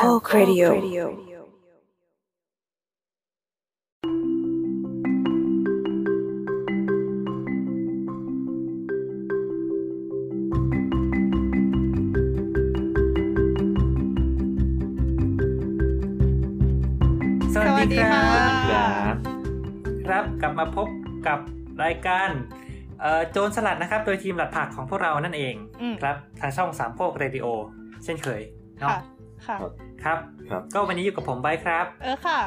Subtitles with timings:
[0.00, 0.68] Sample Radio
[17.54, 19.16] สวัสดีครับครับ
[20.06, 20.88] ครับกลับมาพบ
[21.26, 21.38] กับ
[21.84, 22.28] รายการ
[23.00, 27.46] เอ่อโจรสลัดนะครับ โดยทีมหลัดผักของพวกเรานั่นเองอืมครับ ทางช่องสามโพกเรดิโอ
[28.04, 28.40] เช่นเคย
[28.80, 28.90] เนาะ
[29.46, 29.70] ค่ะค่ะ
[30.04, 30.18] ครับ
[30.50, 32.40] ครับ ก็วันนี้อยู่กับผมไบร์ทครับ เออค่ะ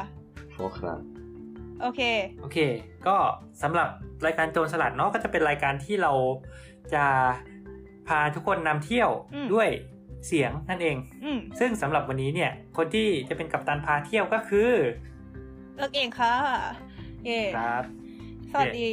[0.54, 1.00] โอ้ครับ
[1.80, 2.00] โอเค
[2.40, 2.58] โอเค
[3.06, 3.16] ก็
[3.62, 3.88] สำหรับ
[4.26, 6.12] รายการโจรสลัดเนาะก็จะเป็นรายการที่เรา
[6.94, 7.04] จะ
[8.08, 9.68] พาทุกคนนำเที่ยวอืมด้วย
[10.26, 14.70] เสียงนั่นเองอืมซึ่งสำหรับวันนี้เนี่ย คนที่จะเป็นกัปตันพาเที่ยวก็คือ
[15.76, 16.34] เอิกเองค่ะ
[17.24, 17.84] เย่ครับ
[18.50, 18.90] สวัสดี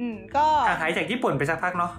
[0.00, 1.92] อืม ก็ห่างหายจากญี่ปุ่นไปสักพักเนาะ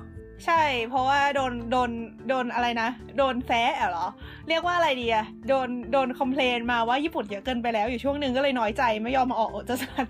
[0.45, 1.89] ใช่ เพราะว่าโดนโดน
[2.30, 4.08] โดนอะไรนะ โดนแซะเหรอ
[4.50, 10.06] เรียกว่าอะไรดีอะโดนโดนคอมเพลนมาว่าญี่ปุ่นเยอะเกินไปแล้วอยู่ช่วงหนึ่งก็เลยน้อยใจไม่ยอมมาออกโอจะสัน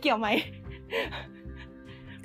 [0.00, 0.28] เกี่ยวไหม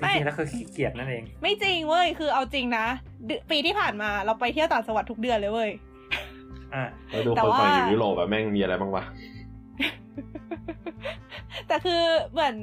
[0.00, 2.86] ไม่ริงๆแล้วคือขี้เกียจนั่นเอง ไม่จริงเว้ยคือเอาจริงนะ
[3.26, 5.70] เดือนปีที่ผ่านมาเราไปเที่ยวต่างจังหวัดทุกเดือนเลยเว้ย
[6.74, 9.04] อ่าแล้วดูแต่คนว่าฝั่งอยู่ยุโรปแบบแม่งมีอะไรบ้างวะ
[11.68, 12.02] แต่คือ
[12.32, 12.54] เหมือน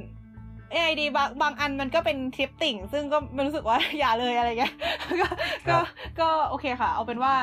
[0.82, 4.74] ไอดีบางบางอันมันก็เป็นทริปติ่ง ซึ่งก็ไม่รู้สึกว่าอย่าเลยอะไรเงี้ย
[5.20, 5.28] ก็
[5.68, 5.84] ครัก็บ
[6.20, 7.34] ก็โอเคค่ะ เอาเป็นว่า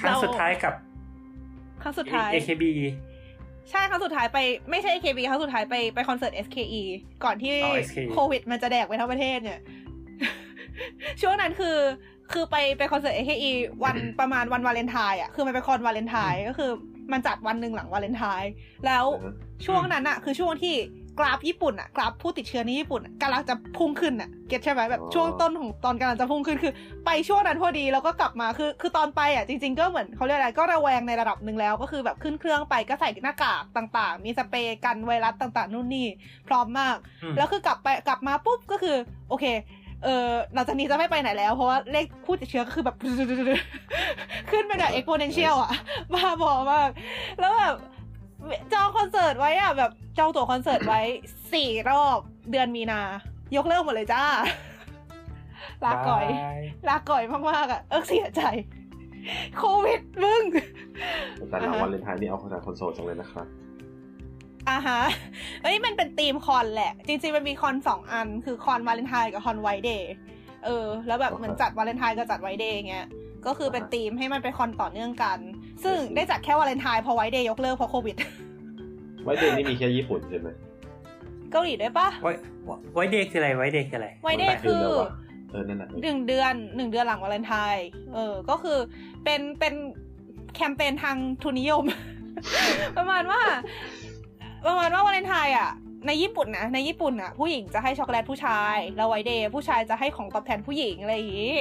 [0.00, 0.74] ครั้งเราสุดท้ายกับ
[1.82, 2.64] ครั้งสุดท้าย AKB
[3.70, 4.38] ใช่ครั้งสุดท้ายไป
[4.70, 6.82] ไม่ใช่ AKB ครั้งสุดท้ายไปไปคอนเสิร์ต SKE
[7.24, 9.60] ก่อนที่อ๋อ SKE โควิด มันจะแดกไปทั้งประเทศเนี่ย
[11.20, 11.78] ช่วงนั้นคือ
[12.32, 13.50] คือไปไปคอนเสิร์ต SKE
[13.84, 16.70] วันประมาณวันวาเลนไทน์อะคือมันเป็นคอนวาเลนไทน์ก็คือ
[17.12, 18.50] มันจัดวันหนึ่งหลังวาเลนไทน์
[18.86, 19.34] แล้วอือฮะ
[19.66, 20.74] ช่วงนั้นอะคือช่วงที่
[21.18, 26.72] กราฟญี่ปุ่นอะกราฟผู้ติดเชื้อในญี่ปุ่นอะกำลังจะพุ่งขึ้นอะเก็ตใช่ไหมแบบช่วงต้นของตอนกำลังจะพุ่งขึ้นคือ
[27.06, 36.06] ไปช่วงนั้นพอดีแล้วก็กลับมาคือ คือตอนไปอะจริง ๆ ก็เหมือนเขาเรียกอะไรก็ระแวงในระดับหนึ่งแล้ว ก็คือแบบขึ้นเครื่องไปก็ใส่หน้ากากต่าง ๆ มีสเปรย์กันไวรัสต่างๆนู่นนี่
[36.48, 38.96] พร้อมมากอืมแล้วคือกลับไปกลับมาปุ๊บก็คือ
[39.30, 39.46] โอเค
[40.04, 42.96] เออหลังจากนี้จะไม่ไปไหนแล้ว เพราะว่าเลขผู้ติดเชื้อก็คือแบบ
[44.50, 45.72] ขึ้นไปแบบ exponential อะ
[46.14, 46.90] บ้าบอมาก
[47.40, 47.76] แล้วแบบ
[48.72, 51.00] จองคอนเสิร์ตไว้อะแบบจองตั๋วคอนเสิร์ตไว้
[51.52, 52.18] สี่รอบ
[52.50, 53.00] เดือนมีนา
[53.56, 54.24] ยกเลิกหมดเลยจ้า
[55.84, 58.42] ลาก่อย bye ลาก่อยมากๆอะเอิกเสียใจ
[59.56, 60.44] โควิดมึง
[61.50, 63.46] แต่ละอ่าฮะวาเลนไทน์นี่เอาคนจากคนโสดจังเลยนะครับ
[64.68, 65.00] อ่าฮะ
[65.62, 70.12] เอ้ยมันเป็นธีมคอนแหละ จริงๆ มันมีคอนสองอัน คือคอนวาเลนไทน์กับคอน White Day
[70.64, 73.06] เออ แล้วแบบเหมือนจัดวาเลนไทน์กับจัด White Day เงี้ย
[73.46, 75.38] ก็คือเป็นธีมให้มันเป็นคอนต่อเนื่องกัน
[75.84, 78.16] ซึ่งได้จัดแค่วาเลนไทน์พอ White Day ยกเลิกเพราะโควิด
[79.24, 80.48] White Day นี้มีแค่ญี่ปุ่นใช่ไหม
[81.52, 82.32] เกาหลีด้วยปะว้
[82.94, 85.10] ไว้เด็กคืออะไรไว้เด็กคืออะไรไวเดย์คือแล้ววะ
[85.50, 88.78] เออนั่นแหละหนึ่งเดือนหนึ่งเดือนหลังวาเลนไทน์เออ ก็คือ
[89.24, 89.74] เป็นเป็น
[90.54, 91.84] แคมเปญทางทุนนิยม
[92.96, 93.40] ประมาณว่า
[94.66, 95.70] ประมาณว่าวาเลนไทน์อะ
[96.06, 101.56] ในญี่ปุ่นนะในญี่ปุ่นอะ ผู้หญิงจะให้ช็อกโกแลตผู้ชาย แล้วไวเดย์ผู้ชายจะให้ของตอบแทนผู้หญิงอะไรอย่างงี้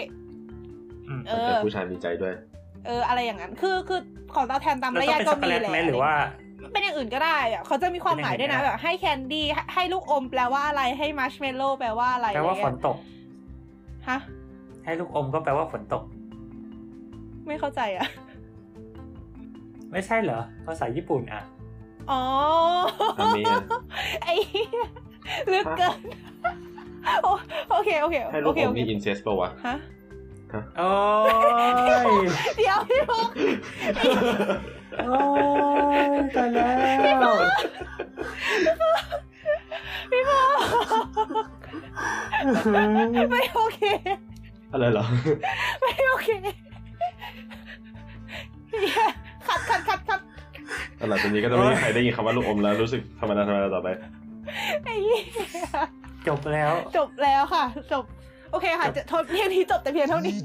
[1.07, 2.34] อืมเอแต่อผู้ชายมีใจด้วย
[2.87, 3.99] เอออะไรอย่างนั้น คือคือ
[4.33, 6.13] ของตอบแทนตามแล้วระต้องยะเป็นก็ช็อกโกมีแลตแหละไหมหรือว่า
[6.73, 12.97] เป็นอย่างอื่นก็ได้อะเขาจะมีความหมายด้วยนะเป็นแบอย่างอื่นก็ได้บให้แคนดี้ให้ลูกอมแปลว่าอะไรให้มัชเมลโล่แปลว่าอะไรแปลว่าอะไรฝเงี้นยตก
[14.09, 14.17] ฮะ
[14.85, 16.03] ให้ลูกอมก็แปลว่าฝนตก
[17.47, 18.07] ไม่เข้าใจอะ
[19.91, 21.41] ไม่ใช่เหรอภาษาญี่ปุ่นอะ
[22.11, 22.23] อ๋อ
[23.19, 23.61] อันนี้อะ
[24.23, 24.87] ไอ้เหี้ย
[25.53, 25.99] ลึกเกิน
[27.23, 27.27] โอ
[27.71, 29.77] โอเคโอเคให้ลูโอกเคอโอมเคมีอินเซสป่าวะฮะ
[30.78, 30.90] โอ้
[32.22, 32.24] ย
[32.58, 33.34] เดี๋ยวพี่พงษ์
[35.06, 35.18] โอ้
[35.97, 36.00] ย
[36.35, 36.74] ตายแล้ว
[40.12, 43.80] พี่พงษ์ไม่โอเค
[44.72, 45.06] อะไรเหรอ
[45.81, 46.30] ไม่โอเค
[48.69, 49.03] เหี้ย
[49.47, 50.19] ขัดขัดขัดขัด
[51.00, 53.88] ตลอดจากนี้ก็จะไม่มีใครได้ยินคำว่าลูกอมแล้วรู้สึกธรรมดาธรรมดาต่อไป
[54.84, 55.22] ไอ้เหี้ย
[56.28, 58.06] จบแล้ว จบแล้วค่ะ จบ
[58.52, 60.35] โอเคค่ะจะโทษเพียงนี้จบแต่เพียงเท่านี้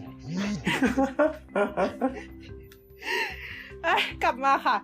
[3.85, 4.77] เอ้ยกลับมาค่ะ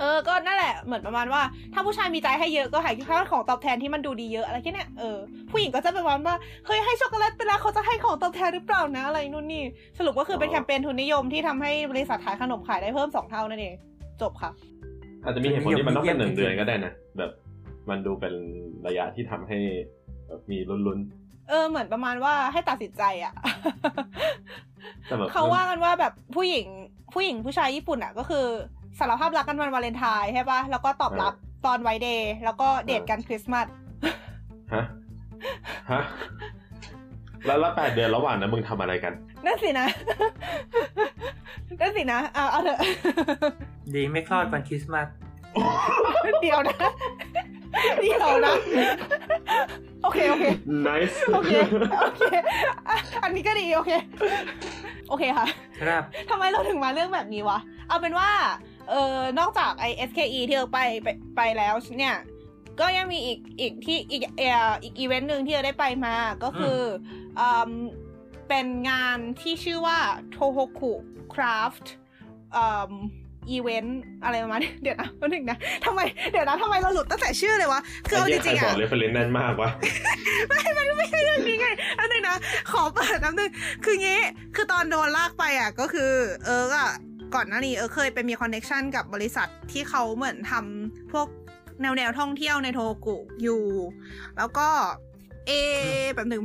[0.00, 1.42] เออ ก็นั่นแหละ เหมือนประมาณว่า
[1.74, 5.18] ถ้าผู้ชายมีใจให้เยอะก็ให้ค่าของตอบแทนที่มันดูดีเยอะอะไรแค่เนี้ยเออ
[5.50, 6.36] ผู้หญิงก็จะเป็นประมาณว่า
[6.66, 9.62] เฮ้ยให้ช็อกโกแลตไปแล้วเขาจะให้ของตอบแทนหรือเปล่านะ อะไรนู่นนี่
[9.98, 13.74] สรุปก็คือเป็นแคมเปญทุนนิยมที่ทำให้บริษัทขายขนมขายได้เพิ่มสองเท่านั่นเอง
[14.22, 14.50] จบค่ะ
[15.24, 17.30] อาจจะมีเหตุผลที่มันต้องเป็นหนึ่งเดือนก็ได้นะ แบบ
[17.90, 18.34] มันดูเป็น
[18.86, 19.58] ระยะที่ทำให้
[20.26, 21.00] แบบมีลุ้น
[21.50, 26.66] เออเหมือนประมาณว่าให้ตัดสินใจอะๆแต่แบบเขาว่ากันว่าแบบผู้หญิง
[27.14, 28.46] ผู้หญิงผู้ชายญี่ปุ่นอะ ก็คือ
[28.98, 31.32] สารภาพรักกันวันวาเลนไทน์ใช่ปะแล้วก็ตอบรับ
[31.66, 33.66] ตอนไวเดย์แล้วก็เดทกันคริสต์มาส
[34.74, 34.84] ฮะ
[35.90, 36.02] ฮะ
[37.46, 39.12] แล้วแล้วแปดเดือนระหว่างนั้นมึงทำอะไรกัน
[39.46, 39.86] นั่นสินะ
[41.80, 42.80] นั่นสินะ เอาเอาเถอะ
[43.94, 45.06] ดีไม่คลอดวันคริสต์มาส
[46.40, 46.76] เดี๋ยวนะ
[48.00, 48.54] เดี๋ยวนะ
[50.02, 50.44] โอเค โอเค
[50.86, 51.52] nice โอเค
[52.00, 52.22] โอเค
[52.88, 53.90] อะอันนี้ก็ดี โอเค
[55.08, 55.46] โอเคค่ะ
[55.82, 57.58] ครับทำไมเราถึงมาเรื่องแบบนี้วะ
[57.88, 58.30] เอาเป็นว่า
[58.90, 62.16] เออนอกจากไอ SKE ที่เราไปไปไปแล้วเนี่ย
[62.80, 66.14] ก็ยังมีอีกอีกที่อีกเอ่ออีกอีเวนต์หนึ่งที่เราได้ไปมา
[66.44, 66.80] ก็คือ
[67.40, 67.70] อืม
[68.48, 69.98] เป็นงานที่ชื่อว่า
[70.34, 70.92] Tohoku
[71.32, 71.86] Craft
[72.56, 72.92] อืม
[73.50, 76.00] อีเวนต์อะไรประมาณนี้เดี๋ยวนะแป๊บนึงนะทำไม
[76.32, 79.70] เดี๋ยวนะทำไมเราหลุดตั้งแต่ชื่อเลยวะคือเอาจริงๆใครบออะกเรฟเฟรนแน่นมากวะ
[80.48, 81.68] ไม่มันไม่ใช่เรื่องนี้ไง
[81.98, 82.36] อันนึงนะ
[82.72, 83.50] ขอเปิดน้ำนึง
[83.84, 84.20] คืองี้
[84.56, 86.12] คือตอนโดนลากไปอะก็คือ
[86.44, 86.90] เอออะ
[87.34, 91.26] ก่อนหน้านี้เออเคยไปมี connection กับบริษัทที่เขาเหมือนทำพวก
[91.82, 93.64] แนวแนวท่องเที่ยวในโทโฮคุอยู่
[94.36, 94.68] แล้วก็
[95.46, 95.52] เอ
[96.14, 96.42] แบบหนึ่ง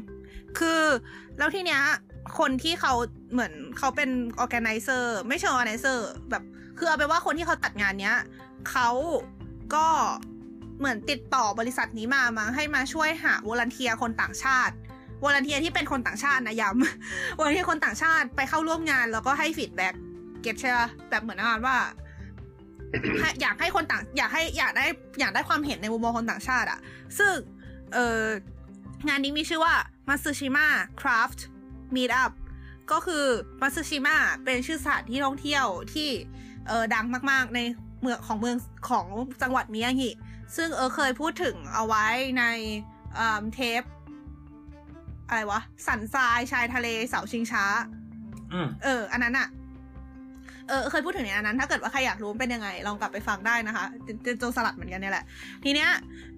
[0.60, 0.82] คือ
[1.38, 1.82] แล้วทีเนี้ย
[2.40, 2.94] คนที่เขา
[3.32, 4.10] เหมือนเขาเป็น
[4.44, 6.00] organizer ไม่เชิง organizer
[6.32, 6.44] แบบ
[6.78, 8.18] คือเอาเป็นว่าคนที่เขาจัดงานเนี้ย
[8.70, 8.90] เขา
[9.76, 9.88] ก็
[10.80, 14.74] เหมือนติดต่อบริษัทนี้มามาให้มาช่วยหา volunteer คนต่างชาติ
[15.24, 19.94] volunteer ที่เป็นคนต่างชาตินะย้ำ volunteer คนต่างชาติไปเข้าร่วมงานแล้วก็ให้ feedback
[20.42, 21.78] get ใช่ปะแบบเหมือนงานว่า
[23.42, 24.86] อยากให้คนต่าง อยากให้อยากได้
[25.20, 26.80] อยากได้ความเห็นในมุมมองคนต่างชาติอะ
[27.20, 27.34] ซึ่ง
[27.94, 28.24] เออ
[29.08, 29.74] งานนี้มีชื่อว่า
[30.08, 30.68] Matsushima
[31.00, 31.40] Craft
[31.96, 32.32] Meetup
[32.92, 33.26] ก็คือ
[33.62, 36.10] มัตสึชิมะเป็นชื่อสถานที่ท่องเที่ยวที่
[36.68, 37.60] เออดังมากๆใน
[38.02, 38.58] เมืองของเมือง
[38.90, 39.06] ของ
[39.42, 40.12] จังหวัดมิยางิ
[40.56, 42.06] ซึ่งเออเคยพูดถึงเอาไว้
[42.40, 42.44] ใน
[43.16, 43.84] เอ่อเทป
[45.28, 47.66] อะไรวะ สันทรายชายทะเลเสาชิงช้า
[48.54, 49.50] อืมเออ อันนั้นอะ
[50.70, 55.26] เออเคยพูดถึงในอันนั้น ถ้าเกิดว่าใครอยากรู้เป็นยังไง ลองกลับไปฟังได้นะคะเป็นโจรสลัดเหมือนกันเนี่ยแหละ
[55.64, 55.90] ทีเนี้ย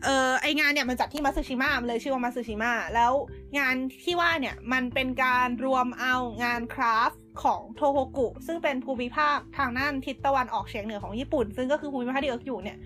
[0.04, 3.12] เออไองานเนี่ยมันจัดที่มัตสึชิมะมันเลยชื่อว่ามัตสึชิมะแล้ว
[3.60, 12.78] งานที่ว่าเนี่ยมันเป็นการรวมเอางานคราฟต์ ของโทโฮกุ ซึ่งเป็นภูมิภาคทางด้านทิศตะวันออกเฉียงเหนือของญี่ปุ่น ซึ่งก็คือภูมิภาคที่เอิร์กอยู่เนี่ย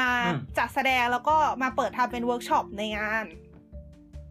[0.00, 3.24] มาอืมจัดแสดงแล้วก็มาเปิดทำเป็นเวิร์กช็อปในงาน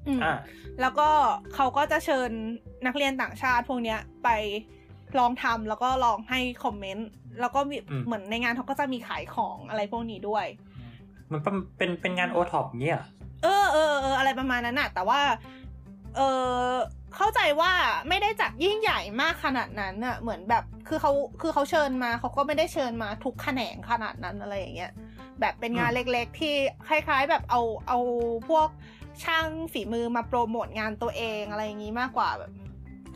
[0.07, 0.38] อืมอ่า
[0.81, 1.09] แล้วก็
[1.56, 2.31] เขาก็จะเชิญ
[2.85, 4.29] นักเรียนต่างชาติพวกเนี้ยไป
[5.19, 10.45] ลองทำแล้วก็ลองให้ comment แล้วก็มีอืมเหมือนในงานเขาก็จะมีขายของอะไรพวกนี้ด้วย
[11.31, 13.06] มันเป็นเป็นเป็นงานโอท็อปเงี้ยเหรอ
[13.44, 15.21] เออเออเอออะไรประมาณนั้นน่ะ แต่ว่า
[16.15, 16.21] เอ
[16.59, 16.71] อ
[17.16, 17.72] เข้าใจว่า
[18.10, 21.12] ไม่ได้จัดยิ่งใหญ่มากขนาดนั้นน่ะเหมือนแบบคือเขา
[21.42, 24.92] คือเขาเชิญมาเขาก็ไม่ได้เชิญมาทุกแขนงขนาดนั้นอะไรอย่างเงี้ย
[25.40, 26.54] แบบเป็นงานเล็กๆ ที่
[26.88, 28.00] คล้ายๆ แบบเอาเอา
[28.50, 28.68] พวก
[29.24, 32.52] ช่างฝีมือมาโปรโมทงานตัวเองอะไรอย่างงี้มากกว่าแบบ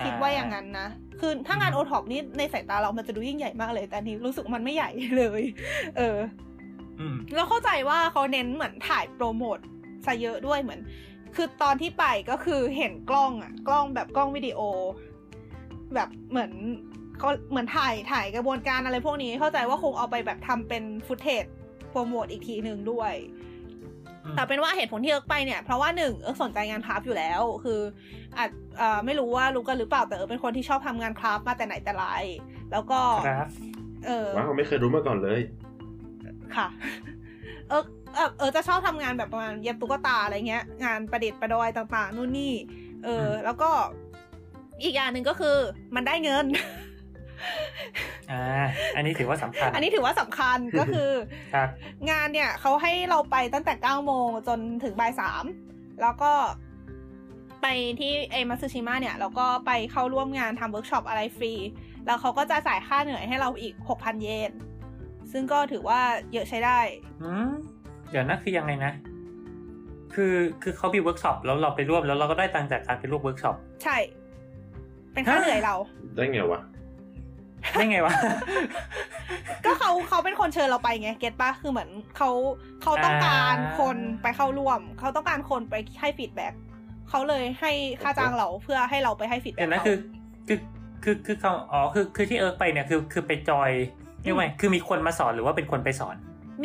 [0.03, 0.87] คิดว่าอย่างนั้นนะ
[1.19, 5.41] คือถ้างานโอท็อปนี่ในสายตาเรามันจะดูยิ่งใหญ่มากเลย แต่อันนี้รู้สึกมันไม่ใหญ่เลย
[5.97, 6.17] เออ
[6.99, 9.57] อืมแล้วเข้าใจว่าเขาเน้นเหมือนถ่ายโปรโมท
[10.05, 10.81] ซะเยอะด้วยเหมือน
[11.35, 14.59] คือตอนที่ไปก็คือเห็นกล้องอะกล้องแบบกล้องวิดีโอ
[15.95, 16.51] แบบเหมือน
[17.19, 21.45] เขาเหมือนถ่ายถ่ายกระบวนการอะไรพวกนี้เข้าใจว่าคงเอาไปแบบทำเป็น footage
[21.91, 23.13] promote อีกทีหนึ่งด้วย
[24.25, 27.79] อืมแต่เป็นว่าเหตุผลที่เอิร์กไปเนี่ย เพราะว่าหนึ่งเอิร์กสนใจงาน craft อยู่แล้ว คือ
[28.37, 32.05] อาจเอ่อไม่รู้ว่ารู้กันหรือเปล่าแต่เอิร์กเป็นคนที่ชอบทำงาน craft มาแต่ไหนแต่ไร
[32.71, 33.49] แล้วก็ครับ
[34.05, 35.41] เออว้าวไม่เคยรู้มาก่อนเลย
[36.55, 36.67] ค่ะ
[37.69, 37.83] เออ
[38.15, 42.53] เออเออจะชอบทำงานแบบประมาณเย็บตุ๊กตาอะไรเงี้ย งานประดิษฐ์ประดอยต่าง ๆ นู่นนี่
[43.03, 43.69] เอออืมแล้วก็
[44.83, 45.57] อีกอย่างหนึ่งก็คือ
[45.95, 46.45] มันได้เงิน
[48.31, 48.43] อ่า
[48.95, 51.09] อันนี้ถือว่าสำคัญ อันนี้ถือว่าสำคัญก็คือ
[51.53, 51.69] ครับ
[52.09, 55.43] งานเนี่ยเขาให้เราไปตั้งแต่เก้าโมงจนถึงบ่ายสาม
[56.01, 56.33] แล้วก็
[57.61, 57.67] ไป
[57.99, 61.53] ที่เอมัตสึชิมะเนี่ยแล้วก็ไปเข้าร่วมงานทำเวิร์กช็อปอะไรฟรี
[62.05, 64.51] แล้วเขาก็จะจ่ายค่าเหนื่อยให้เราอีกหกพันเยน
[65.31, 66.01] ซึ่งก็ถือว่า
[66.33, 66.79] เยอะใช้ได้
[67.23, 67.51] อืม
[68.11, 68.91] เดี๋ยวนะคือยังไงนะ
[70.13, 70.33] คือ
[70.63, 73.97] คือเขามีเวิร์กช็อปแล้วเราไปร่วมแล้วเราก็ได้ตังค์จากการไปร่วมเวิร์กช็อปใช่
[75.13, 75.75] เป็นค่าฮะเหนื่อยเรา
[76.15, 76.61] ได้ไงวะ
[77.73, 78.13] ได้ไงวะ
[79.65, 82.29] ก็เขาเขาเป็นคนเชิญเราไปไง get ปะคือเหมือนเขา
[82.81, 86.53] เขาต้องการอ่าคนไปเข้าร่วม เขาต้องการคนไปให้ feedback
[87.09, 87.71] เขาเลยให้
[88.01, 89.97] ค่าจ้างเราเพื่อให้เราไปให้ feedback เดี๋ยวนะคือ
[90.47, 90.59] คือ
[91.03, 93.69] คือคือเขาอ๋อคือคือที่เอิร์กไปเนี่ยคือคือไปจอย
[94.23, 96.15] เรียกว่าไงคือมีคนมาสอนหรือว่าเป็นคนไปสอน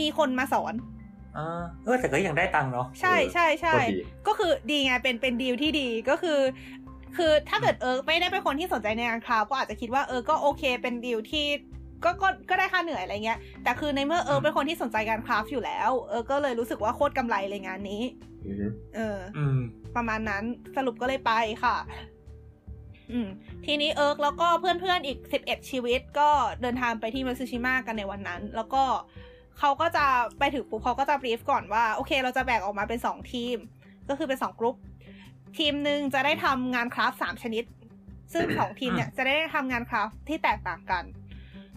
[0.00, 0.99] มีคนมาสอนอ่า
[1.34, 6.40] เออแต่ก็ยังได้ตังค์เนาะใช่ใช่ใช่โคตรดีก็คือดีไงเป็นเป็นดีลที่ดีก็คือ
[7.16, 11.46] คือถ้าเกิดเอิร์กไม่ได้เป็นคนที่สนใจในงาน craft ก็อาจจะคิดว่าเออก็โอเค เป็นดีลที่
[12.04, 18.02] ก็ก็ก็ได้ค่าเหนื่อยอะไรเงี้ย แต่คือในเมื่อเอิร์กเป็นคนที่สนใจการ craft อยู่แล้ว เออก็เลยรู้สึกว่าโคตรกำไรเลยงานนี้
[18.46, 19.58] อือฮึเอออืม
[19.96, 20.44] ประมาณนั้น
[20.76, 21.32] สรุปก็เลยไป
[21.64, 21.76] ค่ะ
[23.12, 23.28] อืม
[23.66, 26.30] ทีนี้เอิร์กแล้วก็เพื่อนๆอีกสิบเอ็ดชีวิต ก็
[26.62, 28.84] เดินทางไปที่มัตสึชิมะกันในวันนั้น แล้วก็
[29.58, 30.06] เขาก็จะ
[30.38, 33.56] ไปถึงปุ๊บเขาก็จะ brief ก่อนว่าโอเค เราจะแบ่งออกมาเป็นสองทีม
[34.08, 34.76] ก็คือเป็นสองกลุ่ม
[35.58, 37.64] ทีมหนึ่งจะได้ทำงาน craft สามชนิด
[38.32, 41.04] ซึ่งสองทีมเนี่ยจะได้ทำงาน craft ที่แตกต่างกัน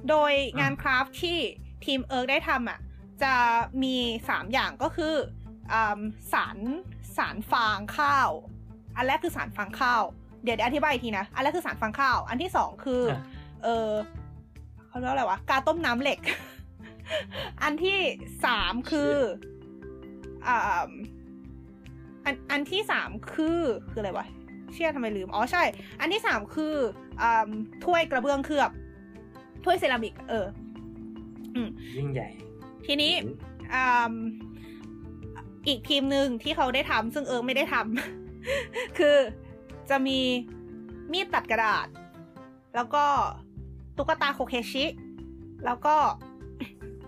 [0.10, 1.38] โดยงาน craft ที่
[1.86, 2.80] ทีมเอิร์กได้ทำอะ
[3.24, 3.34] จะ
[3.84, 3.96] มี
[4.30, 5.14] สามอย่างก็คือ
[5.74, 5.76] อ
[6.34, 6.58] สาร
[7.18, 8.30] สารฟางข้าว
[8.96, 10.04] อันแรกคือสารฟางข้าว
[10.44, 13.04] เดี๋ยวอธิบายอีกทีนะ อันแรกคือสารฟางข้าว อันที่สองคือ
[13.64, 13.90] เออ
[14.88, 16.20] เขาเรียกอะไรวะ การต้มน้ำเหล็ก
[17.64, 18.00] อันที่
[18.46, 19.14] สามคือ
[20.48, 20.90] อ่า
[22.26, 24.28] อันอันที่สามคือคืออะไรวะ
[24.74, 25.64] เชื่อทำไมลืม อ๋อใช่
[26.00, 26.76] อันที่สามคือ
[27.22, 27.50] อ่า
[27.84, 28.72] ถ้วยกระเบื้องเคลือบ
[29.64, 30.48] ถ้วยเซรามิก เออ
[31.56, 32.30] อืมยิ่งใหญ่
[32.86, 33.14] ทีนี้
[33.74, 34.14] อ่า
[35.68, 39.16] อีกทีมหนึ่งที่เขาได้ทำซึ่งเอิงไม่ได้ทำคือ
[39.90, 40.20] จะมี
[41.12, 41.88] มีดตัดกระดาษ
[42.76, 43.06] แล้วก็
[43.98, 44.86] ตุ๊กตาโคเคชิ
[45.66, 45.96] แล้วก็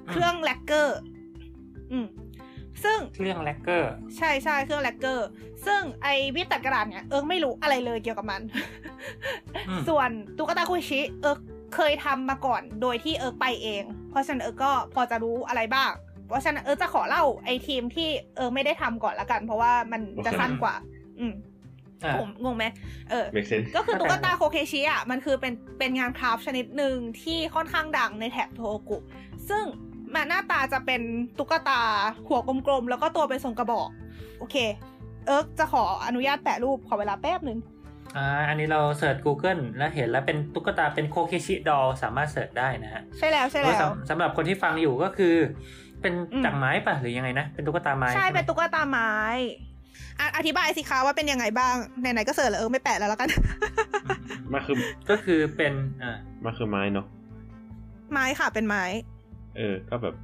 [0.10, 0.98] เครื่อง lacquer
[1.92, 2.08] อืม
[2.84, 5.28] ซึ่งเครื่อง lacquer ใช่ใช่เครื่อง lacquer
[5.66, 8.42] ซึ่งไอ้มีดตัดกระดาษเนี่ยเอิงไม่รู้อะไรเลยเกี่ยวกับมัน
[9.68, 11.38] อืมส่วนตุ๊กตาโคเคชิเอิง
[11.76, 15.92] เคยทำมาก่อนโดยที่เอิงไปเอง เพราะฉะนั้นเอิงก็พอจะรู้อะไรบ้าง
[16.28, 20.76] เพราะฉะนั้นเอิงจะขอเล่าไอ้ทีมที่เอิงไม่ได้ทำก่อนละกัน เพราะว่ามันจะสั้นกว่า
[21.20, 21.34] อืม
[22.04, 22.66] อะผมงงไหม
[23.10, 28.98] เออ make sense ก็คือตุ๊กตาโคเคชิอะ มันคือเป็นเป็นงาน craft ชนิดหนึ่งที่ค่อนข้างดังในแถบโทโฮกุ
[29.50, 29.66] ซึ่ง
[30.16, 31.02] มันหน้าตาจะเป็น
[31.38, 31.82] ตุ๊กตา
[32.28, 33.90] หัวกลมๆ แล้วก็ตัวเป็นทรงกระบอก
[34.40, 34.56] โอเค
[35.26, 37.60] เอิร์กจะขออนุญาตแปะรูปขอเวลาแป๊บหนึ่ง
[38.18, 45.36] อ่าอันนี้เราเสิร์ช Google แล้วเห็นแล้วเป็นตุ๊กตาเป็น kokeshi doll สามารถ search ได้นะฮะ ใช่แล้วใช่แล้วแล้วสำสำหรับคนที่ฟังอยู่ก็คือ
[46.02, 49.14] เป็นอืมจากไม้ป่ะหรือยังไงนะ เป็นตุ๊กตาไม้ใช่ไหมเป็นตุ๊กตาไม้
[50.20, 53.30] อะอธิบายสิคะว่าเป็นยังไงบ้างไหนๆก็ search แล้วเออไม่แปะแล้วแล้วกัน
[54.06, 54.18] อืม
[54.54, 54.76] มันคือ
[55.10, 57.06] ก็คือเป็นอ่ามันคือไม้เนาะ
[58.12, 58.84] ไม้ค่ะเป็นไม้
[59.58, 60.16] เออ ก็แบบ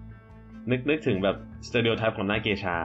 [0.72, 2.76] นึกนึกถึงแบบ stereotype ของหน้าเกชา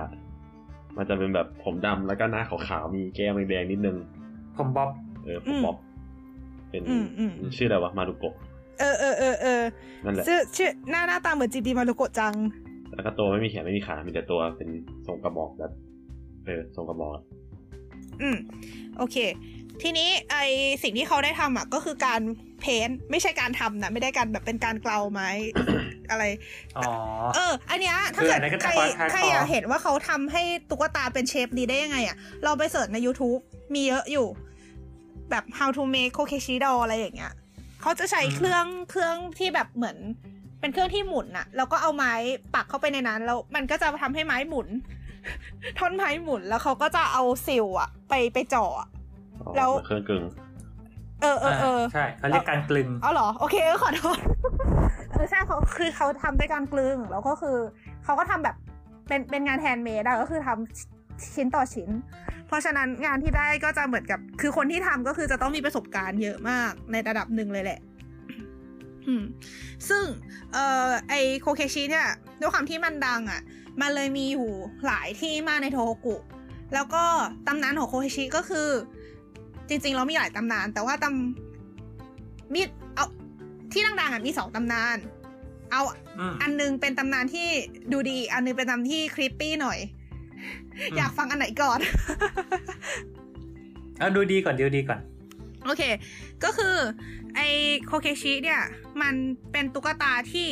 [0.96, 3.96] มันจะเป็นแบบผมดำแล้วก็หน้าขาวๆมีแก้มแดงๆนิดนึง
[4.56, 4.90] ผมบ๊อบ
[5.24, 5.76] เออ ผมบ๊อบ
[6.70, 8.34] เป็นอืมอืมชื่ออะไรวะ มารุโกะ
[8.78, 9.62] เออเออเออเออ
[10.04, 12.34] นั่นแหละชื่อชื่อหน้าหน้าตาเหมือนจีบีมารุโกะจัง
[12.94, 14.68] แล้วก็ตัวไม่มีแขนไม่มีขา มีแต่ตัวเป็น
[15.06, 15.72] ทรงกระบอกแบบ
[16.46, 17.12] เออ ทรงกระบอก
[18.22, 18.36] อืม
[18.96, 19.16] โอเค
[19.82, 20.36] ทีนี้ไอ
[20.82, 22.20] สิ่งที่เขาได้ทำอะก็คือการ
[22.60, 25.28] เพ้นท์ไม่ใช่การทำนะไม่ได้การแบบเป็นการเกลาไม้
[26.10, 26.24] อะไร
[26.78, 26.92] อ๋อ
[27.34, 33.40] เออ อันเนี้ยถ้าคือเกิอันนั้นก็ใครจะ hardcore ใครอยากเห็นว่าเขาทำให้ตุ๊กตาเป็น shape นี้ได้ยังไงอะ เราไป search ใน YouTube
[33.74, 34.26] มีเยอะอยู่
[35.30, 37.32] แบบ how to make kokeshi doll อะไรอย่างเงี้ย
[37.82, 39.98] เขาจะใช้อืมเครื่องเครื่องที่แบบเหมือน
[40.60, 42.12] เป็นเครื่องที่หมุนอะแล้วก็เอาไม้
[42.54, 44.68] ปักเข้าไปในนั้น แล้วมันก็จะทำให้ไม้หมุน
[45.78, 48.88] ท่อนไม้หมุนแล้วเขาก็จะเอาสิ่วอะไปไปเจ่ออะ
[49.40, 50.22] อ๋อแล้วเครื่องกึ่ง
[51.20, 54.18] เออเออเออใช่เขาเรียกการกลึงเอาเหรอโอเคเออขอโทษ
[55.10, 57.56] เออใช่เขาคือเขาทำด้วยการกลึงแล้วก็คือ
[58.04, 58.56] เขาก็ทำแบบ
[59.08, 61.90] เป็นเป็นงาน handmade อะก็คือทำชิ้นต่อชิ้น
[62.46, 67.80] เพราะฉะนั้นงานที่ได้ก็จะเหมือนกับ คือคนที่ทำก็คือจะต้องมีประสบการณ์เยอะมากในระดับหนึ่งเลยแหละ
[69.06, 69.22] อืม
[69.88, 70.04] ซึ่ง
[70.52, 72.08] เอ่อไอ้โคเคชิเนี่ย
[72.40, 73.40] ด้วยความที่มันดังอะ่ะ
[73.80, 74.48] มันเลยมีอยู่
[74.86, 76.16] หลายที่มากในโทโฮกุ
[76.74, 77.04] แล้วก็
[77.46, 78.68] ตำนานของโคเคชิก็คือ
[79.68, 82.60] จริงๆแล้วมีหลายตำนาน แต่ว่าตำมี
[82.94, 83.06] เอา
[83.72, 84.96] ที่ดังๆอะมีสองตำนาน
[85.70, 85.82] เอา
[86.18, 87.48] อืมอันหนึงเป็นตำนานที่
[87.92, 89.78] ดูดี อันหนึงเป็นตำนานที่คลิปปี้หน่อย
[90.78, 91.78] อืมอยากฟังอันไหนก่อน
[93.98, 95.00] เอาดูดีก่อนดูดีก่อน
[95.64, 95.82] โอเค
[96.44, 96.76] ก็คือ
[97.34, 97.40] ไอ
[97.86, 98.62] โคเคชิเนี่ย
[99.02, 99.14] มัน
[99.52, 100.48] เป็นตุ๊กตาที่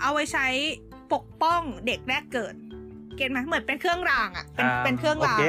[0.00, 0.46] เอาไว้ใช้
[1.12, 2.54] ปกป้องเด็กแรกเกิด
[3.16, 5.44] get ไหมเหมือนเป็นเครื่องรางอะเป็นอ่าเป็นเครื่องรางโอเค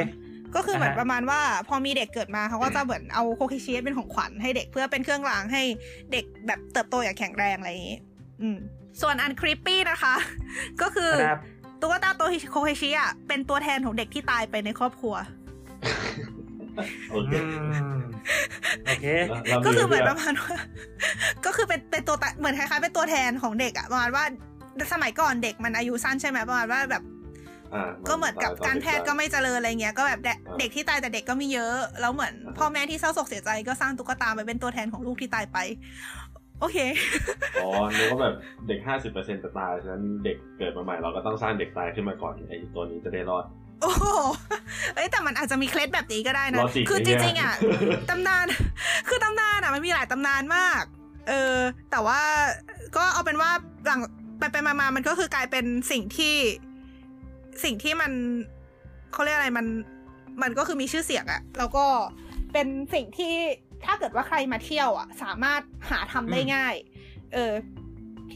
[0.56, 5.63] ก็คือเหมือนอ่าฮะประมาณว่าพอมีเด็กเกิดมาเขาก็จะเหมือนเอาโคเคชิเป็นของขวัญให้เด็กเพื่อเป็นเครื่องรางให้
[6.12, 8.00] เด็กแบบเติบโตอย่างแข็งแรงอะไรอย่างนี้
[8.41, 8.58] อืม
[9.01, 10.15] ส่วนอัน creepy นะคะ
[10.82, 11.39] ก็คือครับ
[11.82, 15.15] ตุ๊กตาตัวโคเคชิอะเป็นตัวแทนของเด็กที่ตายไปในครอบครัว
[17.12, 18.00] โอเคอืม
[18.86, 19.06] โอเค
[19.48, 20.56] แล้วก็คือเหมือนแบประมาณว่า
[21.46, 24.24] ก็คือเป็นเป็นตัวตะเหมือนคล้ายๆเป็นตัวแทนของเด็กอะประมาณว่า
[24.94, 27.18] สมัยก่อนเด็กมันอายุสั้นใช่ไหมประมาณว่าแบบอ่า
[28.07, 35.57] ก็เหมือนกับการแพทย์ก็ไม่เจริญอะไรเงี้ยก็แบบเด็กอ่าเด็กที่ตายแต่เด็กก็มีเยอะแล้วเหมือนอ่าพ่อแม่ที่เศร้าโศกเสียใจก็สร้างตุ๊กตาไปเป็นตัวแทนของลูกที่ตายไป
[36.59, 36.77] โอเค
[37.61, 38.35] อ๋อนึกว่าแบบ
[38.67, 43.45] เด็กห้าสิบเปอร์เซ็นต์จะตายฉะนั้นเด็กเกิดมาใหม่เราก็ต้องสร้างเด็กตายขึ้นมาก่อนไอ้ตัวนี้จะได้รอด
[43.81, 44.05] โอ้โห
[44.95, 47.53] เอ้ยแต่มันอาจจะมีเคล็ดแบบนี้ก็ได้นะ Logic คือจไอ้ริเนี่งยๆอะ
[48.09, 48.45] ตำนาน
[49.09, 50.83] คือตำนานอะมันมีหลายตำนานมาก
[51.29, 51.57] เออ
[51.91, 52.21] แต่ว่า
[52.95, 53.51] ก็เอาเป็นว่า
[53.85, 53.99] หลัง
[54.39, 56.35] ไปไปมามามันก็คือกลายเป็นสิ่งที่
[57.63, 58.12] สิ่งที่มัน
[59.12, 59.66] เขาเรียกอะไรมัน
[60.42, 61.86] มันก็คือมีชื่อเสียงอะแล้วก็
[62.54, 63.34] เป็นสิ่งที่
[63.86, 66.75] ถ้าเกิดว่าใครมาเที่ยวอะสามารถหาทำได้ง่าย
[67.34, 67.54] เออ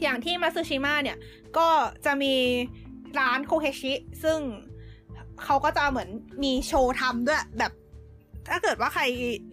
[0.02, 1.18] อย่างที่มาซูชิมะเนี่ย
[1.58, 1.68] ก็
[2.04, 2.34] จะมี
[3.18, 3.92] ร้านโคเคชิ
[4.24, 4.38] ซึ่ง
[5.44, 6.08] เขาก็จะเหมือน
[6.44, 7.72] มีโชว์ทำด้วยแบบ
[8.50, 9.02] ถ้าเกิดว่าใคร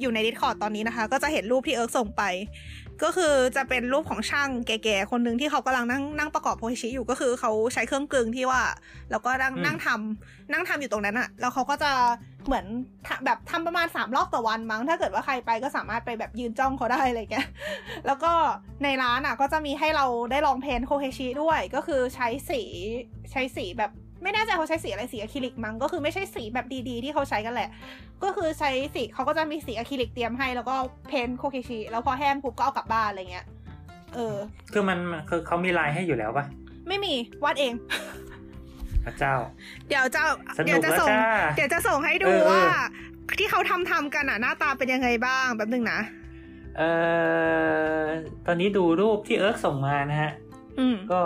[0.01, 2.24] อยู่ใน Discord ตอนนี้นะคะ ก็จะเห็นรูปที่เอิร์กส่งไป
[3.03, 8.62] ก็คือจะเป็นรูปของช่างแก่ๆ คนหนึ่งที่เขากำลังนั่งนั่งประกอบโพชิอยู่ก็คือเขาใช้เครื่องกลึงที่ว่า
[9.12, 11.91] แล้วก็นั่งอืมนั่งทำนั่งทำอยู่ตรงนั้นอะแล้วเขาก็จะ
[12.46, 12.65] เหมือน
[13.08, 17.48] ทำแบบทำประมาณสามรอบต่อวันมั้ง ถ้าเกิดว่าใครไปก็สามารถไปแบบยืนจ้องเขาได้อะไรเงี้ย
[18.08, 18.31] แล้วก็
[18.84, 22.62] ในร้านอะก็จะมีให้เราได้ลองเพ้นท์โคเฮชิด้วย ก็คือใช้สี
[23.31, 23.91] ใช้สีแบบ
[24.24, 27.70] ไม่แน่ใจเขาใช้สีอะไรสีอะคริลิกมั้งก็คือไม่ใช่สีแบบดีๆ ที่เขาใช้กันแหละ
[28.24, 30.75] ก็คือใช้สีเขาก็จะมีสีอะคริลิกเตรียมให้แล้วก็
[31.08, 33.46] เพ้นท์โคเฮชิแล้วพอแห้งปุ๊บก็เอากลับบ้านอะไรเงี้ย
[34.16, 34.36] เออ
[34.74, 34.98] คือมัน
[35.30, 36.46] คือเขามีลายให้อยู่แล้วปะ
[36.88, 37.13] ไม่มี
[37.44, 37.74] วาดเอง
[39.06, 39.34] พระเจ้า
[39.88, 40.22] เดี๋ยวจะ
[40.58, 42.63] สนุกเดี๋ยวจะส่งแล้วจ้าเดี๋ยวจะส่งให้ดูเออเออว่า
[43.40, 46.00] ที่เขาทำทำกันอะหน้าตาเป็นยังไงบ้างแบบนึงนะ
[46.78, 46.90] เอ่
[48.04, 48.06] อ
[48.46, 50.32] ตอนนี้ดูรูปที่เอิร์กส่งมานะฮะ
[50.80, 51.22] อืมก็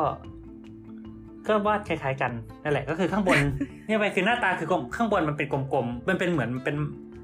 [1.48, 2.32] ก็วาดคล้ายๆกัน
[2.64, 3.38] นั่นแหละ ก็คือข้างบน
[3.86, 6.76] เนี่ยไปคือหน้าตาคือกลมข้างบนมันเป็นกลมๆมันเป็นเหมือนเป็น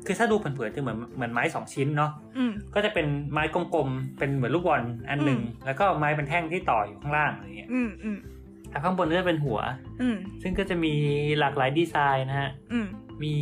[0.08, 8.18] คือถ้าดูเผินๆจะเหมือนเหมือนไม้สองชิ้นเนาะอืมก็จะเป็นไม้กลมๆเป็นเหมือนลูกบอลอันหนึ่งอืมแล้วก็ไม้เป็นแท่งที่ต่ออยู่ข้างล่างอะไรเงี้ยอืมอืม
[8.70, 9.60] แล้วข้างบนก็จะเป็นหัว
[10.02, 10.94] อืมซึ่งก็จะมี
[11.40, 12.86] หลากหลายดีไซน์นะฮะอืม
[13.24, 13.36] มี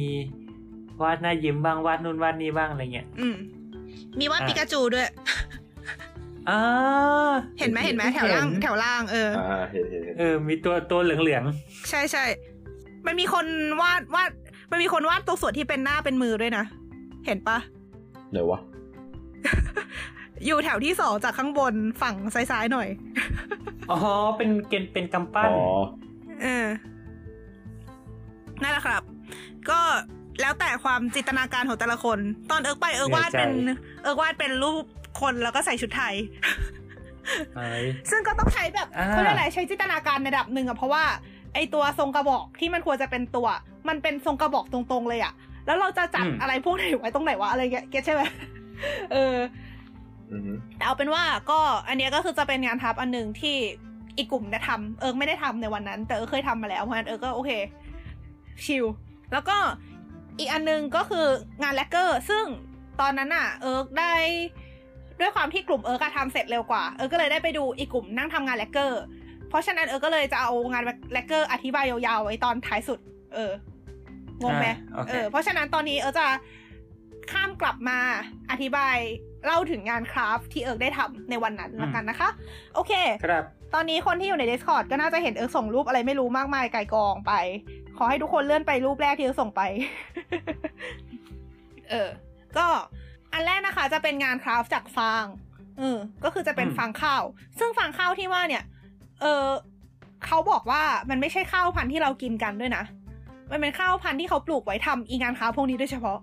[1.02, 3.36] วาดหน้ายิ้มบ้างวาดนู่นวาดนี่บ้างอะไรเงี้ยอืม
[4.20, 5.08] มีวาดอะปิกาจูด้วย
[6.50, 11.44] อ่าเห็นไหมเห็นไหมแถวล่างแถวล่างเอออ่าเห็นเห็นเห็นเออ มีตัวตัวเหลือง
[11.89, 12.25] ใช่ใช่
[13.06, 13.46] มันมีคน
[13.82, 14.29] วาดวาด
[14.72, 16.63] มันมีคนวาดตัวส่วนที่เป็นหน้าเป็นมือด้วยนะ
[17.25, 17.58] เห็นปะ
[18.32, 18.60] เดี๋ยววะ
[20.46, 23.98] อยู่แถวที่สองจากข้างบนฝั่งซ้ายๆหน่อยๆอ๋อ
[24.38, 25.62] เป็นเกณฑ์เป็นกำปั้น อ๋อ
[26.41, 26.68] เออ
[28.62, 29.01] นั่นแหละครับ
[29.70, 29.79] ก็
[30.41, 32.20] แล้วแต่ความจินตนาการของแต่ละคน
[32.51, 34.84] ตอนเอิร์กไปเอิร์กวาดเป็นเหนื่อยใจเอิร์กวาดเป็นรูป
[35.22, 36.16] คนแล้วก็ใส่ชุดไทย
[37.56, 41.04] เอ้ยซึ่งก็ต้องใช้แบบอ่าเขาเรียกอะไรใช้จินตนาการในระดับหนึ่งอะเพราะว่า
[41.56, 43.48] ไอ้ตัวทรงกระบอกที่มันควรจะเป็นตัว
[43.90, 45.34] มันเป็นทรงกระบอกตรงๆเลยอะ
[45.66, 48.22] แล้วเราจะจัดอะไรพวกไหนไว้ตรงไหนวะอะไรเงี้ย get ใช่ไหม
[49.12, 49.36] เออ
[50.32, 53.56] อือฮึแต่เอาเป็นว่าก็อันเนี้ยก็คือจะเป็นงานคราฟต์อันหนึ่งที่
[54.17, 57.52] อีกกลุ่มได้ทำเอิร์กไม่ได้ทำในวันนั้น แต่เอิร์กเคยทำมาแล้วเพราะฉะนั้นเอิร์กก็โอเค
[58.65, 58.86] chill
[59.32, 59.58] แล้วก็
[60.39, 61.28] อีกอันหนึ่งก็คือ
[61.62, 62.46] งานแลกเกอร์ ซึ่ง
[63.02, 64.13] ตอนนั้นอะ เอิร์กได้
[65.19, 69.01] ด้วยความที่กลุ่มเอิร์กอะทำเสร็จเร็วกว่า เอิร์กก็เลยได้ไปดูอีกกลุ่มนั่งทำงานแลกเกอร์
[69.49, 72.99] เพราะฉะนั้นเอิร์กก็เลยจะเอางานแลกเกอร์อธิบายยาวๆไว้ตอนท้ายสุด
[73.34, 73.51] เออ
[74.43, 76.27] งงไหมอ่าโอเคเออเพราะฉะนั้นตอนนี้เอิร์กจะ
[77.32, 77.99] ข้ามกลับมา
[78.51, 78.97] อธิบาย
[79.45, 82.29] เล่าถึงงานคราฟต์ที่เอิร์กได้ทำในวันนั้นละกันนะคะ
[82.75, 82.93] โอเค
[83.25, 87.34] ครับ ตอนนี้คนที่อยู่ใน Discord ก็น่าจะเห็นเอิร์กส่งรูปอะไรไม่รู้มากมายไก่กองไป
[87.97, 89.62] ขอให้ทุกคนเลื่อนไปรูปแรกที่เอิร์กส่งไป
[91.89, 92.10] เออ
[92.58, 92.67] ก็
[93.34, 95.26] อันแรกนะคะจะเป็นงานคราฟต์จากฟาง
[95.78, 97.24] เออ ก็คือจะเป็นอืมฟางข้าว
[97.60, 98.63] ซึ่งฟางข้าวที่ว่าเนี่ย
[99.22, 99.46] เออ
[100.26, 102.84] เขาบอกว่ามันไม่ใช่ข้าวพันธุ์ที่เรากินกันด้วยนะ
[103.52, 106.20] มันเป็นข้าวพันธุ์ที่เขาปลูกไว้ทำอีงานคราฟต์พวกนี้โดยเฉพาะ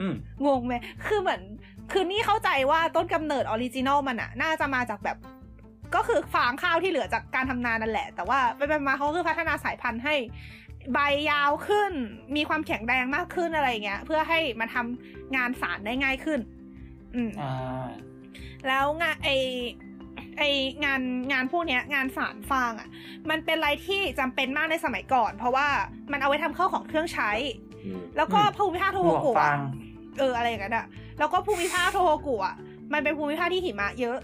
[0.00, 0.14] อืม
[0.46, 0.74] งงไหม
[1.06, 1.40] คือเหมือน
[1.92, 5.16] คือนี่เข้าใจว่าต้นกำเนิด original มันอะน่าจะมาจากแบบ
[5.94, 10.14] ก็คือฟางข้าวที่เหลือจากการทำนานั่นแหละ แต่ว่าไปไปมาเขาคือพัฒนาสายพันธุ์ให้
[10.94, 10.98] ใบ
[11.30, 11.92] ยาวขึ้น
[12.36, 16.40] มีความแข็งแรงมากขึ้นอะไรเงี้ย เพื่อให้มาทำงานสานได้ง่ายขึ้น
[17.14, 17.88] อืมอ่า
[18.68, 19.28] แล้วงานไอ
[20.38, 20.42] ไอ
[20.84, 21.00] งาน
[21.32, 22.88] งานพวกเนี้ยงานสานฟางอะ่ะ
[23.30, 25.68] มันเป็นอะไรที่จำเป็นมากในสมัยก่อน เพราะว่า
[26.12, 27.30] มันเอาไว้ทำข้าวของเครื่องใช้
[27.84, 29.58] อืมแล้วก็อืมภูมิภาคโทหโฮมวกกุฟาอะง
[30.18, 30.86] เอออะไรอย่างเงี้ยอะ
[31.18, 32.54] แล้วก็ภูมิภาคโทโฮกุอะ
[32.92, 34.18] มันเป็นภูมิภาคที่หิมะเยอะ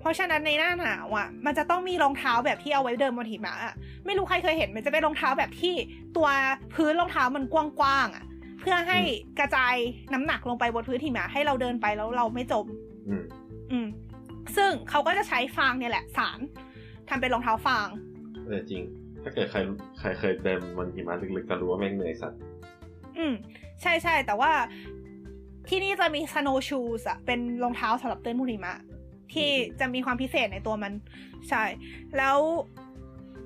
[0.00, 3.74] เพราะฉะนั้นในหน้าหนาวอะ มันจะต้องมีรองเท้าแบบที่เอาไว้เดินบนหิมะอะ
[4.06, 5.74] ไม่รู้ใครเคยเห็น มันจะเป็นรองเท้าแบบที่
[6.16, 6.28] ตัว
[6.74, 8.24] พื้นรองเท้ามันกว้างๆอะ
[8.60, 8.98] เพื่อให้
[9.38, 9.74] กระจาย
[10.12, 12.66] น้ำหนักลงไปบนพื้นหิมะให้เราเดินไปแล้วเราไม่จม
[13.08, 13.24] อืม
[13.72, 13.86] อืม
[14.56, 16.38] ซึ่งเขาก็จะใช้ฟางเนี่ยแหละ สาร
[17.08, 17.88] ทำเป็นรองเท้าฟาง
[18.46, 18.82] เออจริง
[19.22, 19.58] ถ้าเกิดใคร
[19.98, 22.40] ใครเคยเดินบนหิมะลึกๆจะรู้ว่าแม่งเหนื่อยสัตว์
[23.18, 23.34] อืม
[23.82, 24.52] ใช่ใช่แต่ว่า
[25.68, 28.74] ที่นี่จะมี snow shoes อะเป็นรองเท้าสำหรับเต้นบนหิมะ
[29.34, 30.92] ที่จะมีความพิเศษในตัวมัน
[31.48, 31.62] ใช่
[32.16, 32.38] แล้ว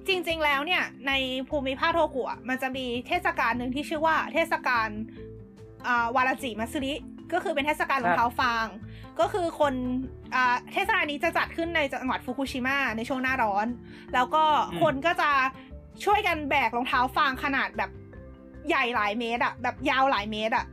[0.09, 1.13] จริง ๆ แล้วเนี่ย ใน
[1.51, 4.89] ภูมิภาคโทกุอะมันจะมีเทศกาลหนึ่งที่ชื่อว่าเทศกาล
[5.87, 6.93] อ่าวาราจิมัสริ
[7.33, 8.67] ก็คือเป็นเทศกาลรองเท้าฟาง
[9.21, 9.75] ก็คือคน
[10.35, 13.67] อ่าเทศกาลนี้จะจัดขึ้นในจังหวัดฟุกุชิมะในช่วงหน้าร้อน
[14.15, 15.31] แล้วก็อืมคนก็จะ
[16.05, 17.91] ช่วยกันแบกรองเท้าฟางขนาดแบบ
[18.69, 20.67] ใหญ่หลายเมตรอะแบบยาวหลายเมตรอะ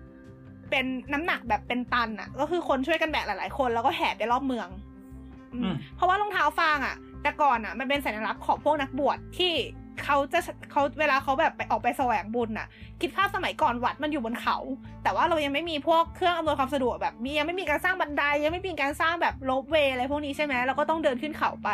[0.69, 4.90] เป็นน้ำหนักแบบเป็นตันอะก็คือคนช่วยกันแบกหลาย ๆ คนแล้วก็แห่ไปรอบเมืองอืมอืม
[5.95, 9.53] เพราะว่ารองเท้าฟางอะแต่ก่อนอะมันเป็นสัญลักษณ์ของพวกนักบวชที่
[10.03, 10.39] เขาจะ
[10.71, 12.67] เขาเวลาเขาแบบไปออกไปแสวงบุญอะ
[13.01, 14.57] คิดภาพสมัยก่อนวัดมันอยู่บนเขา
[15.03, 21.69] แต่ว่าเรายังไม่มีพวกเครื่องอำนวยความสะดวกแบบมียังไม่มีการสร้างบันไดยังไม่มีการสร้างแบบโลบเวย์อะไรพวกนี้ใช่ไหมเราก็ต้องเดินขึ้นเขาไป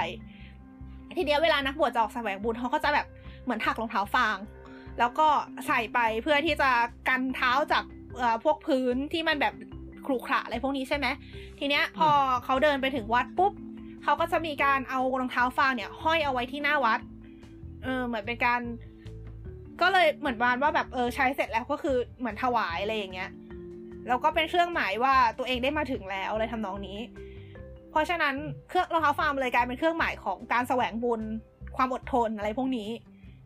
[1.17, 3.05] ทีเดียวเวลานักบวชจะออกแสวงบุญเขาก็จะแบบ
[3.43, 4.37] เหมือนถักรองเท้าฟาง
[4.99, 5.27] แล้วก็
[5.67, 6.69] ใส่ไปเพื่อที่จะ
[7.07, 7.83] กันเท้าจาก
[8.17, 9.53] เอ่อพวกพื้นที่มันแบบ
[10.05, 11.07] ขรุขระอะไรพวกนี้ใช่ไหม
[11.59, 12.09] ทีเนี้ยพอ
[12.45, 13.53] เขาเดินไปถึงวัดปุ๊บ
[14.07, 16.99] เขาก็จะมีการเอารองเท้าฟางเนี่ยห้อยเอาไว้ที่หน้าวัด
[17.83, 18.61] เออเหมือนเป็นการ
[19.81, 23.29] ก็เลยเหมือนประมาณว่าแบบเออใช้เสร็จแล้วก็คือเหมือนถวายอะไรอย่างเงี้ย
[24.07, 26.99] แล้วก็เป็นเครื่องหมายว่าตัวเองได้มาถึงแล้วอะไรทำนองนี้
[27.91, 28.35] เพราะฉะนั้น
[28.69, 31.21] เครื่องรองเท้าฟาร์มเลยกลายเป็นเครื่องหมายของการแสวงบุญ
[31.75, 32.89] ความอดทนอะไรพวกนี้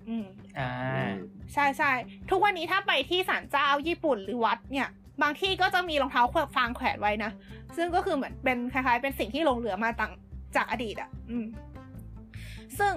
[0.07, 0.25] อืม
[0.59, 0.71] อ่า
[1.53, 1.91] ใช่ใช่
[2.29, 4.87] ทุกวันนี้ถ้าไปที่ศาลเจ้าญี่ปุ่นหรือวัดเนี่ย
[5.21, 7.31] บางที่ก็จะมีรองเท้าแขวนฟางแขวนไว้นะ
[7.75, 10.13] ซึ่งก็คือเหมือนเป็นคล้ายๆ เป็นสิ่งที่หลงเหลือมาต่าง
[10.55, 11.45] จากอดีตอะอืม
[12.79, 12.93] ซึ่ง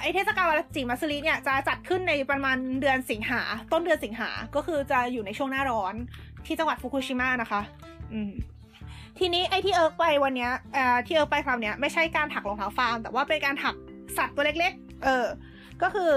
[0.00, 3.40] ไอเทศกาลวาราจิมัตสึริเนี่ยจะจัดขึ้นในประมาณเดือนสิงหา
[3.72, 5.94] ต้นเดือนสิงหา ก็คือจะอยู่ในช่วงหน้าร้อน
[6.46, 7.60] ที่จังหวัดฟุกุชิมะนะคะ
[8.12, 8.32] อืม
[9.18, 13.74] ทีนี้ไอ้ที่เอิร์กไปวันเนี้ยเอ่อที่เอิร์กไปคราวเนี้ยไม่ใช่การถักรองเท้าฟาร์มแต่ว่าเป็นการถัก
[14.16, 15.26] สัตว์ตัวเล็ก ๆ เออ
[15.82, 16.10] ก็คือ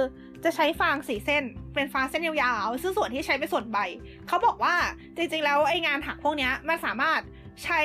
[0.43, 3.77] จะใช้ฟางสี่เส้น เป็นฟางเส้นยาวๆซึ่งส่วนที่ใช้เป็นส่วนใบ
[4.27, 4.75] เขาบอกว่า
[5.15, 7.21] จริงๆแล้วไอ้งานถักพวกเนี้ยมันสามารถ
[7.63, 7.79] ใช้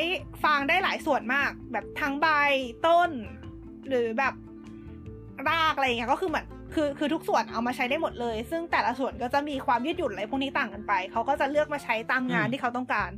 [0.45, 2.27] ฟางได้หลายส่วนมาก แบบทั้งใบ
[2.87, 3.11] ต้น
[3.89, 4.35] หรือแบบ
[5.49, 13.11] รากอะไรอย่างเงี้ยก็คือเหมือนคือคือทุกส่วนเอามาใช้ได้หมดเลย ซึ่งแต่ละส่วนก็จะมีความยืดหยุ่นอะไรพวกนี้ต่างกันไป เขาก็จะเลือกมาใช้ตามงานอืมที่เขาต้องการ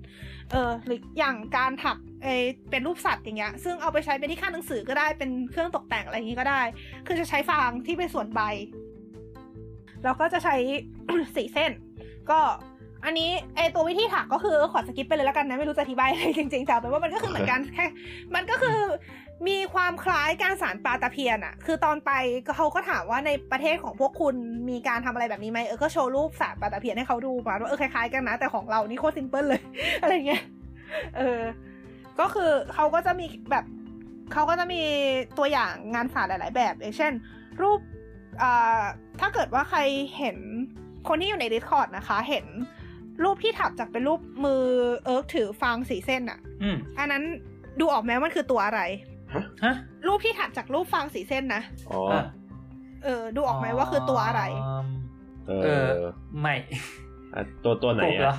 [0.50, 6.62] เออหรืออย่างการถักเออเป็นรูปสัตว์อย่างเงี้ย ซึ่งเอาไปใช้เป็นที่ขั้นหนังสือก็ได้เป็นเครื่องตกแต่งอะไรอย่างงี้ก็ได้
[7.06, 8.40] คือจะใช้ฟางที่เป็นส่วนใบ
[10.04, 10.56] แล้วก็จะใช้
[11.36, 11.72] สีเส้น
[12.30, 12.40] ก็
[13.04, 17.86] อันนี้ไอตัววิธีถักก็คือขอสกิปไปเลยแล้วกันนะไม่รู้จะอธิบายอะไรจริงๆแต่เอาเป็นว่ามันก็คือเหมือนกันแค่
[18.34, 18.78] มันก็คือ
[19.48, 22.10] มีความคล้ายการสารปลาตะเพียนอะคือตอนไป
[22.56, 24.34] เขาก็ถามว่าในประเทศของพวกคุณ
[24.70, 29.62] มีการทำอะไรแบบนี้ไหมเออก็โชว์รูปสารปลาตะเพียนให้เขาดูมาว่าเออคล้ายๆกันนะ แต่ของเรานี่โคตรซิมเพิลเลย
[30.00, 30.42] อะไรเงี้ย
[31.16, 31.40] เออ
[32.20, 33.64] ก็คือเขาก็จะมีแบบ
[34.32, 34.82] เขาก็จะมี
[35.38, 37.12] ตัวอย่างงานสารหลาย ๆ แบบอย่างเช่น
[37.62, 37.80] รูป
[38.42, 38.82] อ่า
[39.20, 39.80] ถ้าเกิดว่าใคร
[40.18, 40.36] เห็น
[41.08, 42.46] คนที่อยู่ใน Discord นะคะ เห็น
[43.22, 44.62] รูปที่ถักจากเป็นรูปมือ
[45.04, 47.22] เอิร์กถือฟางสีเส้นอะอืมอันนั้น
[47.80, 48.80] ดูออกไหมว่ามันคือตัวอะไร
[49.64, 49.74] ฮะ
[50.06, 52.22] รูปที่ถักจากรูปฟางสีเส้นนะ อ๋อ อะ
[53.04, 54.42] เออ ดูออกไหมว่าคือตัวอะไร
[55.48, 55.96] เอเอออ
[56.40, 56.54] ไม่
[57.34, 58.38] อะตัวตัวไหนกบเหรออะ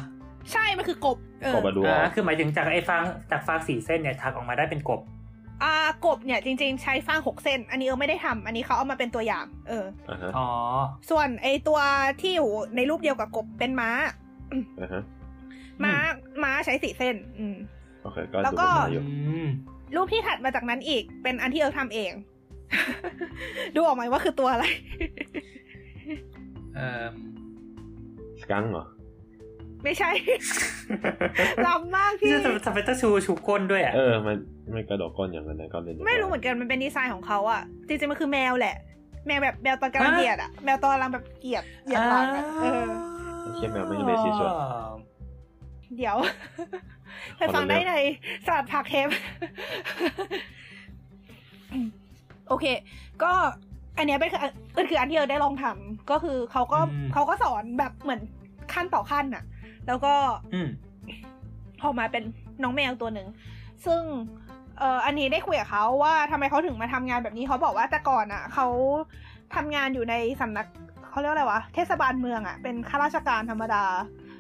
[0.52, 5.02] ใช่ มันคือกบ เออกบอะดูออ่าอกคือหมายถึงจากไอ้ฟางจากฟางสี่เส้นเนี่ยถักออกมาได้เป็นกบ
[5.64, 5.74] อ่า
[6.06, 10.48] กบเนี่ยจริงๆ ใช้ฟางหกเส้น อันนี้เออไม่ได้ทำอันนี้เขาเอามาเป็นตัวอย่าง เออ อ่าฮะอ๋อ
[11.10, 11.80] ส่วนไอตัว
[12.22, 14.12] ที่อยู่ในรูปเดียวกับกบเป็นม้าอ่าฮะ
[15.84, 15.94] ม้า
[16.44, 17.58] ม้าใช้สีเส้น อืม
[18.04, 19.48] โอเคก็แล้วดูก็ปัญหาอยู่อืม
[19.96, 22.12] รูปที่ถัดมาจากนั้นอีก เป็นอันที่เอิร์กทำเอง
[23.76, 24.66] ดูออกไหมว่าคือตัวอะไร
[26.76, 27.06] เอ่อ
[28.42, 28.86] สกังเหรอ
[29.84, 30.12] ไม่ใช่
[31.66, 34.38] ลำมากพี่ที่จะทำไมต้องชูชูก้นด้วยอะเออมัน
[34.74, 38.76] มันกระโดดก้นอย่างนั้นนะก็เล่นไม่รู้เหมือนกันมันเป็นดีไซน์ของเขาอะจริงๆมันคือแมวแหละ
[39.28, 42.86] แมวแบบแมวตอนกำลังเหยียดอะแมวตอนกำลังแบบเหยียดเหยียดหลังอะเออ
[43.54, 44.54] เขียนแมวไม่เลยสิส่วน
[45.98, 46.18] เดี๋ยว
[47.38, 47.94] ไปฟังได้ใน
[48.48, 49.08] ศาสตร์ผักเทป
[52.48, 52.66] โอเค
[53.24, 53.32] ก็
[53.98, 54.42] อันเนี้ยเป็นคือ
[54.74, 58.22] เป็นคืออันที่เออได้ลองทำก็คือเขาก็อืมเขาก็สอนแบบเหมือน
[58.74, 59.44] ขั้นต่อขั้นน่ะ
[59.88, 60.14] แล้วก็
[60.54, 60.68] อืม
[61.84, 62.24] ออกมาเป็น
[62.64, 63.28] น้องแมวตัวหนึ่ง
[63.86, 64.02] ซึ่ง
[64.80, 68.68] เอ่ออันนี้ได้คุยกับเขาว่าทำไมเขาถึงมาทำงานแบบนี้เขาบอกว่าแต่ก่อนอะเขา
[69.56, 70.68] ทำงานอยู่ในสำนัก
[71.16, 73.86] เขาเรียกว่าอะไรวะ เทศบาลเมืองอะ เป็นข้าราชการธรรมดา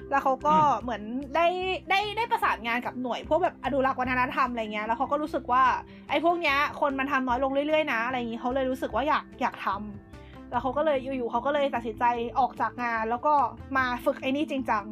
[0.09, 1.01] แล้วเขาก็อืมเหมือน
[1.35, 1.47] ได้
[1.89, 5.63] ได้ได้ประสานงานกับหน่วยพวกแบบอนุรักษ์วัฒนธรรมอะไรเงี้ย แล้วเขาก็รู้สึกว่า
[6.09, 12.05] ไอ้พวกเนี้ยคนมันทำน้อยลงเรื่อยๆนะอะไรอย่างงี้เขาเลยรู้สึกว่าอยากอยากทำแล้วเขาก็เลยอยู่ๆเขาก็เลยตัดสินใจ
[12.39, 13.33] ออกจากงาน แล้วก็
[13.77, 14.83] มาฝึกไอ้นี่จริงจัง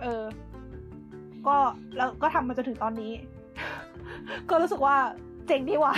[0.00, 0.22] เออ
[1.46, 1.56] ก็
[1.96, 3.12] แล้วก็ทำมาจนถึงตอนนี้
[4.50, 4.96] ก็รู้สึกว่า
[5.46, 5.94] เจ๋งดีว่ะ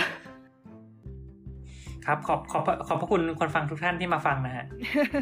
[2.07, 4.65] ครับขอบขอบขอบพระคุณคนฟังทุกท่านที่มาฟังนะฮะ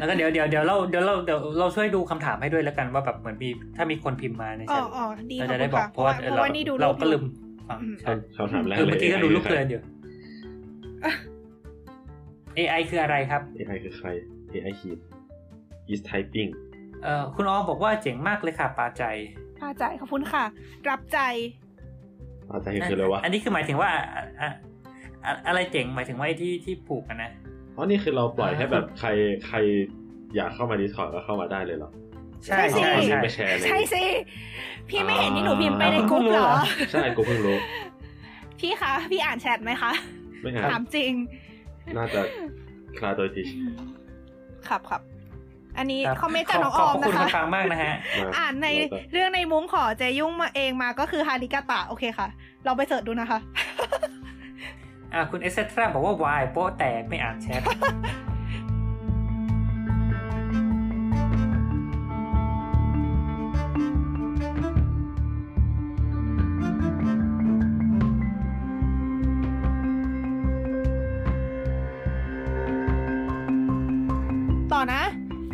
[0.00, 7.24] ล้วก็เดี๋ยวเดี๋ยวเดี๋ยวเราเดี๋ยวเราเดี๋ยวเราช่วยดูคำถามให้ด้วยแล้วกันว่าแบบเหมือนมีถ้ามีคนพิมพ์มาในอ๋แชอทอ๋อดีเราขอบจะคุได้ณบอกค่ะเพราะว่าเพเราราะว่านี่ดูเรารูปก็อยู่ลืม
[7.68, 9.80] ฟังอืมใช่คำถามแรกเออเลยเมื่อกี้ก็ดูรูปเพลินอยู่
[11.04, 11.12] อะ
[12.58, 14.08] AI คืออะไรครับเอไอคือใคร
[14.52, 14.98] AI ขีด
[15.92, 16.50] is typing
[17.02, 19.04] เอ่อคุณออมบอกว่าเจ๋งมากเลยค่ะปาใจ
[19.60, 20.44] พาใจขอบคุณค่ะ
[20.90, 21.18] รับใจ
[22.50, 23.90] อาจจะเห็นคืออะไรวะอันนี้คือหมายถึงว่า
[25.24, 27.30] อะอะอะอะไรเจ๋งหมายถึงว่าไอ้ที่ที่ผูกกันนะ
[27.72, 29.08] เพราะนี่คือเราปล่อยอ่าให้แบบใคร
[29.46, 29.56] ใคร
[30.36, 31.90] อยากเข้ามา Discord ก็เข้ามาได้เลยเหรอ
[32.46, 34.04] ใช่ใช่ใช่สิใช่ไปแชร์ในใช่สิ
[34.88, 36.50] พี่ไม่เห็นที่หนูพิมพ์ไปในอ่ากลุ่มเหรอ
[36.92, 37.56] ใช่กูเพิ่งรู้
[38.60, 39.92] พี่คะ พี่อ่านแชทไหมคะ
[40.40, 41.12] ไม่งั้นถามจริง
[41.96, 42.20] น่าจะ
[42.98, 43.42] คลาโดยที
[44.68, 45.02] ครับครับ
[45.78, 52.28] อันนี้รับคอมเมนต์จากน้องขออขมบคุณนะคคะนฟังมากนะฮะมาอ่านในแล้วก็เรื่องในมุ้งขอเจยุ่งมาเองมาก็คือฮาริกาตะโอเคค่ะ
[52.64, 53.38] เราไปเสิร์ชดูนะคะ
[55.12, 57.62] อ่าคุณเอ็กซ์ตราบอกว่าวายโป๊ะแต่ไม่อ่านแชท
[74.72, 75.04] ต่อนะ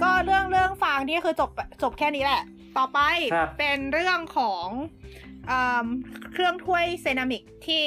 [0.03, 1.51] ก็เรื่องเรื่องฟังนี่คือจบ
[1.83, 2.43] จบแค่นี้แหละ
[2.79, 3.01] ต่อไป
[3.59, 4.67] เป็นเรื่องของ
[6.33, 7.85] เครื่องถ้วยเซนามิกที่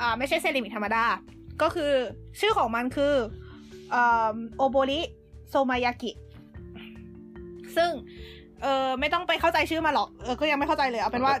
[0.00, 1.04] อ่าไม่ใช่เซรามิกธรรมดา
[1.62, 1.92] ก็คือ
[2.40, 3.14] ชื่อของมันคือ
[3.90, 5.00] โอโบริ
[5.48, 6.10] โซมายากิ
[7.76, 7.90] ซึ่ง
[8.62, 11.34] เออไม่ต้องไปเข้าใจชื่อมาหรอกเออก็ยังไม่เข้าใจเลยเอาเป็นว่า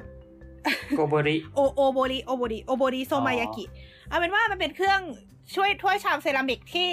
[0.96, 3.64] โกโบริโอโอโบริโอโบริโอโบริโซมายากิ
[4.08, 5.00] เอาเป็นว่ามันเป็นเครื่อง
[5.54, 6.90] ช่วยถ้วยชามเซรามิกที่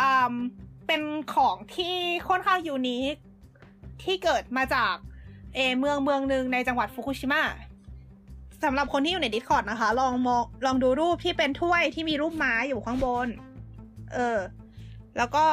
[0.00, 0.34] อ่า
[0.86, 1.02] เป็น
[1.34, 1.94] ของที่
[2.28, 3.16] ค่อนข้าง unique
[4.02, 4.94] ที่เกิดมาจาก
[5.54, 7.42] เออเมืองเมืองหนึ่งในจังหวัดฟุกุชิมะ
[8.64, 13.28] สำหรับคนที่อยู่ในดิสคอร์ดนะคะ ลองมองลองดูรูปที่เป็นถ้วยที่มีรูปม้าอยู่ข้างบน
[14.14, 14.38] เออ
[15.16, 15.44] แล้วก็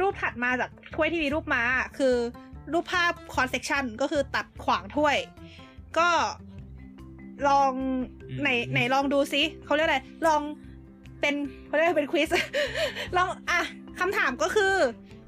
[0.00, 1.62] รูปถัดมาจากถ้วยที่มีรูปม้า
[1.98, 2.14] คือ
[2.72, 5.16] รูปภาพคอนเซ c ชันก็คือตัดขวางถ้วย
[5.98, 6.08] ก็
[7.48, 10.40] ลองอืมไหนไหนลองดูซิเขาเรียกอะไร ลอง
[11.20, 11.34] เป็น
[11.66, 12.28] เขาเรียกอะไรเป็นควิส
[13.16, 13.60] ลองอะ
[13.98, 14.74] คำถามก็คือ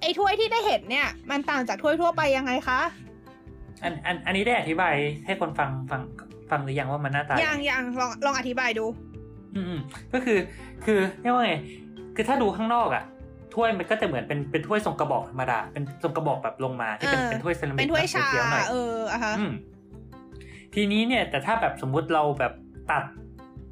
[0.01, 2.81] ไอ้ถ้วยที่ได้เห็นเนี่ย มันต่างจากถ้วยทั่วไปยังไงคะ
[3.83, 4.94] อันอันอันนี้ได้อธิบาย
[5.25, 6.03] ให้คนฟังฟัง
[6.51, 8.87] ฟังหรือยังว่ามันหน้าตายังยังลองลองอธิบายดู
[9.55, 9.81] อืมอืม
[10.13, 10.39] ก็คือ
[10.85, 11.55] คือเรียกว่าไง
[12.17, 13.05] คือถ้าดูข้างนอกอะ
[13.55, 19.53] ถ้วยมันก็จะเหมือนเป็นเป็นถ้วยทรงกระบอกธรรมดาเป็นทรงกระบอกแบบลงมาที่เป็นเออเป็นถ้วยเซรามิกเป็นถ้วยชาเขียวๆหน่อยเอออะฮะอืม
[20.75, 22.53] ทีนี้เนี่ย แต่ถ้าแบบสมมุติเราแบบ
[22.91, 23.05] ตัด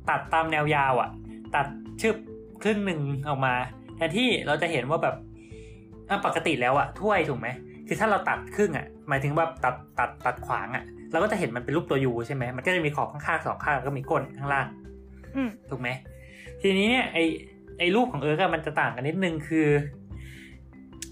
[0.09, 1.11] ตัดตามแนวยาวอะ
[1.55, 1.67] ตัด
[2.01, 2.17] ชึบ
[2.63, 3.55] ครึ่งหนึ่งออกมา
[3.97, 5.15] แทนที่เราจะเห็นว่าแบบ
[6.09, 7.49] อะปกติแล้วอะถ้วยถูกไหม
[7.87, 10.85] คือถ้าเราตัดครึ่งอะ หมายถึงว่าตัดตัดตัดขวางอะ
[11.17, 14.67] เราก็จะเห็นมันเป็นรูปตัวยูใช่ไหมมันก็จะมีขอบข้างๆสองข้างแล้วก็มีก้นข้างล่าง
[15.37, 15.89] อืมถูกไหม
[16.63, 17.19] ทีนี้เนี่ยไอ
[17.79, 19.69] ไอรูปของเอิร์กอะมันจะต่างกันนิดนึงคือ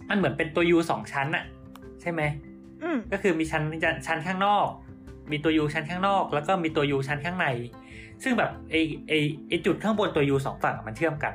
[0.09, 1.45] มันเหมือนเป็นตัวยูสองชั้นอะ
[2.01, 2.23] ใช่ไหม
[2.83, 3.63] อืมก็คือมีชั้น
[4.07, 4.67] ชั้นข้างนอก
[5.31, 7.47] มีตัว U ชั้นข้างนอก แล้วก็มีตัว U ชั้นข้างใน
[8.23, 8.75] ซึ่งแบบไอ
[9.09, 9.13] ไอ
[9.49, 11.35] ไอจุดข้างบนตัว U สองฝั่งอะมันเชื่อมกัน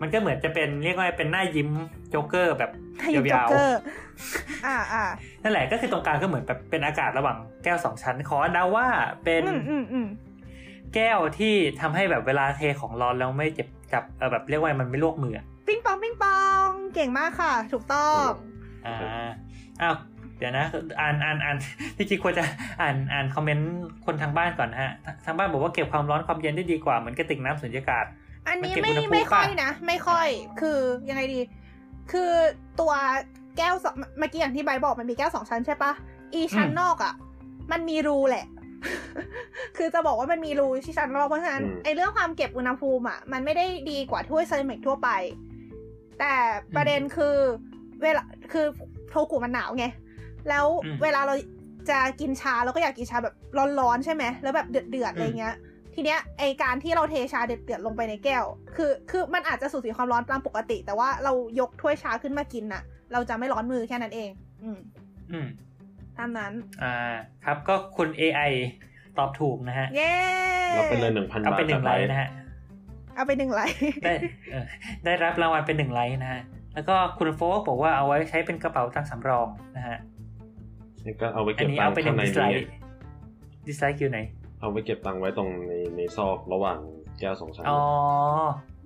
[0.00, 1.68] มันก็เหมือนจะเป็นเรียกว่าเป็นหน้ายิ้ม
[2.10, 3.78] โจ๊กเกอร์แบบให้อยู่ยาวจ็อกเกอร์
[4.66, 8.86] อ่าอ่าๆนั่นแหละก็คือตรงกลางก็เหมือนแบบเป็นอากาศระหว่างแก้วสองชั้น ขอเดาว่า
[9.24, 10.06] เป็นอืมอืมอืม
[10.94, 18.26] แก้วที่ทำให้แบบเวลาเทของร้อนแล้วไม่เจ็บจับเออแบบเรียกว่ามันไม่ลวกมืออะปิ้งปองปิ้งปองเก่งมากค่ะ ถูกต้อง
[18.86, 18.96] อ่า
[19.82, 19.96] อ้าว
[20.38, 20.66] เดี๋ยวนะ
[21.00, 21.56] อ่านอ่านอ่าน
[21.96, 22.44] ที่จริงควรจะ
[22.82, 23.72] อ่านอ่านคอมเมนต์
[24.06, 24.92] คนทางบ้านก่อนนะฮะ
[25.26, 28.04] ทางบ้านบอกว่าเก็บความร้อนความเย็นได้ดีกว่าเหมือนกระติกน้ำสุญญากาศ
[28.48, 30.28] อันนี้มันไม่เก็บอุณหภูมิไม่ค่อยป่ะนะ ไม่ค่อย
[30.60, 30.78] คือ
[31.08, 31.40] ยังไงดี
[32.12, 32.30] คือ
[32.80, 32.92] ตัว
[33.58, 35.92] แก้วสองเมื่อกี้อย่างที่ใบบอกมันมีแก้วสองชั้นใช่ปะ
[36.34, 37.14] อีชั้นนอกอะ่ะ
[37.72, 38.46] มันมีรูแหละ
[39.76, 45.08] คือจะบอกว่ามันมีรูที่ชั้นนอกเพราะฉะนั้นอืมไอเรื่องความเก็บอุณหภูมิอะมันไม่ได้ดีกว่าถ้วยเซรามิกทั่วไป
[46.18, 46.34] แต่
[46.76, 47.36] ประเด็นคือ
[48.02, 48.66] เวลาคือ
[49.10, 49.86] โทกุมันหนาวไง
[50.48, 51.34] แล้วอืมเวลาเรา
[51.90, 53.34] จะกินชาเราก็อยากกินชาแบบ
[53.80, 55.54] ร้อนๆใช่ไหมแล้วแบบเดือดๆอะไรเงี้ย
[55.98, 58.44] ทีเนี้ยไอการที่เราเทชาเดือดๆลงไปในแก้ว
[58.76, 62.82] คือคือมันอาจจะสูญเสียความร้อนตามปกติ แต่ว่าเรายกถ้วยชาขึ้นมากินน่ะ
[63.12, 64.30] เราจะไม่ร้อนมือแค่นั้นเอง
[64.62, 64.78] อืม
[65.32, 65.46] อืม
[66.18, 66.94] ตามนั้น อ่า
[67.44, 68.50] ครับก็คุณ AI
[69.18, 70.12] ตอบถูกนะฮะ เย้
[70.74, 72.28] เราไปเลยหนึ่งพันเอาบาทไปหนึ่งไลจากค์นะฮะ
[73.14, 74.14] เอาไปหนึ่งไลค์ได้
[74.52, 74.64] เออ
[75.04, 76.42] ได้รับรางวัลเป็นหนึ่งไลค์นะฮะ
[76.74, 79.96] แล้วก็คุณโฟกบอกว่าเอาไว้ใช้เป็นกระเป๋าตังค์สำรองนะฮะ
[81.04, 82.68] นี่ก็เอาไว้อัเก็นบนี้ตังเอาค์ไปหนึ่ข้างงในดิสไลนี้ค์
[83.66, 84.18] ดิสไลค์อยู่ไหน
[84.66, 86.78] เอาไว้เก็บตังค์ไว้ตรงในในซอกระหว่าง
[87.20, 87.80] แก้วสองชั้นอ๋อ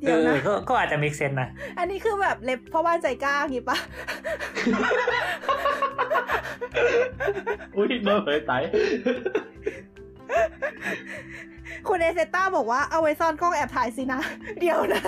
[0.00, 3.78] เดี๋เอยวอนะก็ก็อาจจะ make sense นะ อันนี้คือแบบเล็บพ่อบ้านใจกล้าอย่างงี้ปะ
[7.76, 8.52] อุ้ยโดนเลยไต
[11.88, 14.20] คุณเอเซต้าบอกว่าเอาไว้ซ่อนกล้องแอบถ่ายสินะ
[14.60, 15.02] เดี๋ยวนะ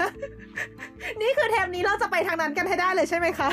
[1.20, 3.48] นี่คือเทปนี้เราจะไปทางนั้นกันให้ได้เลยใช่ไหมคะ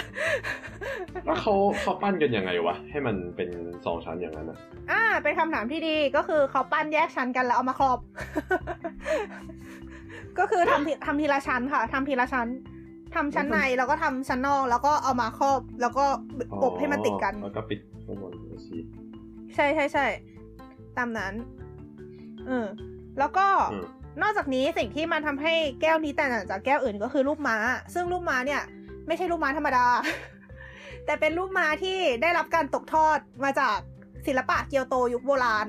[1.26, 3.50] แล้วเขาเขาปั้นกันยังไงวะ ให้มันเป็น
[3.86, 4.58] สองชั้นอย่างนั้นอะ
[4.92, 8.00] อ่า เป็นคำถามที่ดีก็คือเขาปั้นแยกชั้นกันแล้วเอามาครอบ
[10.40, 12.48] ก็คือทำทีทำทีละชั้นค่ะทำทีละชั้น
[13.16, 16.06] ทำชั้นในแล้วก็ทำชั้นนอก แล้วก็เอามาครอบ แล้วก็
[16.64, 18.34] อบให้มันติดกันแล้วก็ปิดข้างบน
[18.68, 18.78] สิ
[19.56, 20.06] ใช่ใช่ใช่
[20.98, 21.34] ตามนั้น
[22.48, 22.68] เออ
[23.20, 23.86] แล้วก็อืม
[24.22, 27.58] นอกจากนี้สิ่งที่มันทำให้แก้วนี้แตกต่างจากแก้วอื่นก็คือรูปม้า
[27.94, 28.62] ซึ่งรูปม้าเนี่ย
[29.08, 29.86] ไม่ใช่รูปม้าธรรมดา
[31.06, 33.78] แต่เป็นรูปม้าที่ได้รับการตกทอดมาจาก
[34.28, 35.68] ศิลปะเกียวโตยุคโบราณ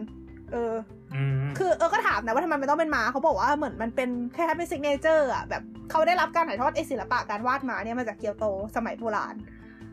[0.52, 0.74] เออ
[1.14, 8.44] อืมคือเออก็ถามนะว่าทำไมมันต้องเป็นม้าเขาบอกว่าเหมือนมันเป็นแค่เป็น signature อะแบบเขาได้รับการถ่ายทอดไอศิลปะการวาดม้าเนี่ยมาจากเกียวโต
[8.76, 9.34] สมัยโบราณ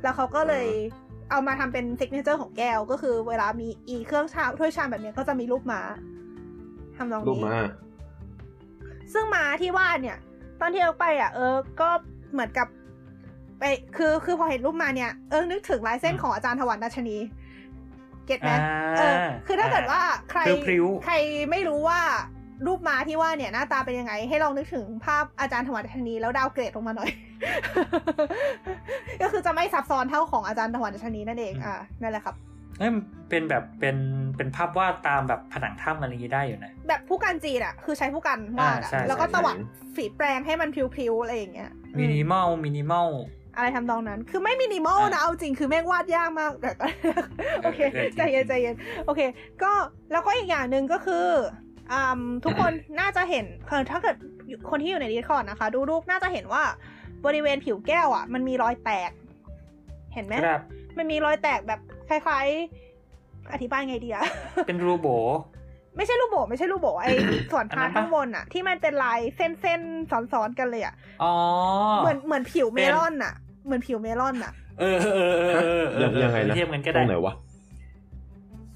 [0.04, 0.68] แล้วเขาก็เลย
[1.32, 5.82] เอามาทำเป็น signature ของแก้ว ก็คือเวลามีอีเครื่องชามถ้วยชามแบบเนี้ยก็จะมีรูปม้า
[6.98, 7.60] ทำนองรูปนี้มา
[9.14, 10.18] ซึ่งม้าที่วาดเนี่ย
[10.60, 11.90] ตอนที่เอิร์กไปอะ เออก็
[12.34, 12.68] เหมือนกับ
[13.60, 13.64] ไป
[13.98, 17.18] คือคือพอเห็นรูปม้าเนี่ย เอิร์กนึกถึงลายเส้นของอาจารย์ถวัลย์ ดัชนี
[18.26, 19.16] get ไหมอ่าเออ
[19.48, 21.16] คือถ้าเกิดว่าใครพริ้วๆใคร
[21.52, 22.02] ไม่รู้ว่า
[22.66, 27.12] รูปม้าที่ว่าเนี่ยหน้าตาเป็นยังไง ให้ลองนึกถึงภาพอาจารย์ถวัลย์ ดัชนีแล้ว downgrade ลงมาหน่อย
[29.22, 32.36] ก็คือจะไม่ซับซ้อนเท่าของอาจารย์ถวัลย์ ดัชนีนั่นเอง อ่านั่นแหละครับ
[32.78, 33.98] เอ้ยมันเป็นแบบเป็น
[34.38, 39.56] เป็นภาพวาดตามแบบผนังถ้ำอะไรอย่างนี้ได้อยู่นะ แบบพู่กันจีนอะคือใช้พู่กันวาดอะอ่าใช่แล้วก็ใช่ตวัด
[39.96, 43.10] ฝีแปรงให้มันพริ้วๆอะไรอย่างเงี้ยอือ minimal minimal
[43.56, 46.88] อะไรทำนองนั้น คือไม่มินิมอลนะอ่าเอาจริง คือแม่งวาดยากมากแต่ก็
[47.64, 49.22] โอเคเออจริงใจเย็นใจเย็น โอเค
[49.64, 49.72] ก็
[50.12, 51.28] แล้วก็อีกอย่างหนึ่งก็คือ
[51.92, 54.16] อืมทุกคนน่าจะเห็นเออถ้าเกิด
[54.70, 56.64] คนที่อยู่ในดีคอร์ดนะคะ ดูรูปน่าจะเห็นว่า
[57.26, 59.12] บริเวณผิวแก้วอะ มันมีรอยแตก
[60.14, 60.62] เห็นไหมครับ
[60.98, 61.80] มันมีรอยแตกแบบ
[62.10, 62.48] คล้าย
[63.00, 64.26] ๆ อธิบายไงดีอะ
[64.68, 65.08] เป็นรูโบ
[65.98, 67.14] ไม่ใช่ลูกโบไม่ใช่ลูกโบไอ้
[67.52, 71.34] ส่วนอันพานั้ร์ทนปะข้างบนอะที่มันเป็นลายเส้นเส้นๆซ้อนๆกันเลยอะอ๋อ
[72.00, 73.34] เหมือนเหมือนผิวเมเป็นลอนอะ
[73.66, 77.34] เหมือนผิวเมลอนอะเออเออเออเออเออเออยังไงนะเทียบกันก็ตรได้งไหนวะ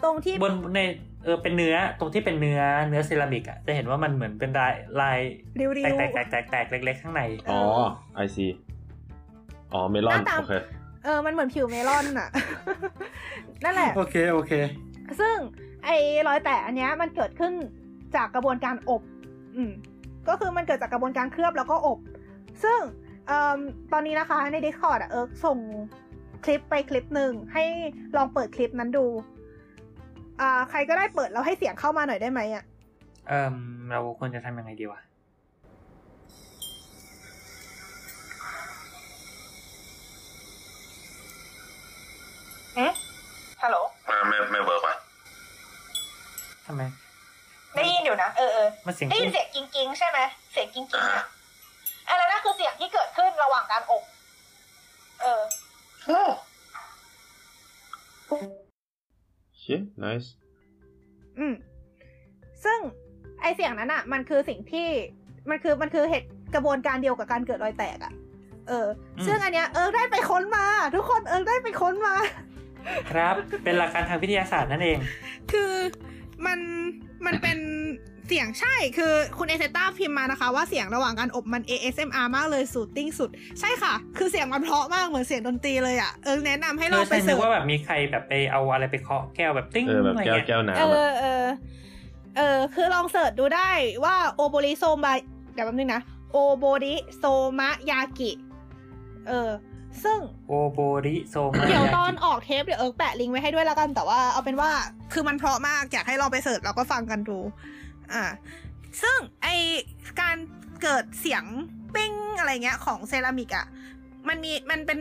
[0.04, 0.80] ตรงที่บนใน
[1.24, 5.20] เออเป็นเนื้อตรงที่เป็นเนื้อเนื้อเซรามิกอะจะเห็นว่ามันเหมือนเป็นลายลาย
[5.60, 7.62] ริ้วแตกๆแตกแตกแตกแตกเล็กๆข้างในอ๋อ
[8.16, 8.46] ไอซี
[9.74, 10.54] อ๋อเมลอนหน้าตาโอเค
[11.04, 12.30] เออ มันเหมือนผิวเมลอนอะ
[13.64, 14.52] นั่นแหละ โอเค โอเค
[15.20, 15.36] ซึ่ง
[15.86, 15.96] ไอ้
[16.28, 17.54] รอยแตกอันเนี้ยมันเกิดขึ้น
[18.16, 19.02] จากกระบวนการอบ
[19.56, 19.72] อืม
[20.28, 22.00] ก็คือมันเกิดจากกระบวนการเคลือบแล้วก็อบ
[22.64, 22.80] ซึ่ง
[23.28, 23.58] เอ่อ
[23.92, 25.58] ตอนนี้นะคะใน Discord อะเอิร์กส่ง
[26.44, 27.64] คลิปไปคลิปหนึ่งให้
[28.16, 29.06] ลองเปิดคลิปนั้นดู
[30.42, 32.64] อ่าใครก็ได้เปิดแล้วให้เสียงเข้ามาหน่อยได้ไหมอะ
[33.28, 33.56] เออ
[33.92, 35.00] เราควรจะทำยังไงดีวะ
[42.78, 42.94] อ๊ะ
[43.62, 44.96] ฮัลโหลไม่ไม่ไม่ work ว่ะ
[46.66, 46.82] ทำไม
[47.76, 50.20] ได้ยินอยู่นะ เออเออมันเสียงได้ยินขึ้นเสียงกิ้งกิ้งๆใช่ไหม
[50.52, 51.26] เสียงกิ้งกิ้งอ่าอะ
[52.08, 54.04] อันนั้นนะคือเสียงที่เกิดขึ้นระหว่างการอบ
[55.22, 55.42] เออ
[59.60, 60.28] เชี่ย nice
[61.40, 61.54] อืม
[62.64, 62.80] ซึ่ง
[63.42, 64.88] ไอเสียงนั้นอะมันคือสิ่งที่
[65.50, 68.14] มันคือมันคือเหตุกระบวนการเดียวกับการเกิดรอยแตกอะ
[68.68, 68.88] เออ
[69.28, 72.16] ซึ่งอันเนี้ยเออได้ไปค้นมา ทุกคนเออได้ไปค้นมา
[73.12, 74.98] ครับ เป็นหลักการทางวิทยาศาสตร์นั่นเอง
[75.52, 75.74] คือ
[76.46, 76.60] มัน
[77.26, 77.58] มันเป็น
[78.28, 91.46] เสียงใช่คือคุณเอเซต้าพิมพ์มานะคะ ว่าเสียงระหว่างการอบมัน ASMR มากเลย soothing สุด ใช่ค่ะ คือเสียงมันเพราะมากเหมือนเสียงดนตรีเลยอะเออแนะนำให้เอลอองไปใช่นึ search ว่าแบบมีใครแบบไปเอาอะไรไปเคาะแก้วแบบติ้งเออแบบอะไรแก้วเงี้ยแก้วเอน้ำอะอเออ
[92.38, 93.70] เออคือลอง search ดูได้
[94.04, 95.14] ว่าโอโบริโซมา
[95.54, 97.24] เดี๋ยวแป๊บนึงนะโอโบริโซ
[97.60, 98.32] มะยากิ
[99.28, 99.50] เออ
[100.04, 104.72] ซึ่งโอโบริโซมาเดี๋ยวตอนออกเทปเดี๋ยวเอิร์กแปะลิงก์ไว้ให้ด้วยแล้วกัน แต่ว่าเอาเป็นว่า
[105.14, 107.38] คือมันเพราะมาก อยากให้ลองไป search แล้วก็ฟังกันดู
[108.14, 108.24] อ่า
[109.02, 109.48] ซึ่งไอ
[110.22, 110.38] การ
[110.82, 111.44] เกิดเสียง
[111.96, 113.66] ปิ้งอะไรเงี้ยของเซรามิกอะ
[114.30, 115.00] มันมีมันเป็น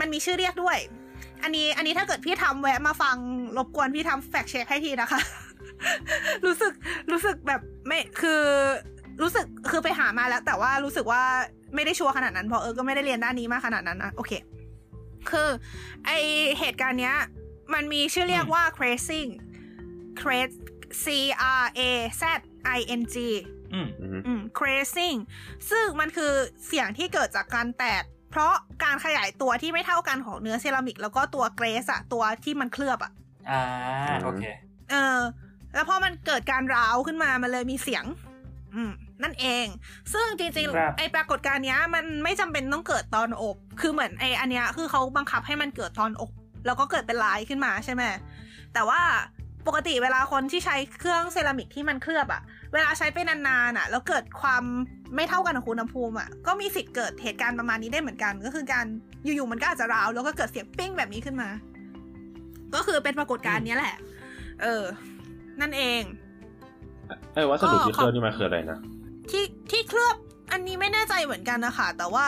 [0.00, 0.78] มันมีชื่อเรียกด้วย
[1.42, 3.16] อันนี้อันนี้ถ้าเกิดพี่ทำแวะมาฟัง
[3.56, 5.20] รบกวนพี่ทำ fact check ให้ทีนะคะ
[6.46, 6.72] รู้สึก
[7.10, 8.42] รู้สึกแบบไม่คือ
[9.22, 11.22] รู้สึกคือไปหามาแล้ว แต่ว่ารู้สึกว่า
[11.74, 14.32] ไม่ได้ชัวร์ขนาดนั้นเพราะเออก็ไม่ได้เรียนด้านนี้มากขนาดนั้นนะโอเค
[15.30, 15.48] คือ
[16.06, 16.10] ไอ
[16.58, 17.16] เหตุการณ์เนี้ย
[17.74, 19.30] มันมีชื่อเรียกว่า crazing
[20.20, 20.50] craz
[21.04, 21.06] c
[21.62, 22.22] r a z
[22.76, 23.16] i n g
[23.74, 25.18] อืมอืมอืม crazing
[25.70, 26.32] ซึ่งมันคือ
[26.66, 28.54] เสียงที่เกิดจากการแตก เพราะ
[28.84, 33.12] การขยายตัวที่ไม่เท่ากันของเนื้อเซรามิก แล้วก็ตัวเกรสอะตัวที่มันเคลือบอะ
[33.50, 33.62] อ่า
[34.24, 34.42] โอเค
[34.90, 35.20] เออ
[35.74, 38.04] แล้วพอมันเกิดการร้าวขึ้นมา มันเลยมีเสียง
[38.74, 39.66] อืม นั่นเอง
[40.12, 46.30] ซึ่งจริงครับๆไอปรากฏการณ์เนี้ยมันไม่จำเป็นต้องเกิดตอนอบ คือเหมือนไออันเนี้ยคือเขาบังคับให้มันเกิดตอนอบ
[46.66, 48.02] แล้วก็เกิดเป็นลายขึ้นมาใช่ไหม
[48.74, 49.00] แต่ว่า
[49.66, 54.62] ปกติเวลาคนที่ใช้เครื่องเซรามิกที่มันเคลือบอะเวลาใช้ไปนานๆอะแล้วเกิดความ
[55.14, 58.86] ไม่เท่ากันของอุณหภูมิอะก็มีสิทธิ์เกิดเหตุการณ์ประมาณนี้ได้เหมือนกัน ก็คือการ
[59.24, 61.48] อยู่ๆมันก็อาจจะร้าว แล้วก็เกิดเสียงปิ้งแบบนี้ขึ้นมา
[62.74, 63.96] ก็คือเป็นปรากฏการณ์เนี้ยแหละ
[64.62, 64.84] เออ
[65.60, 66.02] นั่นเอง
[67.34, 68.78] ไอ้วัสดุที่ก็เคลือบนี่มันคืออะไรนะ
[69.30, 70.16] ที่ที่เคลือบ
[70.52, 72.26] อันนี้ไม่แน่ใจเหมือนกันนะคะ แต่ว่า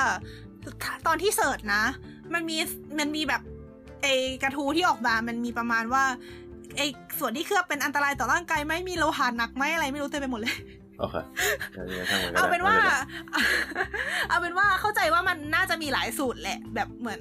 [1.07, 1.83] ตอนที่เสิร์ชนะ
[2.35, 2.57] มันมี
[2.99, 3.43] มันมีแบบ
[4.03, 4.07] ไอ
[4.43, 6.05] กระทู้ที่ออกมามันมีประมาณว่า
[6.77, 6.83] ไอ
[7.19, 10.55] ส่วนที่เคลือบเป็นอันตรายต่อร่างกายไหมมีโลหะหนักไหมอะไรไม่รู้เต็มไปหมดเลย
[10.99, 11.17] โอเค
[11.77, 12.95] งั้นงั้นช่างมันก็ได้เอาเป็นว่าไม่ไร
[14.29, 17.21] เอาเป็นว่าเข้าใจว่ามันน่าจะมีหลายสูตรแหละ แบบเหมือน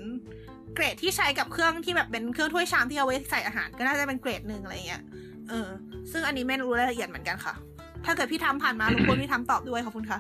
[0.76, 5.04] เกรดที่ใช้กับเครื่องที่แบบเป็นเครื่องถ้วยชามที่เอาไว้ใส่อาหาร ก็น่าจะเป็นเกรดหนึ่งอะไรเงี้ย
[5.50, 5.70] เออ
[6.12, 7.54] ซึ่งอันนี้ไม่รู้รายละเอียดเหมือนกันค่ะ
[8.06, 10.20] ถ้าเกิดพี่ทำผ่านมารบกวนพี่ทำตอบด้วยขอบคุณค่ะ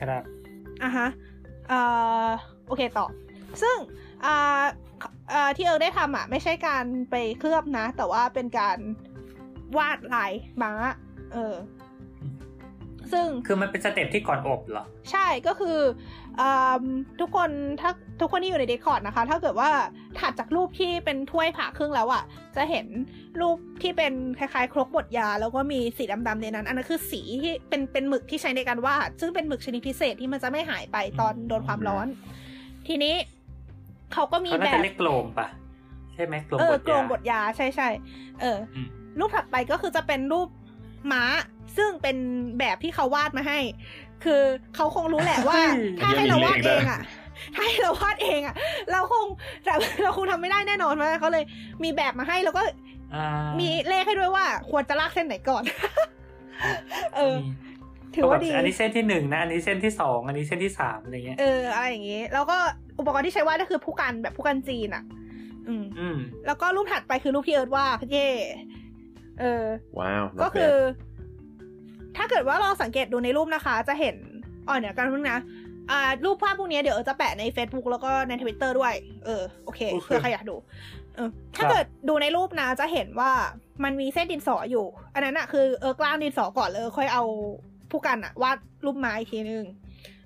[0.00, 0.22] ครับ
[0.82, 1.08] อะฮะ
[1.68, 1.80] เอ่
[2.26, 2.28] อ
[2.66, 3.06] โอเคต่อ
[3.62, 3.76] ซึ่ง
[4.24, 4.62] อ่า
[5.32, 8.78] อ่าที่เอิร์กได้ทำอะ ไม่ใช่การไปเคลือบนะ แต่ว่าเป็นการ
[9.76, 10.72] วาดลายม้า
[11.32, 11.54] เออ
[13.14, 15.78] ซึ่งคือมันเป็น step ที่ก่อนอบเหรอ ใช่ก็คือ
[16.40, 16.42] อ
[16.80, 16.82] ม
[17.20, 17.50] ทุกคน
[17.80, 17.90] ถ้า
[18.20, 19.70] ทุกคนที่อยู่ใน Discord นะคะ ถ้าเกิดว่า
[20.18, 22.22] ถัดจากรูปที่เป็นถ้วยผ่าครึ่งแล้วอะ่ะ
[22.56, 22.86] จะเห็น
[23.40, 32.06] รูปที่เป็นคล้ายๆ ครกบดยา แล้วก็มีสีดำๆในนั้น อันนั้นคือสีที่เป็นเป็นหมึกที่ใช้ในการวาดซึ่งเป็นหมึกชนิดพิเศษที่มันจะไม่หายไปตอนโดนความร้อน
[32.88, 33.14] ทีนี้
[34.12, 35.48] เขาก็มีเขาน่าแบจะบเรียกโกลมปะ
[36.14, 37.88] ใช่ไหมโกลมเออบทกรงยาบทยาใช่ใช่
[38.40, 38.86] เอออม
[39.18, 40.48] รูปถัดไปก็คือจะเป็นรูป
[41.12, 41.22] ม้า
[41.76, 42.16] ซึ่งเป็น
[42.58, 43.58] แบบที่เขาวาดมาให้
[44.24, 44.40] คือ
[44.74, 45.60] เขาคงรู้แหละว่า
[46.00, 47.00] ถ้าให้เราวาดเองอะ
[47.54, 48.54] ถ้าให้เราวาดเองอะ
[48.92, 49.26] เราคง
[49.64, 51.44] แต่เราคงทำไม่ได้แน่นอนเพราะเขาเลย
[51.82, 52.62] มีแบบมาให้แล้วก็
[53.14, 53.26] อ่า
[53.60, 55.62] มีเลขให้ด้วยว่า ควรจะลากเส้นไหนก่อน
[57.16, 57.48] เออมี
[58.14, 62.56] ถือว่าดี อันนี้เส้นที่หนึ่งนะ อันนี้เส้นที่สอง อันนี้เส้นที่สามอะไรเงี้ย เออ อะไรอย่างงี้ แล้วก็
[62.98, 65.04] อุปกรณ์ที่ใช้วาดก็คือผู้กันแบบผู้กันจีนอะ
[65.68, 66.16] อืมอืม
[66.46, 68.28] แล้วก็รูปถัดไปคือรูปที่เอิร์ธวาดเย่
[69.40, 69.64] เออ
[69.98, 70.74] ว้าว ก็คือ
[72.16, 74.16] ถ้าเกิดว่าลองสังเกตดูในรูปนะคะ จะเห็น
[74.68, 75.38] อ๋อเนี่ยกันพึ่งนะ
[75.90, 78.94] อ่ารูปภาพพวกนี้เดี๋ยวเออจะแปะใน Facebook แล้วก็ในทวิตเตอร์ด้วย
[79.24, 80.56] เออโอเคโอเคเพื่อใครอยากดู
[81.16, 83.32] เออถ้าครับเกิดดูในรูปนะจะเห็นว่า
[83.84, 87.24] มันมีเส้นดินสออยู่ อันนั้นอะคือเออกล้างดินสอก่อนเลยค่อยเอา
[87.90, 89.64] ผู้กันอะวาดรูปไม้อีกทีนึง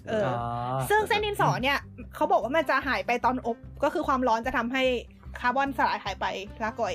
[0.08, 1.78] เอออซึ่งเส้นดินสอเนี่ย
[2.14, 4.82] เขาบอกว่ามันจะหายไปตอนอบ ก็คือความร้อนจะทำให้
[5.40, 6.26] คาร์บอนสลายหายไป
[6.62, 6.94] ลาก่อย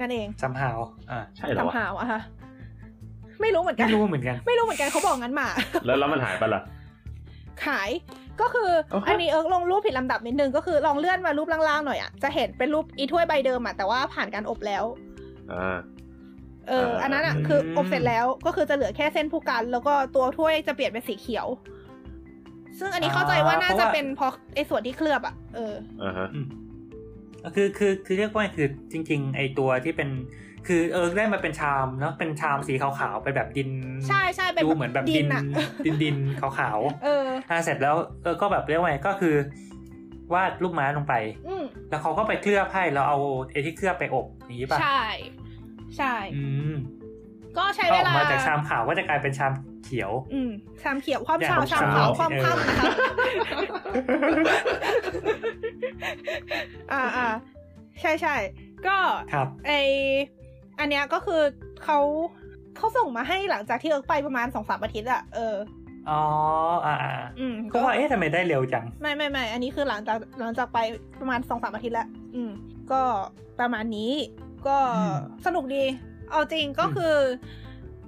[0.00, 0.78] นั่นเองซัมฮาว
[1.10, 2.20] อ่าใช่เหรอทำวะหาวอะฮะ
[3.40, 5.48] ไม่รู้เหมือนกัไม่นรู้เหมือนกัน ไม่รู้เหมือนกันเขาบอกงั้นมา
[5.86, 6.62] แล้วแล้วมันหายไปละ
[7.64, 7.90] ขาย
[8.40, 14.84] ก็คือเอาฮะอันนี้เอิร์กลงรูปผิดลำดับนิดนึง ก็คือลองเลื่อนมารูปล่างๆหน่อยอะ จะเห็นเป็นรูปอีถ้วยใบเดิมอะ แต่ว่าผ่านการอบแล้ว
[15.52, 15.78] อ่า
[16.68, 21.46] เอออ่าอันนั้นอะอืมคืออบเสร็จแล้ว ก็คือจะเหลือแค่เส้นผู้กัน แล้วก็ตัวถ้วยจะเปลี่ยนเป็นสีเขียว
[22.78, 26.46] ซึ่งอันนี้เข้าใจว่าน่าจะเป็นเพราะไอ้ส่วนที่เคลือบอะ เออ อ่าฮะอืม
[27.54, 30.08] คือคือคือเรียกว่าคือจริง ๆ ไอตัวที่เป็น
[30.66, 33.70] คือเออได้มาเป็นชามเนาะเป็นชามสีขาวๆเป็นแบบดิน
[34.08, 35.42] ใช่ใช่เป็นดูแบบเหมือนแบบดิดินนอะ
[35.84, 39.34] ดินดินขาวเออๆอ่าเสร็จแล้วเออก็แบบเรียกว่าไงก็คือ
[40.34, 41.14] วาดรูปม้าลงไป
[41.48, 43.18] อืมแล้วเขาก็ไปเคลือบให้แล้วเอา
[43.50, 45.02] ไอ้ที่เคลือบไปอบอย่างนี้ป่ะใช่
[45.96, 46.74] ใช่อืม
[47.58, 49.52] ก็ใช้อเวอกลามาจากชามขาวก็จะกลายเป็นชาม
[49.84, 50.50] เขียว อืม
[50.82, 52.92] ชามเขียวความอย่างชาวชามขาวขาวความเออข้ามนะคะ
[56.92, 57.28] อ่าอ่า
[58.00, 58.36] ใช่ใช่
[58.86, 58.98] ก็
[59.32, 59.70] ครับไอ
[60.78, 61.40] อันเนี้ยก็คือ
[61.84, 61.98] เขา
[62.76, 65.56] เขาส่งมาให้หลังจากที่เอิร์กไปประมาณสองสามอาทิตย์อะเออ
[66.08, 66.22] อ๋อ
[66.86, 70.78] อ่าอ่าอืมก็ว่าเอ๊ะทำไมได้เร็วจัง ไม่ไม่ไม่อันนี้คือหลังจากหลังจากไป
[71.20, 72.50] ประมาณสองสามอาทิตย์แล้วอืม
[72.92, 73.00] ก็
[73.60, 74.12] ประมาณนี้
[74.66, 75.16] ก็อืม
[75.46, 75.84] สนุกดี
[76.30, 77.16] เอาจริงก็อืมคือ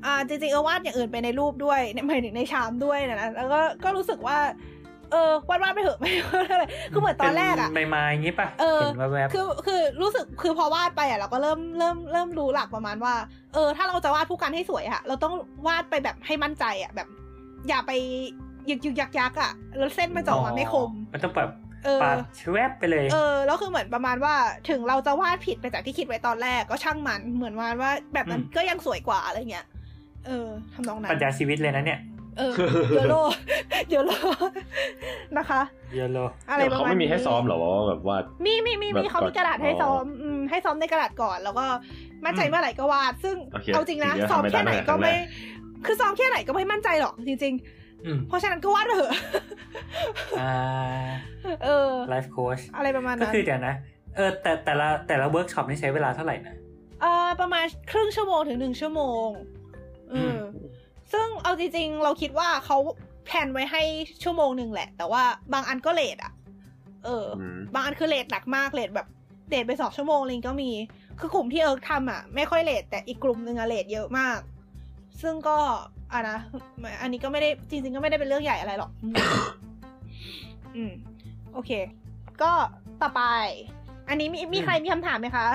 [0.04, 4.38] อ่าจริงๆเออวาดอย่างอื่นไปในรูปด้วยในหมายถึงในชามด้วยนะนะแล้วก็ก็รู้สึกว่า
[5.12, 13.14] เออวาดวาดไปเถอะไม่ว่าอะไรคือเหมือนตอนแรกอะเป็นไม้ๆอย่างนี้ป่ะเออเห็นแวบๆคือคือรู้สึกคือพอวาดไปอะเราก็เริ่มเริ่มเริ่มรู้หลักประมาณว่า
[13.54, 15.34] เออ ถ้าเราจะวาดผู้กันให้สวยอะเราต้อง
[15.66, 17.08] วาดไปแบบให้มั่นใจอะแบบ
[17.68, 17.92] อย่าไป
[18.70, 21.50] ยึกยึกยักยักอะแล้วเส้นมันจะออกมาไม่คม มันต้องแบบ
[21.84, 24.34] เออปาดชแวบไปเลย เออ แล้วคือเหมือนประมาณว่า
[24.68, 29.66] ถึงเราจะวาดผิดไปจากที่คิดไว้ตอนแรกก็ช่างมัน เหมือนว่าว่าแบบนั้นอืมก็ยังสวยกว่าอะไรเงี้ย
[30.26, 32.00] เออทำนองนั้ปัญนญาชีวิตเลยนะเนี่ย
[32.38, 32.52] เออ
[32.92, 33.14] เยโล
[33.88, 34.10] เยโล
[35.38, 35.60] นะคะ
[35.94, 36.18] เยลโล
[36.50, 41.64] อะไรประเขามาณไม่มีนี้ให้ซ้อมเหรอว่าแบบว่า มีมีมีแบบมีเขามีก่อนกระดาษให้อ๋อซ้อมอืมให้ซ้อมในกระดาษก่อน แล้วก็
[42.24, 45.28] มั่นใจอืมเมื่อไหร่ก็วาด ซึ่งโอเคเอาจริงนะทีเดียวซ้อมทำไม่ได้แค่ไหนตั้งแต่ก็ไม่ครั้งแร
[45.82, 47.54] กคือซ้อมแค่ไหนก็ไม่มั่นใจหรอกจริง
[48.06, 49.10] อืมๆเพราะฉะนั้นก็วาดเถอะ
[50.40, 50.54] อ่า
[51.64, 53.74] เออ life coach อะไรประมาณก็นั้นคือเดี๋ยวนะ
[54.16, 56.54] เออ แต่แต่ละแต่ละเวิร์กช็อปนี่ใช้เวลาเท่าไหร่นะ
[57.00, 59.28] เออประมาณครึ่งชั่วโมงถึงหนึ่งชั่วโมง
[60.10, 60.38] เอออม
[61.12, 62.78] ซึ่งเอาจริงๆ เราคิดว่าเขา
[63.24, 63.82] plan ไว้ให้
[64.22, 66.32] ชั่วโมงหนึ่งแหละ แต่ว่าบางอันก็ late อะ
[67.04, 69.06] เออออืมบางอันคือ late หนักมาก late แบบ
[69.48, 70.70] เลทไปสองชั่วโมงเลยก็มี
[71.20, 74.38] คือกลุ่มที่เอิร์กทำอะ ไม่ค่อยเลทแต่อีกกลุ่มหนึ่งอะเลทเยอะมาก
[75.22, 75.58] ซึ่งก็
[76.12, 76.38] อะนะ
[77.02, 79.14] อันนี้ก็ไม่ได้จริง ๆ ก็ไม่ได้เป็นเรื่องใหญ่อะไรหรอก อืม
[80.76, 80.92] อืม
[81.52, 81.70] โอเค
[82.42, 82.52] ก็
[83.02, 83.22] ต่อไป
[84.08, 85.46] อันนี้มีมีใครมีคำถามไหมคะ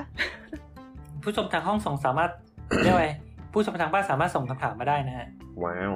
[1.23, 2.31] ผู้ชมทางห้องส่งสามารถ
[2.83, 3.09] เรียกว่าไง
[3.53, 5.27] ผู้ชมทางบ้านสามารถส่งคำถามมาได้นะฮะ
[5.63, 5.93] ว้าว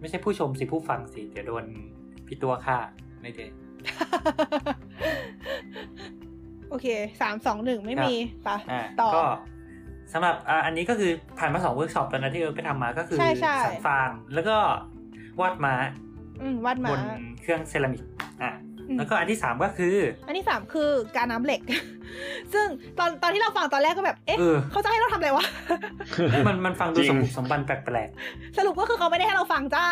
[0.00, 1.64] ไม่ใช่ผู้ชมสิผู้ฟังสิ เดี๋ยวโดน
[2.26, 2.76] พี่ตัวฆ่า
[3.22, 3.44] ไม่ได้
[6.70, 6.86] โอเค
[7.20, 8.14] สามสองหนึ่งไม่มี
[8.46, 9.24] ปะอ่าต่อก็
[10.12, 14.56] สำหรับอ่าอันนี้ก็คือผ่านมาสองเวิร์กช็อปตอนนั้นที่เออไปทำมาก็คือใช่ใช่สานฟางแล้วก็
[15.40, 15.74] วาดม้า
[16.42, 18.02] อืมวาดหบมานเครื่องเซรามิก
[18.42, 21.60] อะอืม แล้วก็อันที่สามก็คือ อันที่สามคือกาน้ำเหล็ก
[22.54, 22.66] ซึ่ง
[22.98, 25.46] ตอนตอนที่เราฟังตอนแรกก็แบบ เอ๊ะเออเขาจะให้เราทำอะไรวะ
[26.46, 28.08] มันมันฟังดูจริงสมบุกสมบันแปลก
[28.56, 29.86] สรุปก็คือเขาไม่ได้ให้เราฟังจ้า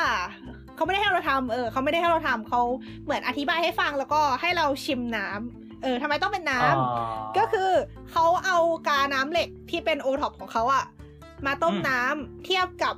[0.77, 2.61] เขาไม่ได้ให้เราทำเออเขาไม่ได้ให้เราทำเขา
[3.05, 6.87] เหมือนอธิบายให้ฟังแล้วก็ให้เราชิมน้ำเออทำไมต้องเป็นน้ำๆอ๋อ
[7.39, 7.71] ก็คือ
[8.11, 10.85] เขาเอากาน้ำเหล็กที่เป็นโอท็อปของเขาอะ
[11.47, 12.95] มาต้มอืมน้ำเทียบกับ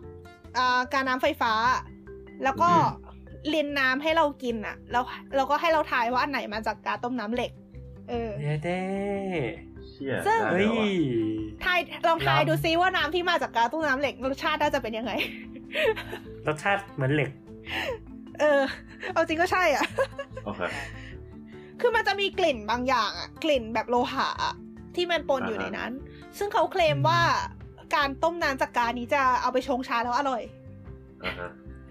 [0.58, 1.52] อ่ากาน้ำไฟฟ้า
[2.44, 3.03] แล้วก็อืม
[3.54, 5.04] ลินน้ำให้เรากินอะแล้ว
[5.36, 7.50] แล้วก็ให้เราทายว่าอันไหนมาจากกาต้มน้ำเหล็ก
[8.08, 8.82] เออเย้เด้
[9.88, 10.86] เชี่ยซึ่งได้เฮ้เลยยว่ะ
[11.64, 11.78] ทาย
[12.08, 15.12] ลองทายดูซิว่าน้ำที่มาจากกาตุ้งน้ำเหล็กรสชาติน่าจะเป็นยังไง
[16.46, 17.30] รสชาติเหมือนเหล็ก
[18.40, 18.60] เออ
[19.12, 19.86] เอาจริงก็ใช่อะ
[20.44, 20.60] โอเค
[21.80, 24.54] คือมันจะมีกลิ่นบางอย่างอะกลิ่นแบบโลหะอะ
[24.96, 25.92] ที่มันปนอยู่ในนั้น
[26.38, 27.20] ซึ่งเขาเคลมว่า
[27.94, 30.42] การต้มน้ำจากกานี้จะเอาไปชงชาแล้วอร่อย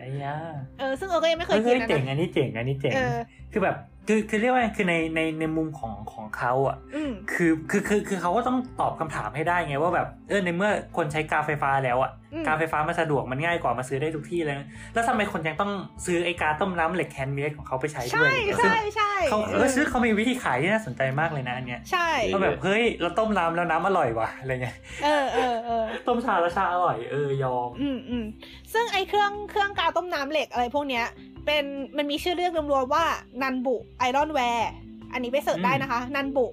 [0.04, 0.36] อ่าฮะไอ้ยา
[0.80, 3.18] เออซึ่งเออก็ยังไม่เคยเฮ้กิยนนะเจ๋งนะอันนี้เจ๋งอันนี้เจ๋งเออ
[3.51, 3.76] คือแบบ
[4.08, 15.71] คือคือเรียกว่าคือในในในมุมของของเขาอะอืมคือคือคือคือเขาก็ต้องตอบคำถามให้ได้ไงว่าแบบเออในเมื่อคนใช้กาไฟฟ้าแล้วอะอืม กาไฟฟ้ามันสะดวกมันง่ายกว่ามาซื้อได้ทุกที่เลยนะแล้วทำไมคนยังต้อง
[16.05, 28.25] ซื้อไอ้กาต้มน้ำเหล็ก handmade ของเขาไปใช้ด้ใช่วยซึ่งใช่ใช่เขาเออซื้อเขามีวิธีขายที่น่าสนใจมากเลยนะอันเนี้ยใช่ก็แบบเฮ้ยเราต้มน้ำแล้วน้ำอร่อยว่ะอะไรเงี้ยเออเออเออต้มชาแล้วชาอร่อยเออยอมอืมอืม
[28.73, 31.05] ซึ่งไอ้เครื่องเครื่องกาต้มน้ำเหล็กอะไรพวกเนี้ย
[31.45, 31.65] เป็น
[31.97, 33.05] มันมีชื่อเรียกรวมๆว่า
[33.41, 34.72] นัมบุ ironware
[35.13, 36.45] อันนี้ไป search อืมได้นะคะ นัมบุ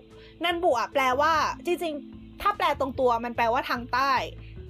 [0.44, 1.32] นันบุอะแปลว่า
[1.66, 4.12] จริงๆ ถ้าแปลตรงตัวมันแปลว่าทางใต้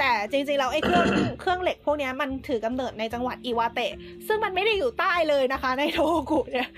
[0.01, 1.07] แต่จริงๆแล้วไอ้เครื่อง
[1.41, 3.93] เครื่องเหล็กพวกเนี้ยมันถือกำเนิดในจังหวัดอิวาเตะ
[4.27, 6.69] ซึ่งมันไม่ได้อยู่ใต้เลยนะคะ ในโทโฮกุเนี่ย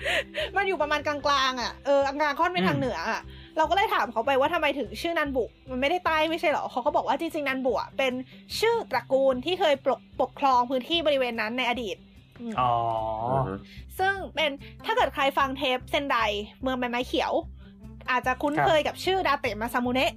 [0.55, 1.17] มันอยู่ประมาณกลา
[1.49, 3.21] งๆอะเออกลางๆค่อนไปทางเหนืออะ
[3.57, 8.13] เราก็เลยถามเขาไปว่าทำไมถึงชื่อนันบุ มันไม่ได้ใต้ไม่ใช่เหรอเขาก็บอกว่าจริงๆนันบุอะเป็น
[8.59, 11.97] ชื่อตระกูลที่เคยปกปกครองพื้นที่บริเวณนั้นในอดีต
[12.41, 12.73] อืมอ๋อ
[13.31, 13.57] อ่าฮะ
[13.99, 14.49] ซึ่งเป็น
[14.85, 16.17] ถ้าเกิดใครฟังเทปเซนได
[16.61, 17.33] เมืองใบไม้เขียว
[18.11, 20.11] อาจจะคุ้นครับเคยกับชื่อดาเตะมาซามุเนะ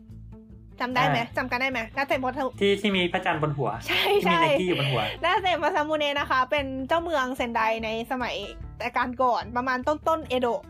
[0.81, 8.35] จำได้ไหมอ่าจำกันได้ไหมดาเตะมาซามุที่ที่มีพระจันทร์บนหัว ใช่ที่มีใช่ไนกี้อยู่บนหัวดาเตะมาซามุเนะนะคะ เป็นเจ้าเมืองเซนไดในสมัย
[8.79, 10.63] แต่การก่อนประมาณต้นต้นๆเอโดะ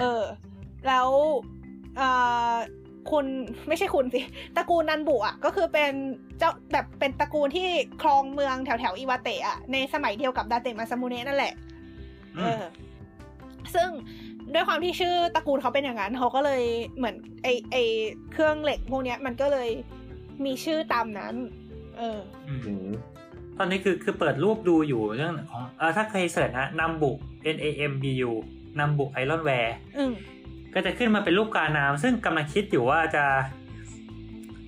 [0.00, 0.22] เออ
[0.86, 1.08] แล้ว
[1.96, 2.08] เอ่
[2.50, 2.52] อ
[3.10, 3.26] คุณ
[3.68, 4.20] ไม่ใช่คุณสิ
[4.56, 5.92] ตระกูลนันบุอะก็คือเป็น
[6.38, 7.68] เจ้าแบบเป็นตระกูลที่
[8.02, 11.52] ครองเมืองแถวแถวๆอิวาเตะอะในสมัยเดียวกับดาเตะมาซามุเนะนั่นแหละ
[12.38, 12.64] อืเอมอ
[13.74, 13.90] ซึ่ง
[14.52, 16.62] ด้วยความที่ชื่อตระกูลเขาเป็นอย่างนั้นเขาก็เลย
[16.96, 17.76] เหมือนไอไอ
[18.32, 19.68] เครื่องเหล็กพวกเนี้ย มันก็เลย
[20.44, 21.34] มีชื่อตามนั้น
[21.96, 22.18] เออ
[22.48, 22.88] อืมอืม
[23.58, 27.10] ตอนนี้คือคือเปิดรูปดูอยู่เรื่องของเออถ้าเคย search นะนัมบุ
[27.54, 28.32] N A M B U
[28.78, 30.12] นัมบุ ironware อืม
[30.74, 33.24] ก็จะขึ้นมาเป็นรูปกาน้ำซึ่งกำลังคิดอยู่ว่าจะ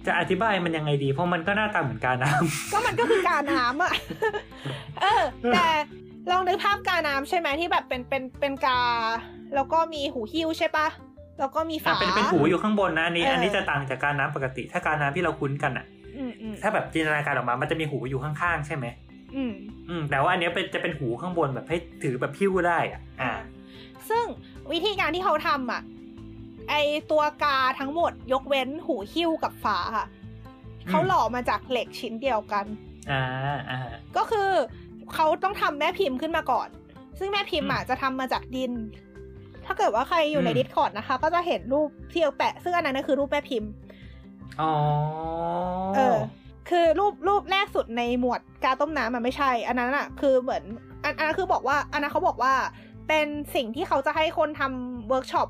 [0.07, 3.93] จะอธิบายมันยังไงดี เพราะมันก็หน้าตาเหมือนกาน้ำก็มันก็คือการน้ำอะ
[5.01, 5.23] เออ
[5.55, 5.69] แต่
[6.31, 8.81] ลองนึกภาพกาน้ำใช่ไหมที่แบบเป็นเป็นเป็นกา
[9.55, 10.87] แล้วก็มีหูหิ้วใช่ปะ
[11.39, 15.87] แล้วก็มีฝาอะเป็นเป็นหูอยู่ข้างบนนะอันนี้เอออัอันนี้จะต่างจากการน้ำปกติ ถ้าการน้ำที่เราคุ้นกันอะ
[16.17, 18.87] อืมอืมถ้าแบบจินตนาการออกมา มันจะมีหูอยู่ข้างๆ ใช่ไหม
[19.37, 19.53] อืม
[19.89, 23.33] อืมแต่ว่าอันเนี้ยเป็นจะเป็นหูข้างบนแบบให้ถือแบบพิ้วได้อะ อ่า
[24.09, 24.25] ซึ่ง
[24.73, 25.83] วิธีการที่เขาทำอะ
[26.71, 26.75] ไอ
[27.11, 30.07] ตัวกาทั้งหมดยกเว้นหูหิ้วกับฝาค่ะ
[30.89, 32.67] เขาหล่อมาจากเหล็กชิ้นเดียวกัน
[33.11, 33.23] อ่า
[33.71, 33.79] อ่า
[34.17, 34.51] ก็คือ
[35.15, 36.69] เขาต้องทำแม่พิมพ์ขึ้นมาก่อน
[37.19, 38.73] ซึ่งแม่พิมพ์อะจะทำมาจากดิน
[39.67, 43.71] ถ้าเกิดว่าใครอยู่ในอืมดิสคอร์ดนะคะ ก็จะเห็นรูปที่เอาแปะซึ่งอันนั้นก็คือรูปแม่พิมพ์
[44.61, 44.73] อ๋อ
[45.97, 46.19] เออ
[46.69, 50.63] คือรูปรูปแรกสุดในหมวดกาต้มน้ำมันไม่ใช่ อันนั้นอะคือเหมือน
[51.05, 52.53] อันอันนั้นคือบอกว่าอันนั้นเขาบอกว่า
[53.09, 55.49] เป็นสิ่งที่เขาจะให้คนทำเวิร์กช็อป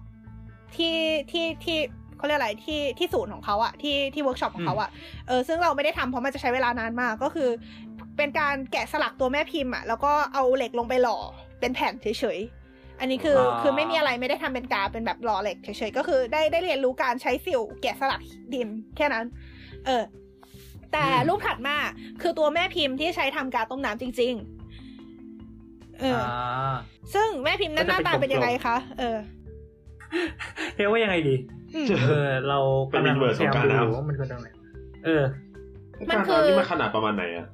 [0.77, 0.97] ที่
[1.31, 1.79] ที่ที่
[2.17, 4.91] เขาเรียกอะไรที่ที่ศูนย์ของเขาอะที่ที่เวิร์กช็อปของเขาอะ
[5.29, 7.49] เออซึ่งเราไม่ได้ทำเพราะมันจะใช้เวลานานมากก็คือ
[8.17, 11.19] เป็นการแกะสลักตัวแม่พิมพ์อะแล้วก็เอาเหล็กลงไปหล่อ
[11.61, 12.66] เป็นแผ่นเฉยๆ
[13.01, 18.21] อันนี้คือออคือไม่มีอะไรไม่ได้ทำเป็นกาเป็นแบบหล่อเหล็กเฉยๆก็คือได้ได้เรียนรู้การใช้สิวแกะสลัก
[18.55, 19.25] ดินแค่นั้น
[19.87, 20.03] เออ
[20.93, 21.77] แต่รูปถัดมา
[22.23, 24.35] คือตัวแม่พิมพ์ที่ใช้ทำกาต้มน้ำจริง
[25.17, 26.77] ๆ เอออ่าอ
[27.15, 29.19] ซึ่งแม่พิมพ์นั้นหก็น้าจะเป็นตาเป็นยังไงกลมๆคะเออ
[30.77, 31.35] เรียกว่ายังไงดี
[31.75, 34.49] อืมเออ เราเป็นกำลัง inverse ของการพยยมน้ำดูว่ามันเป็นตรงไหน
[35.05, 35.25] เออ
[36.09, 37.47] มันคือการน้ำนี่มันขนาดประมาณไหนอะ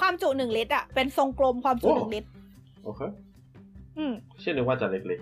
[0.00, 2.28] ความจุหนึ่งลิตรอะเป็นทรงกลมความจุโอ้หนึ่งลิตร
[2.84, 3.00] โอเค
[3.98, 5.20] อืมเช่นนึกว่าจะเล็ก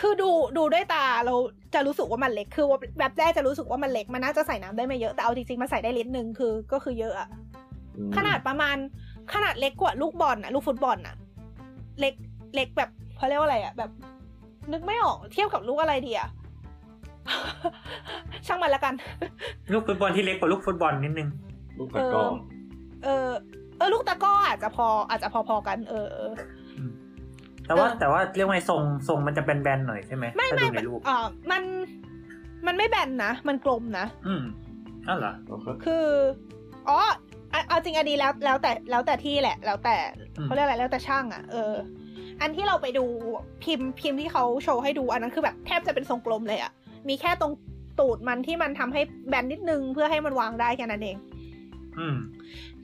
[0.00, 1.34] คือดูดูด้วยตาเรา
[1.74, 8.76] จะรู้สึกว่ามันเล็ก คือว่าแบบแรกจะรู้สึกว่ามันเล็ก มันน่าจะใส่น้ำได้ไม่เยอะ แต่เอาจริงๆ มันใส่ได้ลิตรหนึ่งคือก็คือเยอะอะๆอืมขนาดประมาณ
[9.34, 11.14] ขนาดเล็กกว่าลูกบอลอะลูกฟุตบอลอะ
[12.00, 12.14] เล็ก
[12.54, 13.90] เล็กแบบเขาเรียกว่าอะไรอะแบบ
[14.72, 16.28] นึกไม่ออกเทียบกับลูกอะไรดีอะ
[18.46, 18.94] ช่างมันละกัน
[19.72, 21.28] ลูกฟุตบอลที่เล็กกว่าลูกฟุตบอลนิดนึง
[21.78, 22.24] ลูกตะกร้อ
[23.04, 23.30] เออ
[23.76, 26.32] เออ ลูกตะกร้ออาจจะพออาจจะพอๆกัน เออเออ
[27.70, 31.62] แต่ว่าเออแต่ว่าเรียกว่าไงทรงทรงมันจะแบนๆหน่อยใช่ไหมไม่ถ้าไม่ดูในรูปอ่ามัน
[32.66, 34.42] มันไม่แบนนะ มันกลมนะ อืม
[35.08, 36.06] อ้าวเหรอโอเคคือ
[36.88, 36.98] อ๋อ
[37.50, 39.96] เอาเอาจริงอันนี้แล้วแล้วแต่แล้วแต่ที่แหละ แล้วแต่
[40.38, 41.74] อืมเขาเรียกอะไรแล้วแต่ช่าง อะ เออ
[42.40, 43.04] อันที่เราไปดู
[43.62, 46.72] พิมพ์พิมพ์ที่เขาโชว์ให้ดูอันนั้นคือแบบแทบจะเป็นทรงกลมเลยอะ
[47.08, 47.52] มีแค่ตรง
[48.00, 51.16] ตูดมันที่มันทำให้แบนนิดนึงเพื่อให้มันวางได้แค่นั้นเอง
[51.98, 52.16] อืม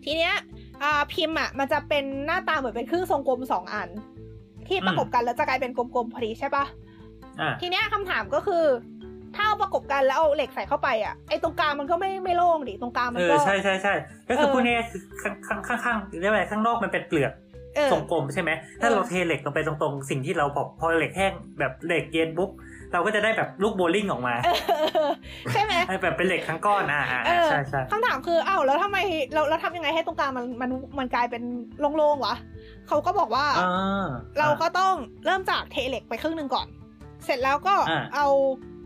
[0.04, 0.34] ทีเนี้ย
[0.82, 3.88] อ่าพิมพ์อะ มันจะเป็นหน้าตาเหมือนเป็นครึ่งทรงกลมสองอัน
[4.68, 6.64] ที่ประกบกันแล้วจะกลายเป็นกลมๆพอดีใช่ปะ
[7.40, 8.64] อ่าทีเนี้ยคำถามก็คือ
[9.34, 13.94] ถ้าเอาประกบกันแล้วเอาเหล็กใส่เข้าไปอะไอ้ตรงกลางมันก็ไม่ไม่โล่งดิตรงกลางมันเอก็อใช่ใช่ใช่
[14.28, 17.32] ก็คือเออพูดง่ายๆคือข้างข้างข้างข้างเรียกว่าอะไรข้างนอกมันเป็นเปลือก
[17.76, 18.50] เออทรงกลมใช่ไหม
[18.80, 22.50] ถ้าเออเราเทเหล็กลงไปตรงๆ สิ่งที่เราพอพอเหล็กแห้งแบบเหล็กเย็นปุ๊บ
[22.92, 24.48] เราก็จะได้แบบลูกโบว์ลิ่งออกมาเอ
[25.06, 25.10] อ
[25.52, 28.98] ใช่ไหมให้แบบเป็นเหล็กทั้งก้อนอ่าอ่าเออใช่ใช่คำถามคืออ้าวแล้วทำไม
[29.34, 31.42] เราเราทำยังไงให้ตรงกลางมันมันมันกลายเป็น
[31.96, 32.34] โล่งๆวะ
[32.88, 34.06] เขาก็บอกว่าอ่า
[34.38, 36.66] เราก็ต้องเริ่มจากเทเหล็กไปครึ่งหนึ่งก่อน
[37.24, 38.28] เสร็จแล้วก็อ่าเอา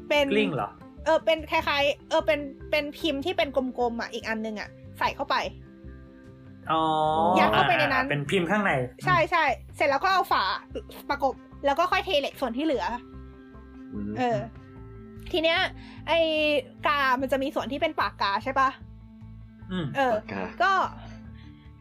[0.09, 0.71] เป็นกลิ้งเหรอ
[1.05, 2.41] เออเป็นคล้ายๆ เออเป็น
[2.71, 5.37] เป็นพิมพ์ที่เป็นกลมๆอะอีกอันหนึงอะ ใส่เข้าไป
[6.71, 6.83] อ๋อ
[7.39, 8.73] ยัดเข้าไปในนั้น เป็นพิมพ์ข้างใน
[9.05, 9.45] ใช่ใช่
[9.77, 10.45] เสร็จแล้วก็เอาฝา
[11.11, 11.35] ประกบ
[11.67, 12.85] แล้วก็ค่อยเทเหล็กส่วนที่เหลือ
[13.95, 14.39] อืมเออ
[15.33, 15.59] ทีเนี้ย
[16.09, 16.19] ไอ้
[16.87, 18.69] กา มันจะมีส่วนที่เป็นปากกาใช่ปะ
[19.73, 20.73] อืมเออปากกาก็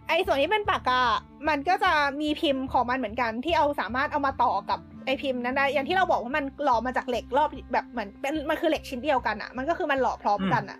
[0.10, 1.02] ไอ้ส่วนที่เป็นปากกา
[1.50, 1.92] มันก็จะ
[2.22, 10.78] มีพิมพ์ของมันเหมือนกัน ที่เอาสามารถเอามาต่อกับไอ้พิมพ์นั้นได้ อย่างที่เราบอกว่ามันหล่อมาจากเหล็กรอบแบบเหมือนเป็นมันคือเหล็กชิ้นเดียวกันอะ่ะมันก็คือมันหล่อพร้อมกันอะ่ะ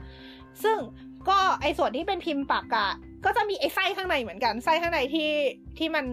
[0.64, 0.78] ซึ่ง
[1.30, 2.86] ก็ไอ้ส่วนที่เป็นพิมพ์ปากกา
[3.26, 5.30] ก็จะมีไอ้ไส้ข้างในเหมือนกัน ไส้ข้างในที่
[5.78, 6.06] ที่มัน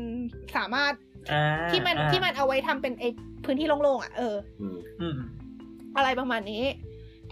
[0.56, 0.92] สามารถ
[1.32, 3.08] อ่าที่มันอ่าที่มันเอาไว้ทำเป็นไอ้
[3.44, 5.16] พื้นที่โล่งๆอะเอออืมอืม
[5.96, 6.64] อะไรประมาณนี้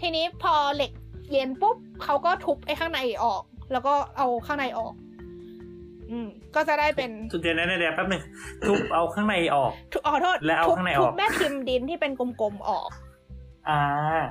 [0.01, 0.91] ทีนี้พอเหล็ก
[1.31, 4.93] เย็นปุ๊บเขาก็ทุบไอ้ข้างในออก แล้วก็เอาข้างในออก
[6.11, 8.21] อืมก็จะได้เป็นจุดเด่นนั้นเดี๋ยวแป๊บหนึง
[8.67, 12.89] ทุบเอาข้างในออกทุบอ๋อโทษแล้วเอาทุบข้างในออกทุบแม่พิมพ์ดินที่เป็นกลมๆออก
[13.69, 13.81] อ่า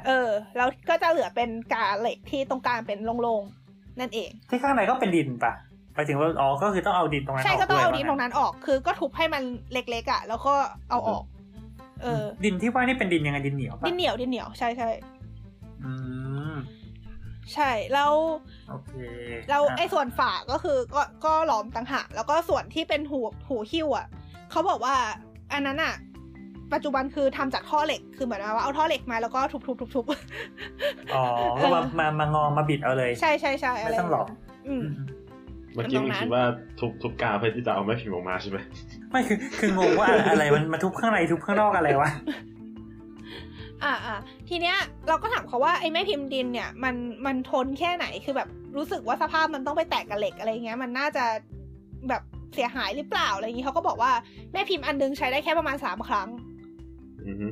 [0.06, 5.52] เออ แล้วก็จะเหลือเป็นกาเหล็กที่ตรงกลางเป็นโล่งๆนั่นเอง ที่ข้างในก็เป็นดินปะ
[5.94, 10.54] ไปถึงว่าอ๋อก็คือต้องเอาดินตรงนั้นใช่ออกก็ต้องเอาวยดินตรงนั้นออก คือก็ทุบให้มันเล็กๆอะแล้วก็
[10.90, 11.22] เอาออก
[12.02, 14.88] เออ ดินที่ว่านี่เป็นดินยังไงดินเหนียวปะดินเหนียวดินเหนียวใช่ใช่
[15.84, 15.92] อื
[16.52, 16.54] ม
[17.54, 18.12] ใช่แล้ว
[18.70, 18.92] โอเค
[19.48, 24.06] แล้วะไอ้ส่วนฝาก็คือก็ก็หลอมต่างหากแล้วก็ส่วนที่เป็นหูหูหิ้วอะ
[24.50, 24.94] เขาบอกว่า
[25.52, 25.94] อันนั้นอะ
[26.72, 30.04] ปัจจุบันคือทำจากท่อเหล็กคือเหมือนว่าเอาท่อเหล็กมาแล้วก็ทุบทุบทุบทุบ
[31.14, 31.22] อ๋อ
[31.62, 34.26] ก็มามามางอมาบิดเอาเลย ใช่ใช่ใช่ะไม่ไรต้องหลอก
[34.68, 34.84] อืม
[35.74, 36.44] เมื่อกี้มึงคิดว่า
[36.78, 38.58] ทุบทุบกาเพื่อที่จะเอาแม่พิมพ์ออกมาใช่ไหม
[39.10, 42.10] ไม่คือคืองงว่าอะไรมันมาทุบข้างในทุบข้างนอกอะไรวะ
[43.82, 44.16] อ่าอ่า
[44.48, 44.76] ทีเนี้ย
[45.08, 46.94] เราก็ถามเขาว่าไอ้แม่พิมพ์ดินเนี่ยมัน
[47.26, 51.24] มันทนแค่ไหนคือแบบรู้สึกว่าสภาพมันต้องไปแตกกับเหล็กอะไรเงี้ย มันน่าจะ
[52.08, 52.22] แบบ
[52.54, 54.12] เสียหายหรือเปล่าอะไรอย่างงี้เขาก็บอกว่า
[54.52, 56.28] แม่พิมพ์อันนึงใช้ได้แค่ประมาณสามครั้ง
[57.26, 57.48] อือฮึ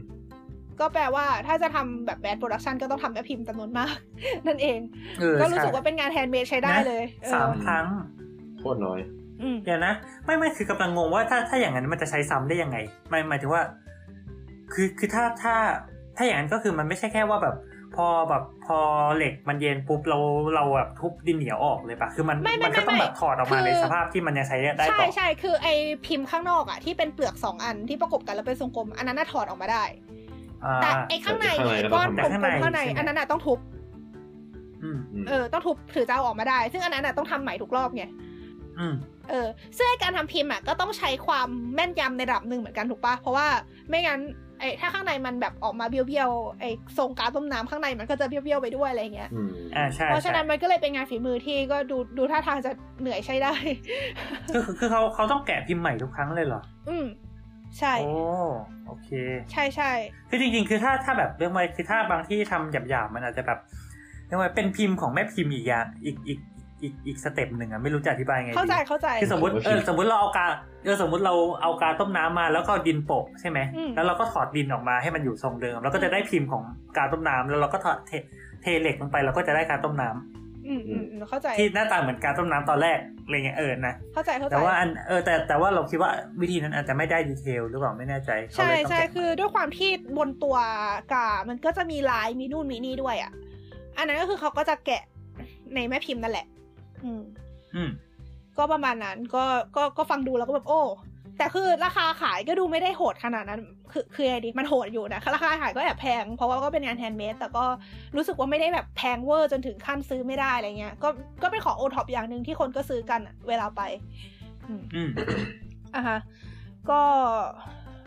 [0.81, 3.97] ก็แปลว่าถ้าจะทำแบบแบดโปรดักชันก็ต้องทำแม่พิมพ์จำนวนมาก
[4.47, 4.79] นั่นเอง
[5.21, 7.87] เออก็รู้สึกใช่ว่าเป็นงาน handmade ใช้ได้นะเลยเออสามครั้ง
[8.59, 9.01] โคตรน้อย
[9.43, 9.93] อืมเดี๋ยวนะ
[10.25, 12.77] ไม่ไม่คือกำลังงงว่าถ้าถ้าอย่างนั้นมันจะใช้ซ้ำได้ยังไง
[13.11, 13.63] หมายหมายถึงว่า
[14.73, 15.55] คือคือถ้าถ้า
[16.17, 17.57] ถ้าอย่างนั้นก็คือมันไม่ใช่แค่ว่าแบบ
[17.97, 18.79] พอแบบพอ
[19.17, 20.19] เหล็กมันเย็นปุ๊บเรา
[20.55, 25.69] เราแบบทุบดินเหนียวออกเลยปะคือมันไม่ไม่มันก็ต้องไม่แบบถอดออกมาคือในสภาพที่มันยังใช้ได้ใช่ต่อใช่คือไอ
[26.07, 29.85] พิมพ์ข้างนอกอะที่เป็นเปลือกสองอันที่ประกบกันแล้วเป็นทรงกลมอันนั้นน่ะถอดออกมาได้
[30.65, 33.59] อ่าแต่ไอข้างในแต่เนี่ยไอข้างในก็ก้อนต้องกทำลมๆข้างในใช่ไหมอันนั้นน่ะต้องทุบ
[34.83, 38.05] อืมอืมเออต้องทุบถือจะเอาออกมาได้ ซึ่งอันนั้นน่ะต้องทำใหม่ทุกรอบไง
[38.79, 38.95] อืม
[39.31, 43.47] เออซึ่งไอ้การทำพิมพ์อะก็ต้องใช้ความแม่นยำในระดับหนึ่งเหมือนกันถูกปะเพราะว่า
[43.89, 44.21] ไม่งั้น
[44.63, 53.55] ไอ้ถ้าข้างในมันแบบออกมาเบี้ยวๆไอ้ทรงการต้มน้ำข้างในมันก็จะเบี้ยวๆไปด้วยอะไรเงี้ยอืมอ่าใช่เพราะฉะนั้นใช่มันก็เลยเป็นงานฝีมือที่ก็ดูดูท่าทางจะเหนื่อยใช้ได้
[54.53, 57.07] คือคือคือเขาเขาต้องแกะพิมพ์ใหม่ทุกครั้งเลยเหรอ อืม
[57.79, 58.13] ใช่ โอ้
[58.87, 59.09] โอเค
[59.53, 59.91] ใช่ใช่
[60.29, 63.59] คือจริงๆ คือถ้าถ้าแบบเรื่องไว้คือถ้าบางที่ทำหยาบๆมันอาจจะแบบ
[64.27, 66.39] เรียกว่าเป็นพิมพ์ของแม่พิมพ์อีกอย่างอีกอีก
[66.83, 70.47] อีกอีก step หนึ่งอะไม่รู้จะอธิบายไงดีเข้าใจเข้าใจคือสมมติเออสมมติเราเอากา
[70.85, 76.63] เออสมมติเราเอากาต้มน้ำมาแล้วก็เอาดินโปะใช่ไหมอืมแล้วเราก็ถอดดินออกมาให้มันอยู่ทรงเดิม แล้วก็จะได้พิมพ์ของ
[76.97, 78.13] กาต้มน้ำแล้วเราก็ถอดเท
[78.63, 86.11] เทเหล็กลงไปเราก็จะได้กาต้มน้ำอืมอืมอืมเข้าใจที่หน้าตาเหมือนกาต้มน้ำตอนแรกอะไรเงี้ยเออนะเข้าใจเข้าใจแต่ว่าอันเออแต่แต่ว่าเราคิดว่า
[86.41, 90.57] วิธีนั้นอาจจะไม่ได้ detail หรือเปล่าไม่แน่ใจเขาใช่เลยต้องใช่แกะคือด้วยความที่บนตัว
[91.13, 93.33] กามันก็จะมีลายมีนู่นมีนี่ด้วยอะ
[93.97, 95.03] อันนั้นก็คือเขาก็จะแกะ
[95.75, 96.47] ในแม่พิมพ์นั่นแหละ
[97.05, 97.23] อืม
[97.77, 97.91] อืม
[98.59, 99.45] ก็ประมาณนั้นก็
[99.77, 100.83] ก็ก็ฟังดูแล้วก็แบบโอ้
[101.39, 103.61] แต่คือราคาขายก็ดูไม่ได้โหดขนาดนั้น
[103.93, 107.65] คือคือไงดีมันโหดอยู่นะราคาขายก็แอบแพง เพราะว่าก็เป็นงาน handmade แต่ก็
[108.17, 111.09] รู้สึกว่าไม่ได้แบบแพงเวอร์จนถึงขั้นซื้อไม่ได้อะไรเงี้ยก็
[111.43, 113.83] ก็เป็นของโอท็อปอย่างหนึ่งที่คนก็ซื้อกันอะเวลาไป
[114.67, 115.11] อืมอืม
[115.95, 116.19] อะฮะ
[116.91, 117.01] ก็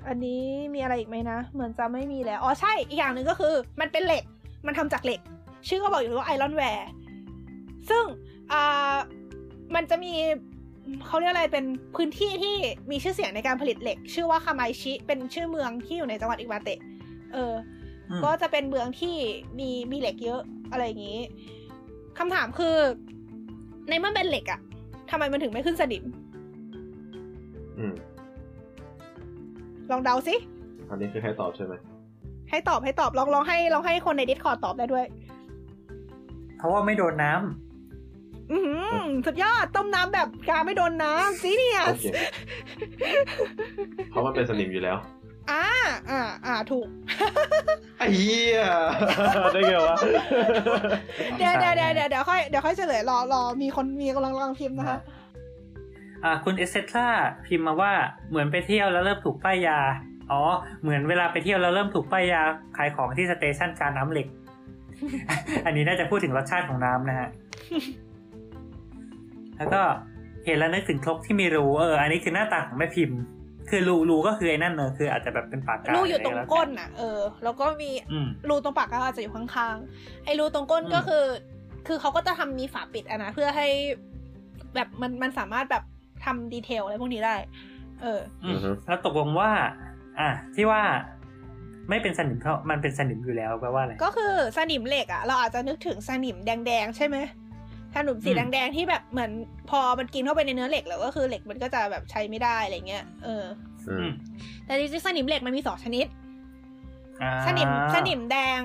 [0.07, 0.41] อันนี้
[0.73, 4.23] มีอะไรอีกไหมนะ เหมือนจะไม่มีแล้ว อ๋อใช่ อีกอย่างหนึ่งก็คือ มันเป็นเหล็ก
[4.67, 5.19] มันทำจากเหล็ก
[5.67, 6.87] ชื่อก็บอกอยู่แล้วว่าไอรอนแวร์
[7.89, 8.03] ซึ่ง
[8.51, 8.95] อ่า
[9.75, 10.13] มันจะมี
[11.05, 11.65] เขาเรียกอะไรเป็น
[11.95, 12.55] พื้นที่ที่
[12.91, 16.79] มีชื่อเสียงในการผลิตเหล็ก ชื่อว่าคาไมชิเป็นชื่อเมืองที่อยู่ในจังหวัดอิวาเตะ
[17.33, 17.53] เออ
[18.09, 19.15] อืมก็จะเป็นเมืองที่
[19.59, 20.41] มีมีเหล็กเยอะ
[20.71, 21.19] อะไรอย่างนี้
[22.17, 22.75] คำถามคือ
[23.89, 24.59] ในเมื่อเป็นเหล็กอะ
[25.09, 26.03] ทำไมมันถึงไม่ขึ้นสนิม
[27.79, 27.93] อืม
[29.91, 30.35] ลองเดาสิ
[30.89, 31.73] อันนี้คือให้ตอบใช่ไหม
[32.49, 35.05] ให้ตอบให้ตอบลองลองให้ลองให้คนใน Discord ตอบได้ด้วย
[36.57, 37.64] เพราะว่าไม่โดนน้ำอือหือ
[39.25, 42.05] สุดยอดต้มน้ำแบบกาไม่โดนน้ำ genius โอเค
[44.09, 44.97] เพราะมันเป็นสนิมอยู่แล้ว
[45.51, 45.65] อ่า
[46.09, 46.87] อ่าอ่าถูก
[47.97, 48.59] ไอ้เหี้ย
[49.53, 49.97] ได้ไงวะ
[51.37, 54.99] เดี๋ยวเดี๋ยวเดี๋ยวเดี๋ยวเดี๋ยวค่อยเดี๋ยวค่อยเฉลยรอรอมีคนมีกำลังกำลังพิมพ์นะคะ
[56.23, 57.07] อ่าคุณเอสเซตรา
[57.47, 57.91] พิมพ์มาว่า
[58.29, 59.79] เหมือนไปเที่ยวแล้วเริ่มถูกป้ายยา
[60.31, 60.41] อ๋อ
[60.81, 62.41] เหมือนเวลาไปเที่ยวแล้วเริ่มถูกป้ายยา
[62.77, 64.27] ขายของที่ station กาน้ำเหล็ก
[65.65, 67.29] อันนี้น่าจะพูดถึงรสชาติของน้ำนะฮะ
[69.57, 69.81] แล้วก็
[70.45, 73.19] เห็นแล้วนึกถึงครกที่มีรูเอออันนี้คือหน้าตาของแม่พิมพ์
[73.69, 81.25] คือรูรูก็คือไอ้นั่นเนอะคืออาจจะแบบเป็นปากการูอยู่ตรงะไแล้วก้นอะเออ แล้วก็มีอืมรูตรงปากก็อาจจะอยู่ข้างๆไอ้รูตรงก้นอืมก็คือ
[81.87, 83.67] คือเขาก็จะทำมีฝาปิดอะนะเพื่อให้
[84.75, 85.83] แบบมันมันสามารถแบบ
[86.25, 87.35] ทำดีเทลอะไรพวกนี้ได้
[88.01, 89.49] เอออืมอือฮึแล้วตกลงว่า
[90.19, 90.81] อะที่ว่า
[91.89, 97.17] ไม่เป็นสนิมเพราะมันเป็นสนิมอยู่แล้วแปลว่าอะไรก็คือสนิมเหล็กอะเราอาจจะนึกถึงสนิมแดงๆใช่ไหม
[97.95, 99.31] สนิมสีอืมแดงๆที่แบบเหมือน
[99.69, 103.45] พอมันกินเข้าไปในเนื้อเหล็กแล้วก็คือเหล็กมันก็จะแบบใช้ไม่ได้อะไรเงี้ยเออ
[103.87, 104.11] อือืมม
[104.65, 106.05] แต่จริงๆสนิมเหล็กมันมีสองชนิด
[107.21, 108.59] อ่าสนิมสนิมแดง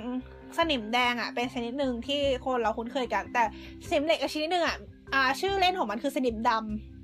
[0.59, 3.45] สนิมแดงอะเป็นชนิดหนึ่งที่คนเราคุ้นเคยกัน แต่
[3.87, 4.77] สนิมเหล็กอีกชนิดหนึ่งอะ
[5.15, 6.51] อ่า ชื่อเล่นของมันคือสนิมด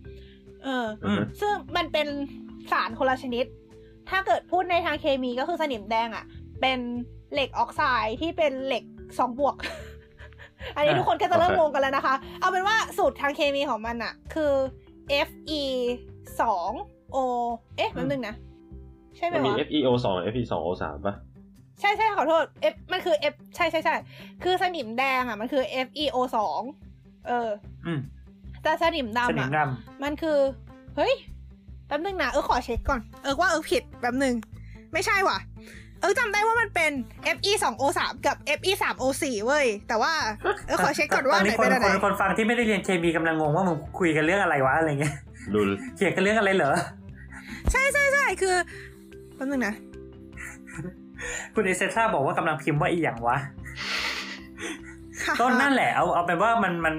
[0.05, 2.07] ำเอออืมซึ่งมันเป็น
[2.73, 3.45] สารคนละชนิด
[4.11, 6.25] ถ้าเกิดพูดในทางเคมีก็คือสนิมแดงอะ
[6.61, 6.79] เป็น
[7.33, 8.85] เหล็กออกไซด์ที่เป็นเหล็ก
[9.19, 9.57] สองบวก
[10.75, 14.53] อันนี้ทุกคนก็จะเริ่มงงกันแล้วนะคะ เอาเป็นว่าสูตรทางเคมีของมันอะคือ
[15.29, 15.63] Fe
[16.41, 16.73] สอง
[17.15, 17.17] O
[17.77, 18.35] เอ๊ะแป๊บนึงนะ
[19.17, 21.15] ใช่ไหมมันมีวะ FeO สอง Fe สอง O สามป่ะ
[21.81, 23.95] ใช่ใช่ขอโทษ F มันคือ F ใช่ใช่ใช่
[24.43, 26.61] คือสนิมแดงอะ มันคือ FeO สอง
[27.27, 27.49] เออ
[27.87, 28.01] อืม
[28.63, 29.69] แต่สนิมสดำนิมอะด
[30.03, 30.39] มันคือ
[30.97, 31.15] เฮ้ย
[31.87, 34.35] แป๊บนึงนะเออขอเช็คก่อน เออว่าเออผิดแป๊บนึง
[34.93, 35.39] ไม่ใช่ว่ะ
[36.01, 36.93] เออจำได้ว่ามันเป็น
[37.37, 40.13] Fe 2 O 3กับ Fe 3 O 4เว้ย แต่ว่า
[40.67, 45.15] เออำขอเช็คก่อนว่าตไหนคเป็นนอันไหคนนคนฟังที่ไม่ได้เรียนเคมีกำลังงงว่ามึงคุยกันเรื่องอะไรวะอะไรเงี้ย
[45.55, 45.61] ดู
[45.97, 46.73] เขียนกันเรื่องอะไรเหรอ
[47.73, 48.55] ใช่ใช่ใช่คือ
[49.35, 49.75] แป๊บนึงนะ
[51.55, 53.37] คุณเอเซตราบอกว่ากำลังพิมพ์ว่าอีหยังวะ
[55.25, 56.95] ค่ะก็นั่นแหละเอาเอาเป็นว่ามันมัน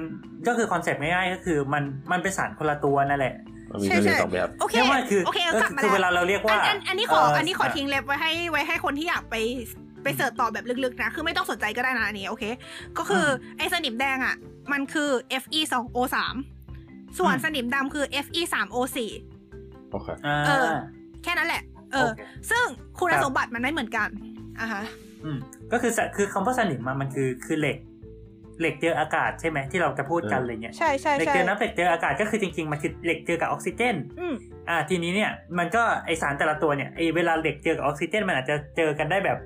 [0.47, 3.35] ก็คือคอนเซปต์ง่ายๆก็คือมันมันเป็นสารคนละตัวนั่นแหละ
[3.71, 9.35] มันมีใช่เรื่องใช่สองแบบโอเคเรียกว่าคือโอเคเอาก็กลับมาคือเวแล้วลาเราเรียกว่าอันอันอันนี้ขอเอันนี้ขอทิ้งเล็บไว้ให้ไว้ให้คนที่อยากไป
[10.03, 12.43] ไปเสิร์ชต่อแบบลึกๆนะ คือไม่ต้องสนใจก็ได้นะอันนี้โอเค
[12.97, 14.35] ก็คืออไอ้สนิมแดงอะ
[14.71, 15.09] มันคือ
[15.43, 15.97] Fe 2 O
[16.55, 18.77] 3ส่วนอืมสนิมดำคือ Fe 3 O
[19.35, 20.67] 4โอเคอ่าเออ
[21.23, 21.61] แค่นั้นแหละ
[21.91, 22.65] เออโอเคซึ่ง
[22.99, 24.09] คุณครับสมบัติมันไม่เหมือนกัน
[24.59, 24.83] อะฮะ
[25.23, 25.37] อืม
[25.71, 27.77] ก็คือสะคือคำว่าสนิมอะมันคือคือเหล็ก
[28.59, 34.35] เหล็กเจออากาศใช่ไหมที่เราจะพูดกันเออออะไรเงี้ยใช่ใช่เหล็กใช่เจอน้ำเหล็กเจออากาศก็คือจริงๆมันคือเหล็กเจอกับออกซิเจนอืม
[34.69, 39.37] อ่าทีนี้เนี่ยมันก็ไอสารแต่ละตัวเนี่ยไอเวลาเหล็กเจอกับออกซิเจนมันอาจจะเจอกันได้แบบ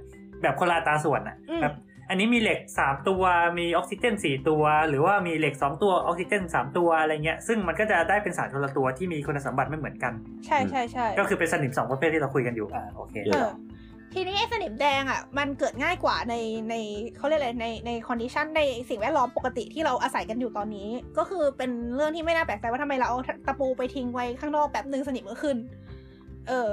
[0.41, 1.75] แบบคนละอัตราส่วนอะอืมแบบ
[2.09, 3.23] อันนี้มีเหล็กสามตัว
[3.59, 10.13] มีออกซิเจนสี่ตัว หรือว่ามีเหล็กสองตัวออกซิเจนสามตัวอะไรเงี้ยซึ่งมันก็จะได้เป็นสารคนละตัวที่มีคุณสมบัติไม่เหมือนกัน
[10.45, 13.49] ใช่ใช่ใช่ก็คือเป็นสนิมสองประเภทที่เราคุยกันอยู่อ่าโอเคเอเออ
[14.13, 16.35] ทีนี้ไอ้สนิมแดงอะมันเกิดง่ายกว่าใน
[16.69, 16.75] ใน
[17.17, 25.57] เขาเรียกอะไรในใน condition ในสิ่งแวดล้อมปกติที่เราอาศัยกันอยู่ตอนนี้ ก็คือเป็นเรื่องที่ไม่น่าแปลกใจว่าทำไมเราเอาตะปูไปทิ้งไว้ข้างนอกแป๊บนึงสนิมก็ขึ้น
[26.47, 26.67] เออ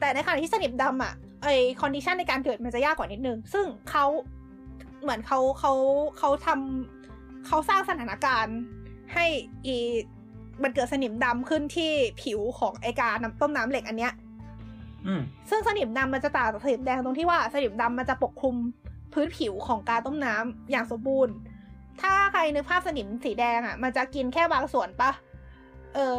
[0.00, 1.12] แต่ในขณะที่สนิมดำอะ
[1.42, 1.48] ไอ
[1.80, 4.04] condition ในการเกิดมันจะยากกว่านิดนึง ซึ่งเขา
[5.02, 5.72] เหมือนเขาเขา
[6.18, 8.58] เขาทำเขาสร้างสถานการณ์
[9.14, 9.26] ให้
[9.66, 9.76] อี
[10.62, 14.12] มันเกิดสนิมดำขึ้นที่ผิวของไอกาน้ำต้มน้ำเหล็กอันเนี้ย
[15.50, 18.54] ซึ่งสนิมดำมันจะต่างจากสนิมแดงตรงที่ว่าสนิมดำมันจะปกคลุม
[19.14, 21.34] พื้นผิวของการต้มน้ำอย่างสมบูรณ์
[22.00, 25.10] ถ้าใครนึกภาพสนิมสีแดงอะ มันจะกินแค่บางส่วนปะ
[25.94, 26.16] เออ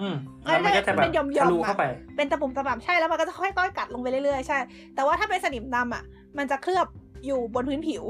[0.00, 4.58] อืมแล้วมันก็จะแบบเป็นหย่อมๆทะลุอะเข้าไป เป็นตะปุ่มตะป่ำใช่แล้วมันก็จะค่อยๆกัดลงไปเรื่อยๆใช่
[4.94, 6.02] แต่ว่าถ้าเป็นสนิมดำอะ
[6.38, 6.86] มันจะเคลือบ
[7.26, 8.02] อยู่บนพื้นผิว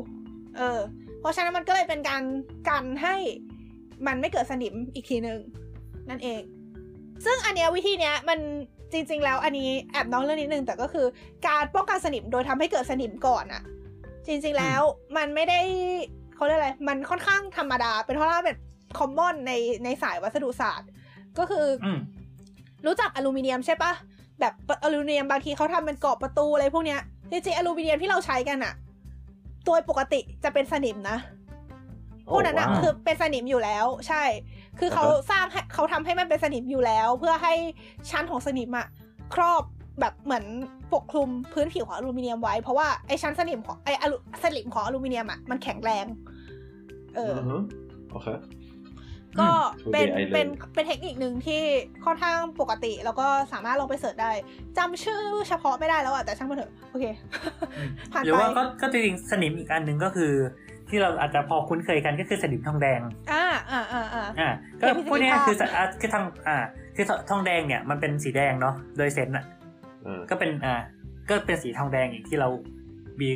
[0.57, 0.79] เออ
[1.21, 2.23] เพราะฉะนั้นมันก็เลยเป็นการ
[2.69, 3.15] กันให้
[4.07, 5.39] มันไม่เกิดสนิมอีกทีหนึ่ง
[6.11, 6.41] นั่นเอง
[7.25, 8.39] ซึ่งอันเนี้ยวิธีเนี้ยมัน
[8.93, 11.07] จริง ๆ แล้วอันนี้แอบน้องเรื่องนิดนึงแต่ก็คือ
[11.47, 13.63] การป้องกันสนิมโดยทำให้เกิดสนิมก่อนอะ
[14.27, 14.83] จริง ๆ แล้ว
[15.17, 15.61] มันไม่ได้
[16.35, 18.57] เขาเรียกอะไร มันค่อนข้างธรรมดา เป็นเพราะว่าเป็น
[18.99, 19.53] คอมมอนใน
[19.85, 20.89] ในสายวัสดุศาสตร์
[21.39, 21.99] ก็คือออืม
[22.87, 23.93] รู้จักอลูมิเนียมใช่ปะ
[24.41, 24.53] แบบ
[24.85, 28.75] อลูมิเนียมบางทีเขาทำเป็นกรอบประตูอะไรพวกเนี้ยจริงๆอลูมิเนียมที่เราใช้กันอะ
[29.67, 31.19] โดยปกติจะเป็นสนิมนะ
[32.31, 34.23] พวกนั้นอะโอ้ว้าวคือเป็นสนิมอยู่แล้ว ใช่
[34.79, 37.55] คือเขาอ่าฮะสร้างให้เขาทำให้มันเป็นสนิมอยู่แล้ว เพื่อให้
[38.11, 38.87] ชั้นของสนิมอะ
[39.35, 39.63] ครอบ
[40.01, 40.45] แบบเหมือน
[40.95, 46.07] ปกคลุมพื้นผิวของอลูมิเนียมไว้เพราะว่าไอชั้นสนิมของไออลูสนิมของอลูมิเนียมอะมันแข็งแรง
[47.17, 47.57] เอออือฮึ
[48.11, 48.29] โอเค
[49.41, 49.51] ก็
[49.81, 51.63] Two เป็น Day Island เป็นเป็นเทคนิคหนึ่งที่
[52.05, 54.33] ค่อนข้างปกติ แล้วก็สามารถลองไปเสิร์ชได้
[54.77, 57.05] จำชื่อเฉพาะไม่ได้แล้วอะแต่ช่างมันเถอะโอเค
[58.13, 60.33] ผ่านหรือไปว่าก็ก็จริงๆสนิมอีกอันหนึ่งก็คือ
[60.93, 63.01] ที่เราอาจจะพอคุ้นเคยกันก็คือสนิมทองแดง
[63.33, 64.49] อ่าอ่าอ่าอ่าอ่า
[64.81, 66.57] ก็เห็นมีพูดง่ายภาพๆคือสะอ่าคือทองอ่า
[66.97, 69.45] คือทองแดงเนี่ยมันเป็นสีแดงเนาะโดยเซนต์อะ
[70.07, 70.75] อ่าก็เป็นอ่า
[71.29, 72.49] ก็เป็นสีทองแดงอย่างที่เรา
[73.21, 73.29] มี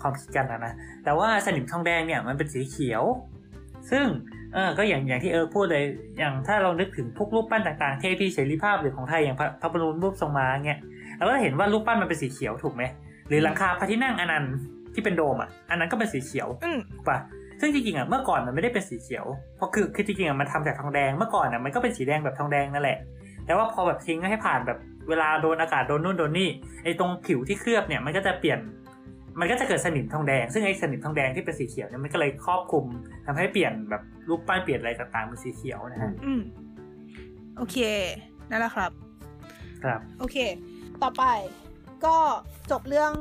[0.00, 0.72] ความคิดกันนะนะ
[1.04, 3.02] แต่ว่าสนิมทองแดงเนี่ยมันเป็นสีเขียว
[3.90, 4.06] ซึ่ง
[4.54, 5.84] เออก็อย่างอย่างที่เออพูดเลย
[6.18, 10.80] อย่างถ้าเรานึกถึงพวกรูปปั้นต่างๆเทพีเสรีภาพหรือของไทยอย่างพระพระบรมรูปทรงม้าเงี้ย
[11.16, 12.82] เราก็เห็นว่ารูปปั้นมันเป็นสีเขียวถูกไหม
[13.28, 14.54] หรือหลังคาพระที่นั่งอนันต์
[14.94, 17.18] ที่เป็นโดมอะ อันนั้นก็เป็นสีเขียวอืมถูกปะ
[17.60, 19.24] ซึ่งจริงๆอะเมื่อก่อนมันไม่ได้เป็นสีเขียว
[19.56, 22.98] เพราะคือคือจริงๆอะมันทำจากทองแดง เมื่อก่อนอะมันก็เป็นสีแดงแบบทองแดงนั่นแหละ
[23.46, 24.78] แต่ว่าพอแบบทิ้งให้ผ่านแบบ
[25.08, 26.50] เวลาโดนอากาศโดนนู่นโดนนี่
[26.84, 28.58] ไอ้ตรงผิวที่เคลือบเนี่ยมันก็จะเปลี่ยน
[29.40, 32.84] มันก็จะเกิดสนิมทองแดง ซึ่งไอ้สนิมทองแดงที่เป็นสีเขียวเนี่ยมันก็เลยครอบคลุม
[33.26, 36.40] ทำให้เปลี่ยนแบบรูปปั้นเปลี่ยนอะไรต่างๆเป็นสีเขียวนะฮะอืม
[37.56, 37.76] โอเค
[38.50, 38.90] นั่นแหละครับ
[39.84, 40.36] ครับ โอเค
[41.02, 41.24] ต่อไป
[42.04, 42.16] ก็
[42.70, 43.12] จบเรื่อง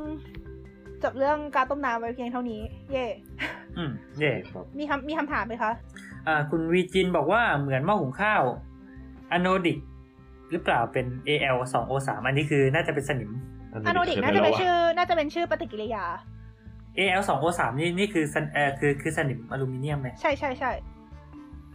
[1.03, 3.05] จบเรื่องการต้มน้ำไว้เพียงเท่านี้ เย่
[3.77, 5.71] อืมเย่ครับมีคำมีคำถามไหมคะ
[6.27, 8.43] อ่าคุณวีจินบอกว่าเหมือนหม้อหุงข้าว
[9.31, 9.77] อโนดิก
[10.51, 13.31] หรือเปล่าเป็น AL 2 O 3อันนี้คือน่าจะเป็นสนิม
[13.87, 16.05] อโนดิกน่าจะเป็นชื่อ น่าจะเป็นชื่อปฏิกิริยา
[16.97, 20.71] AL 2 O 3นี่นี่คือสันเอ่อคือคือสนิมอลูมิเนียมไหมใช่ใช่ใช่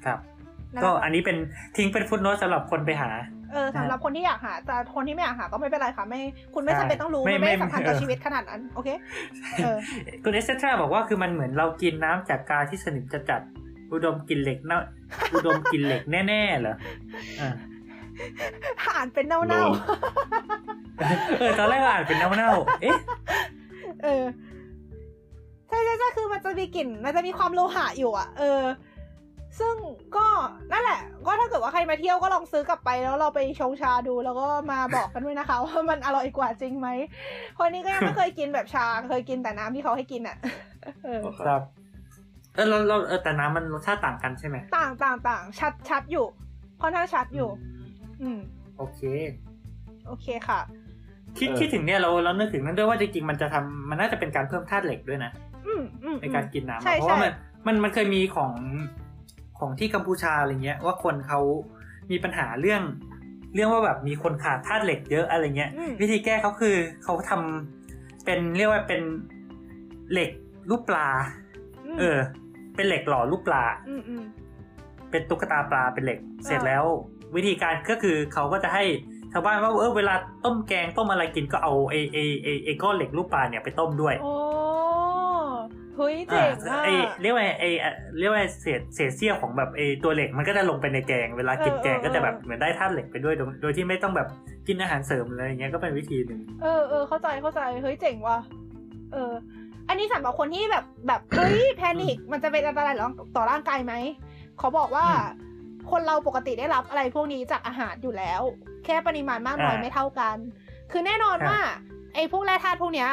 [0.05, 0.36] ครับนั่นแห
[0.83, 1.37] ก็ละอันนี้เป็น
[1.77, 3.11] ทิ้งเป็นฟุตโนตสำหรับคนไปหา
[3.53, 6.21] เออสำหรับคนที่อยากหา แต่คนที่ไม่อยากหาก็ไม่เป็นไรค่ะ ไม่
[6.55, 8.89] คุณไม่ใช่จำเป็นต้องรู้ไม่มันไม่ได้ไม่สำคัญต่อเออชีวิตขนาดนั้น โอเค
[9.63, 9.77] เออ
[10.25, 13.41] คุณเอสเตราบอกว่าคือมันเหมือนเรากินน้ำจากกาที่สนิมจะจัด
[13.93, 14.79] อุดมกลินเหล็กเน่า
[15.35, 16.77] อุดมกลินเหล็กแน่ๆเหรอ
[17.41, 17.49] อ่า
[18.97, 19.55] อ่านเป็นเน่าโน
[21.39, 24.25] เออตอนแรกก็อ่านเป็นเน่าๆเอ๊ะๆเออ
[25.69, 28.61] ใช่ใช่ใช่คือมันจะมีกลิ่น มันจะมีความโลหะอยู่อะ เออ
[29.61, 29.75] ซึ่ง
[30.17, 30.27] ก็
[30.73, 36.89] นั่นแหละ ก็ถ้าเกิดว่าใครมาเที่ยวก็ลองซื้อกลับไปแล้วเราไปชงชาดูแล้วก็มาบอกกันด้วยนะคะว่ามันอร่อยกว่าจริงไหม
[37.59, 40.37] คนนี้ก็ยังไม่เคยกินแบบชาเคยกินแต่น้ำที่เขาให้กินอะ
[41.05, 41.61] เออครับ
[42.55, 46.27] เออเราเราเออแต่น้ำมันรสชาติต่างกันใช่ไหมต่างต่างต่างชัดชัดอยู่
[46.81, 47.49] ค่อนข้างชัดอยู่
[48.23, 48.39] อืม
[48.79, 49.01] โอเค
[50.07, 50.61] โอเคค่ะ
[51.39, 55.31] คิดเออคิดถึงเนี่ยเราเรานึกถึงนั่นด้วยว่าจริงๆมันจะทำมันน่าจะเป็นการเพิ่มธาตุเหล็กด้วยนะ
[55.67, 57.33] อืมอืมในการกินน้ำใช่อะเพราะว่าใช่มัน
[57.67, 58.53] มันมันเคยมีของ
[59.59, 61.41] ของที่กัมพูชาอะไรเงี้ยว่าคนเขา
[62.11, 62.83] มีปัญหาเรื่อง
[63.55, 69.03] เรื่องว่าแบบมีคนขาดธาตุเหล็กเยอะอะไรเงี้ยอืมวิธีแก้เขาคือเขาทำเป็นเรียกว่าเป็น
[70.13, 70.31] เหล็ก
[70.71, 71.09] รูปปลา
[71.87, 72.19] มเออ
[72.77, 74.25] เป็นเหล็กหล่อรูปปลาอืมอืม
[75.11, 76.85] เป็นตุ๊กตาปลาเป็นเหล็กอ่าเสร็จแล้ว
[77.37, 78.85] วิธีการก็คือเขาก็จะให้
[79.33, 84.33] ชาวบ้านว่าเออเวลาต้มแกงต้มอะไรกินก็เอาไอไอไอไอก้อนเหล็กรูปปลาเนี่ยไปต้มด้วย โอ้
[85.97, 86.89] เฮ้ยเจ๋งอะไอ
[87.21, 87.65] เรียกว่าไอ
[88.19, 94.29] เรียกว่าเศษเศษเสี้ยวของแบบไอตัวเหล็กมันก็จะลงไปในแกงเวลากินเออแกงเออก็จะแบบเออเหมือนได้ธาตุเหล็กไปด้วยโดยโดยที่ไม่ต้องแบบ
[94.69, 98.39] กินอาหารเสริมอะไรอย่างเงี้ยก็เป็นวิธีหนึ่งเออเออเข้าใจเข้าใจเฮ้ยเจ๋งว่ะ
[99.13, 99.33] เออ
[99.89, 102.95] อันนี้สำหรับคนที่แบบแบบเฮ้ยแพนิคมันจะเป็นอันตราย
[103.37, 103.95] ต่อร่างกายไหม
[104.59, 105.07] เขาบอกว่า
[105.91, 108.43] คนเราปกติได้รับอะไรพวกนี้จากอาหารอยู่แล้ว
[108.85, 110.37] แค่ปริมาณมากน้อยไม่เท่ากัน
[110.91, 111.59] คือแน่นอนว่า
[112.15, 113.11] ไอ้พวกแร่ธาตุพวกเนี้ย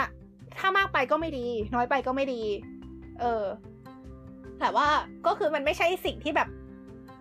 [0.59, 2.41] ถ้ามากไปก็ไม่ดี น้อยไปก็ไม่ดี
[3.23, 3.45] เออ
[4.59, 4.87] แต่ว่า
[5.25, 6.49] ก็คือมันไม่ใช่สิ่งที่แบบ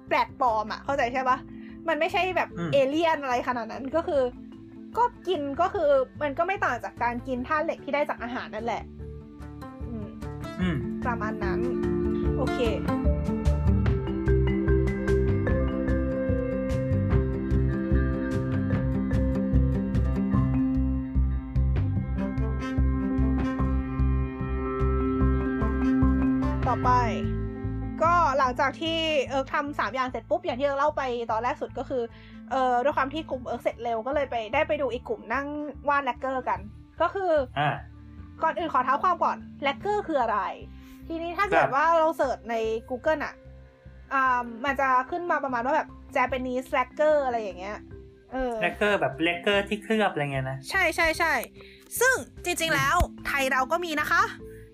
[0.08, 1.38] แปลกปลอมอะเข้าใจใช่ปะ
[1.88, 4.22] มันไม่ใช่แบบเอเลี่ยนอะไรขนาดนั้นก็คือ
[4.98, 5.90] ก็กินก็คือ
[6.22, 8.82] มันก็ไม่ต่างจากการกินธาตุเหล็กที่ได้จากอาหารนั่นแหละ
[9.88, 10.08] อืม
[10.60, 10.76] อืม
[11.06, 11.60] ประมาณนั้น
[12.36, 12.58] โอเค
[26.84, 26.90] ไป
[28.02, 28.98] ก็หลังจากที่
[29.30, 31.02] เอิร์กทำสามอย่างเสร็จปุ๊บอย่างที่เราเล่าไป
[31.32, 32.02] ตอนแรกสุดก็คือ
[32.50, 35.46] เออด้วยความที่กลุ่มเอิร์กเสร็จเร็วก็เลยไปได้ไปดูอีกกลุ่มนั่ง
[35.88, 36.60] วาดแลกเกอร์กัน
[37.00, 37.70] ก็คืออ่า
[38.42, 40.38] ก่อนอื่นขอเท้าความก่อนแลกเกอร์คืออะไร
[41.08, 42.54] ทีนี้ถ้าเกิดว่าเรา search ใน
[42.90, 43.34] Google อะ
[44.12, 47.78] อ่ามันจะขึ้นมาประมาณว่าแบบ Japanese lacquer อะไรอย่างเงี้ย
[48.32, 51.32] เออแลกเกอร์แบบแลกเกอร์ที่เคลือบอะไรเงี้ยนะ ใช่ใช่ใช่
[52.00, 52.14] ซึ่ง
[52.44, 54.22] จริงๆแล้วไทยเราก็มีนะคะ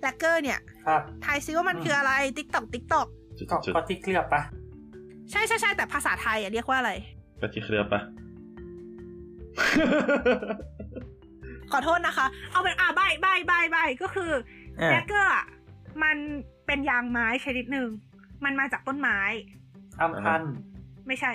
[0.01, 3.07] แลกเกอร์เนี่ยครับไทยซิว่ามันอืมคืออะไร TikTok TikTok
[3.39, 4.43] จุดก็จุดก็ที่เคลือบปะ
[5.31, 6.93] ใช่ใช่ใช่แต่ภาษาไทยอะเรียกว่าอะไร
[7.41, 8.01] ก็ที่เคลือบปะ
[11.73, 14.33] ขอโทษนะคะ เอาเป็นอ่าใบใบใบใบก็คือ
[14.81, 15.47] อ่าแลกเกอร์อะ
[16.03, 16.17] มัน
[16.67, 17.89] เป็นยางไม้ชนิดหนึ่ง
[18.45, 19.19] มันมาจากต้นไม้
[20.01, 20.55] อัมพันธ์
[21.07, 21.33] ไม่ใช่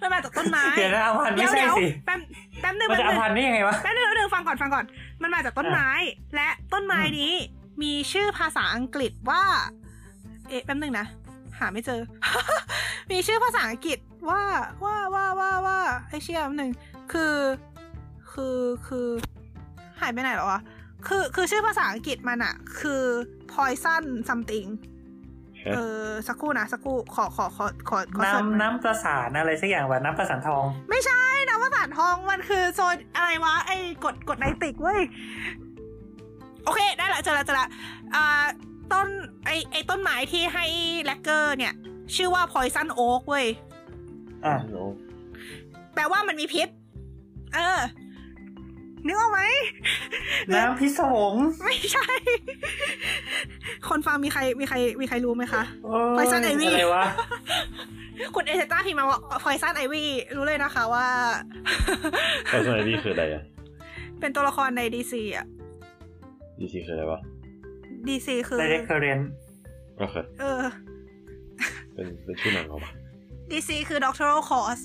[0.00, 2.20] มันมาจากต้นไม้ เดี๋ยวนะอัมพันธ์เดี๋ไม่ยวใช่เดี๋ยวสิ แป๊บ
[2.60, 4.84] แป๊บนึงมันแป๊บจะอัมนึงพันธ์ได้ยังไงวะ แป๊บนึงแป๊บนึงฟังก่อนฟังก่อน
[5.22, 5.88] มันมาจากต้นไม้
[6.34, 7.34] และต้นไม้อืมนี้
[7.82, 9.42] มีชื่อภาษาอังกฤษว่า
[10.48, 11.06] เอ๊ะแป๊บนึงนะ
[11.58, 12.00] หาไม่เจอ
[13.10, 13.98] มีชื่อภาษาอังกฤษ
[14.28, 14.42] ว่า
[14.84, 16.70] ว่าว่าว่าว่าไอเชี่ยหนึ่ง
[17.12, 17.34] คือ
[18.32, 19.08] คือคือ
[20.00, 20.60] หายไปไหนแล้ววะ
[21.06, 23.02] คือคือชื่อภาษาอังกฤษมันอะคือ
[23.52, 24.68] poison something
[25.74, 35.00] เออสักครู่นะสักครู่ขอขอขอขอขอเสิร์ชน้ำน้ำประสานอะไรสักอย่างว่าน้ำประสานทอง ไม่ใช่นะภาษาทองมันคือโซนอะไรวะไอ้กดกดไนติกเว้ย
[36.64, 37.68] โอเค ได้ละเจอละเจอละ
[38.14, 38.44] อ่า
[38.92, 39.08] ต้น
[39.44, 40.64] ไอ้ไอ้ต้นไม้ที่ให้
[41.04, 41.72] แลกเกอร์เนี่ย
[42.14, 43.46] ชื่อว่า poison oak เว้ย
[44.46, 44.84] อะโอ้
[45.94, 46.68] แปลว่ามันมีพิษ
[47.54, 47.80] เออ
[49.06, 49.40] นึกออกไหม
[50.54, 51.34] น้ำพิศวง
[51.64, 52.12] ไม่ใช่
[53.88, 57.04] คนฟังมีใครมีใครมีใครรู้ไหมคะโอ้ย Poison Ivy อะไรวะ
[58.34, 60.04] คุณเอเจต้าพิมพ์มาว่า poison ivy
[60.36, 61.06] รู้เลยนะคะว่า
[62.52, 63.42] ก็สมัยนี้คืออะไรอะ
[64.20, 65.46] เป็นตัวละครในดีซีอะ
[66.62, 67.20] ดีซีคืออะไรวะ
[68.08, 69.18] ดีซีคือไดเรกเคอร์เรน
[70.00, 70.62] ก็คือเออ
[71.94, 72.92] เป็นเป็นชื่อหนังเหรอวะ
[73.50, 74.82] DC คือ Doctoral Cause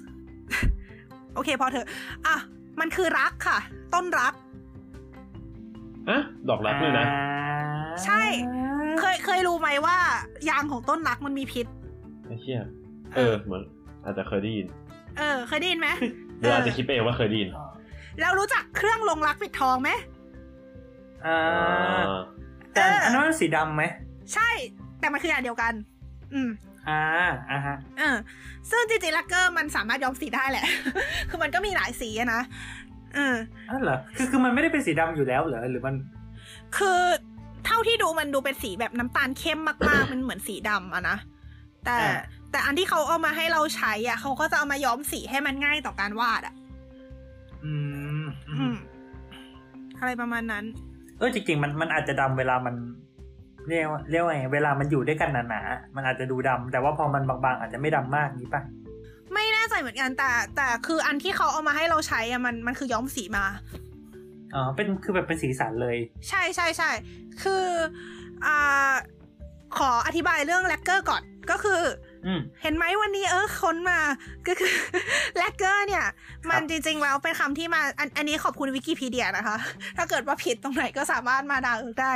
[1.35, 1.87] โอเคพอเถอะ
[2.27, 2.35] อะ
[2.79, 3.57] มันคือรักค่ะ
[3.93, 4.33] ต้นรัก
[6.09, 6.19] อะ
[6.49, 7.07] ดอกรักเลยนะ
[8.05, 8.23] ใช่
[8.99, 9.97] เคยเคยรู้ไหมว่า
[10.49, 11.65] ยางของต้นรักมันมีพิษ
[12.27, 12.61] ไอ้เชี่ย
[13.15, 13.63] เออเหมือน
[14.03, 14.67] อาจจะเคยได้ยิน
[15.17, 15.87] เออ เคยได้ยินไหม
[16.39, 17.49] หรืออาจจะคิดไปเองว่าเคยได้ยิน
[18.19, 19.89] แล้วรู้จักเครื่องลงรักปิดทองไหม
[21.25, 22.05] อ่าอ่า
[22.73, 23.83] แต่เอออัอันนั้นมันสีดำไหม
[24.33, 24.49] ใช่
[24.99, 25.73] แต่มันคืออย่างเดียวกัน
[26.33, 26.49] อืม
[26.89, 27.01] อ่า
[27.51, 28.17] อ่าฮะเออ
[28.69, 30.65] ซึ่งจริงๆลักเกอร์มันสามารถย้อมสีได้แหละ
[31.29, 32.41] คือมันก็มีหลายสีอะนะ
[33.15, 33.35] เออ
[33.69, 35.95] อ๋อเหรอคือคือมันไม่ได้เป็นสีดำอยู่แล้วเหรอหรือมัน
[36.77, 36.99] คือ
[37.65, 39.59] เท่าที่ดูมันดูเป็นสีแบบน้ำตาลเข้ม
[39.89, 41.17] มากๆ มันเหมือนสีดำอะนะ
[41.85, 42.11] แต่อ่า
[42.51, 46.55] แต่อันที่เขาเอามาให้เราใช้อะเขาก็จะเอามาย้อมสีให้มันง่ายต่อการวาดอะ
[47.65, 47.73] อื
[48.23, 48.75] มอือืมม
[49.99, 50.65] อะไรประมาณนั้น
[51.17, 52.75] เออจริงๆมันมันอาจจะดำเวลามัน
[53.69, 58.61] เรียกว่าเรียกว่าไงเวลามันอยู่ด้วยกันหนาๆมันอาจจะดูดำแต่ว่าพอมันบางๆ อาจจะไม่ดำมากนี้ป่ะ
[59.33, 63.45] ไม่แน่ใจเหมือนกันแต่แต่คืออันที่เขาเอามาให้เราใช้อะมันมันคือย้อมสีมา
[64.55, 65.97] อ๋อเป็นคือแบบเป็นสีสันเลย
[66.29, 66.89] ใช่ใช่ใช่
[67.43, 67.65] คือ
[68.45, 68.93] อ่า
[69.77, 72.06] ขออธิบายเรื่องแลกเกอร์ก่อนก็คืออืม
[72.61, 73.99] เห็นไหมวันนี้เออค้นมา
[74.47, 74.73] ก็คือ
[75.37, 76.05] แลกเกอร์เนี่ย
[76.49, 79.55] มันจริงๆแล้วเป็นคำที่มาอันอันนี้ขอบคุณวิกิพีเดียนะคะ
[79.97, 82.13] ถ้าเกิดว่าผิดตรงไหนก็สามารถมาด่าเอิร์กได้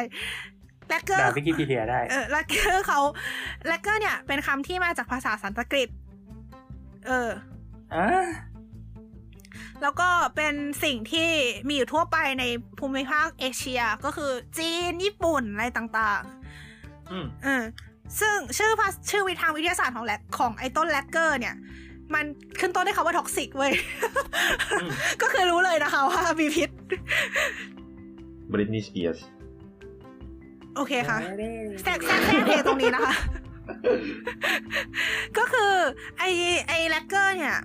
[0.90, 3.00] แลกเกอด่าร์วิกิพีเดียได้เออแลกเกอร์เขา
[3.68, 5.90] แลกเกอร์เนี่ย เป็นคำที่มาจากภาษาสันสกฤต
[7.08, 7.30] เออ
[7.96, 8.28] อ่า
[9.82, 11.30] แล้วก็เป็นสิ่งที่
[11.68, 12.44] มีอยู่ทั่วไปใน
[12.80, 16.22] ภูมิภาคเอเชียก็คือจีนญี่ปุ่นอะไรต่าง
[17.12, 17.64] อืมๆเออ
[18.20, 21.56] ซึ่งชื่อภาชื่อวิทางวิทยาศาสตร์ของแลกของไอ้ต้นแลกเกอร์เนี่ย
[22.14, 22.26] มัน
[22.60, 23.72] ขึ้นต้นด้วยคำว่า toxic เว้ย
[24.82, 24.90] อืม
[25.22, 26.70] ก็คือรู้เลยนะคะว่ามีพิษ
[28.52, 29.20] บริทนีย์สเปียร์ส
[30.76, 31.18] โอเคค่ะ
[31.84, 33.14] แทรกแทรกแทรกเพลงตรงนี้นะคะ
[35.38, 35.74] ก็คือ
[36.18, 36.24] ไอ
[36.68, 37.56] ไอแลกเกอร์เนี่ย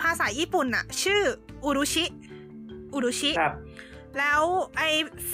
[0.00, 1.20] ภาษาญี่ปุ่นอะชื่อ
[1.64, 2.04] อุรุชิ
[2.94, 3.54] อุรุชิครับ
[4.18, 4.42] แล้ว
[4.76, 4.82] ไอ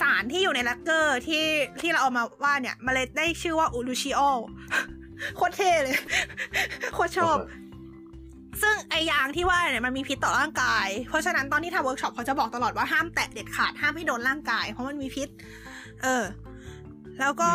[0.00, 1.44] สารที่อยู่ในแลกเกอร์ที่
[1.80, 4.20] ที่เราเอามาวาดเนี่ยมันเลยได้ชื่อว่า urushiol
[5.36, 5.96] โคตรเท่เลย
[6.94, 7.36] โคตรชอบ
[8.62, 15.28] ซึ่งไอยางที่ว่าเนี่ยมันมีพิษต่อร่างกาย เพราะฉะนั้นตอนที่ทำเวิร์กช็อปเขาจะบอกตลอดว่าห้ามแตะเด็ดขาดห้ามให้โดนร่างกาย เพราะมันมีพิษ
[16.02, 16.24] เออ
[17.20, 17.50] แล้วก็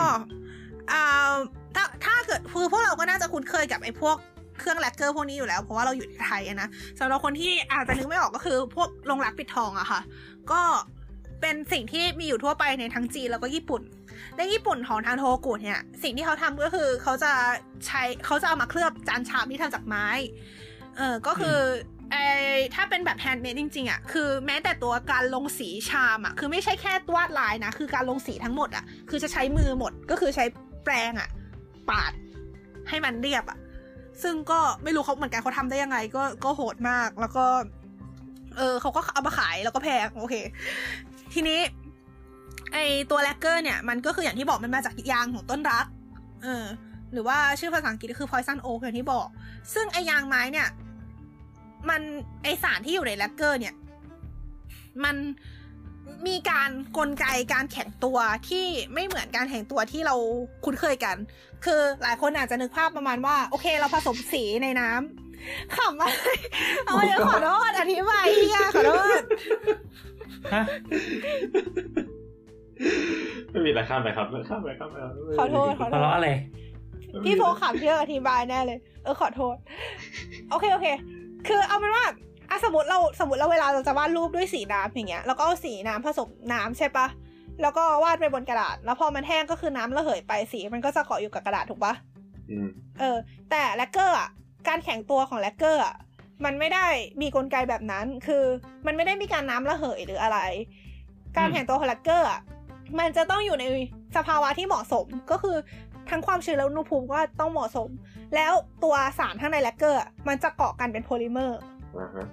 [0.91, 1.33] อ่า
[1.75, 4.17] ถ้าถ้าเกิดคือพวกเราก็น่าจะคุ้นเคยกับไอ้พวก
[4.59, 6.67] เครื่องแลกเกอร์พวกนี้อยู่แล้ว เพราะว่าเราอยู่ในไทยอะนะ
[6.99, 10.01] สำหรับคนที่อาจจะนึกไม่ออกก็คือพวกลงรักปิดทองอะค่ะ
[10.51, 10.61] ก็
[11.41, 13.81] เป็นสิ่งที่มีอยู่ทั่วไปในทั้งจีนแล้วก็ญี่ปุ่น
[14.37, 17.31] ในญี่ปุ่นของทางโทโฮกุเนี่ย สิ่งที่เขาทำก็คือเขาจะ
[17.85, 20.07] ใช้เขาจะเอามาเคลือบจานชามที่ทำจากไม้
[20.97, 21.57] เออก็คือ
[22.11, 22.15] ไอ
[22.75, 30.45] ถ้าเป็นแบบ handmade จริงๆอะคือแม้แต่ตัวการลงสีชามอะคือไม่ใช่แค่วาดลายนะ คือการลงสีทั้งหมดอะ คือจะใช้มือหมดก็คือใช้
[30.83, 31.29] แปรงอะ
[31.89, 32.11] ปาด
[32.89, 33.57] ให้มันเรียบอะ
[34.23, 37.45] ซึ่งก็ไม่รู้เขาเหมือนกันเขาทำได้ยังไง ก็ก็โหดมากแล้วก็
[38.57, 40.35] เออเขาก็เอามาขายแล้วก็แพงโอเค
[41.33, 41.59] ทีนี้
[42.73, 42.77] ไอ
[43.11, 45.85] ตัวแลกเกอร์เนี่ย มันก็คืออย่างที่บอกมันมาจากยางของต้นรัก
[46.43, 46.65] เออ
[47.13, 49.27] หรือว่าชื่อภาษาอังกฤษก็คือ poison oak อย่างที่บอก
[49.73, 50.67] ซึ่งไอยางไม้เนี่ย
[51.89, 52.01] มัน
[52.43, 53.73] ไอสารที่อยู่ในแลกเกอร์ เนี่ย
[55.03, 55.15] มัน
[56.27, 58.17] มีการกลไกการแข็งตัว
[58.49, 60.15] ที่ไม่เหมือนการแข็งตัวที่เรา
[60.65, 61.15] คุ้นเคยกัน
[61.65, 66.13] คือหลายคนอาจจะนึกภาพประมาณว่า โอเค เราผสมสีในน้ำขำอะไร
[66.85, 69.21] เอาเดี๋ยวขอโทษอธิบายพี่ยขอโทษ
[70.53, 70.63] ฮะ
[73.51, 76.29] ไม่มีอะไรข้ามไปครับข้ามไปข้ามไปครับขอโทษขอโททะษเลาะอะไร
[77.25, 79.55] พี่โฟขำเยอะอธิบายแน่เลย เออขอโทษ
[80.49, 80.87] โอเคโอเค
[81.47, 82.05] คือเอาเป็นว่า
[82.49, 87.07] อะสมมติเราสมมติเราเวลาเราจะวาดรูปด้วยสีน้ำอย่างเงี้ยแล้วก็เอาสีน้ำผสมน้ำใช่ปะ
[87.61, 91.93] แล้วก็วาดไปบนกระดาษ แล้วพอมันแห้งก็คือน้ำระเหยไปสีมันก็จะเกาะอยู่กับกระดาษถูกปะ
[92.51, 92.67] อืม
[92.99, 93.17] เออ
[93.49, 94.29] แต่แลกเกอร์อะ
[94.67, 95.95] การแข็งตัวของแลกเกอร์อะ
[96.45, 96.87] มันไม่ได้
[97.21, 98.43] มีกลไกแบบนั้น คือ
[98.85, 100.39] มันไม่ได้มีการน้ำระเหยหรืออะไร
[101.37, 102.41] การแข็งตัวของแลกเกอร์อะ
[102.99, 103.65] มันจะต้องอยู่ใน
[104.17, 105.57] สภาวะที่เหมาะสม ก็คือ
[106.09, 107.89] ทั้งความชื้นและอุณหภูมิก็ต้องเหมาะสม
[108.35, 111.59] แล้วตัวสารข้างในแลกเกอร์อะมันจะเกาะกันเป็นโพลิเมอร์
[111.97, 112.27] อ่าฮะ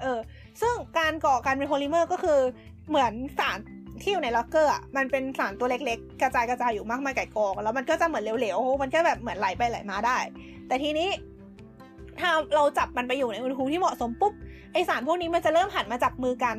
[0.00, 0.18] เออ
[0.60, 2.40] ซึ่งการก่อการเป็นโพลิเมอร์ก็คือ
[2.88, 3.58] เหมือนสาร
[4.02, 10.18] ที่อยู่ในแลกเกอร์อะมันเป็นสารตัวเล็กๆ กระจายกระจายอยู่มากมายก่ายกอง แล้วมันก็จะเหมือนเหลวๆ มันก็แบบเหมือนไหลไปไหลมาได้
[10.68, 11.08] แต่ทีนี้
[12.20, 14.32] ถ้าเราจับมันไปอยู่ในอุณหภูมิที่เหมาะสมปุ๊บ
[14.72, 16.56] ไอสารพวกนี้มันจะเริ่มหันมาจับมือกัน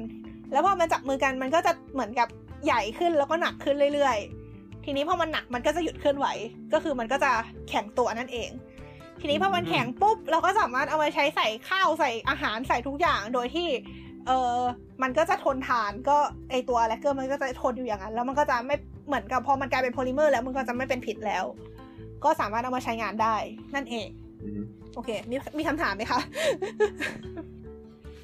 [0.51, 2.27] แล้วพอมันจับมือกันมันก็จะเหมือนกับ
[2.65, 4.17] ใหญ่ขึ้นแล้วก็หนักขึ้นเรื่อย
[4.51, 6.27] ๆ ทีนี้พอมันหนักมันก็จะหยุดเคลื่อนไหว
[6.73, 7.31] ก็คือมันก็จะ
[7.69, 8.49] แข็งตัวนั่นเอง
[9.21, 13.67] ทีนี้พอมันแข็งปุ๊บเราก็สามารถเอามาใช้ใส่ข้าวใส่อาหารใส่ทุกอย่างโดยที่
[14.27, 14.59] เออ
[15.01, 16.17] มันก็จะทนทานก็
[16.51, 18.75] ไอตัวแลกเกอร์มันก็จะทนอยู่อย่างนั้น แล้วมันก็จะไม่
[19.07, 21.45] เหมือนกับพอมันกลายเป็นโพลิเมอร์แล้วมันก็จะไม่เป็นพิษแล้ว
[22.23, 23.35] ก็สามารถเอามาใช้งานได้
[23.75, 24.07] นั่นเอง
[24.95, 26.19] โอเค มีมีคำถามไหมคะ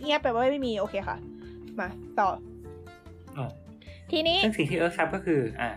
[0.02, 1.18] เงียบไปว่าไม่มี โอเคค่ะ
[1.80, 1.88] มา
[2.20, 2.30] ต่อ
[3.38, 3.46] อ๋อ
[4.12, 5.70] ทีนี้ซึ่งสิ่งที่เอิร์กทำก็คือ อ่า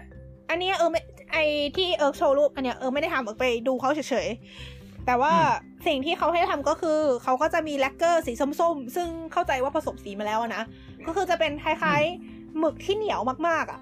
[0.51, 1.01] อันเนี้ยเออไม่
[1.33, 1.37] ไอ
[1.77, 5.39] ที่เอิร์กโชว์รูป อันเนี้ยเออไม่ได้ทำเอิร์กไปดูเขาเฉยๆ แต่ว่าอืม
[5.87, 10.63] สิ่งที่เขาให้ทำก็คือเขาก็จะมีแลกเกอร์สีส้มๆ ซึ่งเข้าใจว่าผสมสีมาแล้วอะนะ
[11.07, 13.81] ก็คือจะเป็นคล้ายๆหมึกที่เหนียวมากๆอะ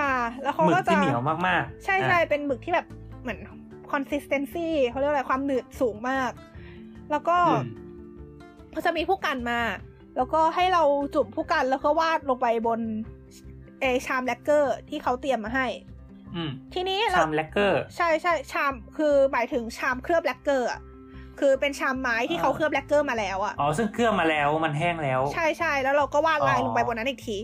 [0.00, 0.12] มา
[0.42, 2.86] แล้วเขาหมึก็กจะที่เหนียวมากๆ ใช่ใช่อะเป็นหมึกที่แบบ
[3.22, 3.38] เหมือน
[3.92, 6.30] consistency เขาเรียกอะไรความหนืดสูงมาก
[7.10, 7.64] แล้วก็อืม
[8.72, 9.60] เขาจะมีพู่กันมา
[10.16, 10.82] แล้วก็ให้เรา
[11.14, 12.80] จุ่มพู่กันแล้วก็วาดลงไปบน
[13.80, 15.66] เออชามแลกเกอร์ที่เขาเตรียมมาให้
[16.34, 20.80] อืมทีนี้เราชามแลกเกอร์ใช่ใช่ชามคือหมายถึงชามเคลือบแลกเกอร์อะ
[21.40, 27.38] คือเป็นชามไม้ที่เขาอ่าเคลือบแลกเกอร์มาแล้วอะอ๋อซึ่งเคลือบมาแล้วมันแห้งแล้ว ใช่ใช่แล้วเราก็วาดลายอ๋อลงไปบนนั้นอีกที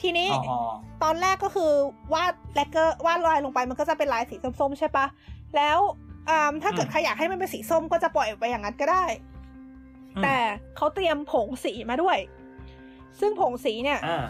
[0.00, 0.60] ทีนี้อ๋ออ๋อ
[1.02, 1.70] ตอนแรกก็คือ
[2.14, 5.06] วาดแลกเกอร์วาดลายลงไปมันก็จะเป็นลายสีส้มๆใช่ปะ
[5.56, 5.78] แล้ว
[6.28, 9.04] อ่าถ้าเกิดใครอยากให้มันเป็นสีส้มก็จะปล่อยไปอย่างนั้นก็ได้
[10.16, 10.36] อืมแต่
[10.76, 12.18] เขาเตรียมผงสีมาด้วย
[13.20, 14.26] ซึ่งผงสีเนี่ยอ่า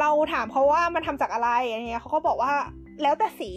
[0.00, 2.54] เราถามเขาว่ามันทำจากอะไรอะไรเงี้ยเขาก็บอกว่า
[3.02, 3.50] แล้วแต่สี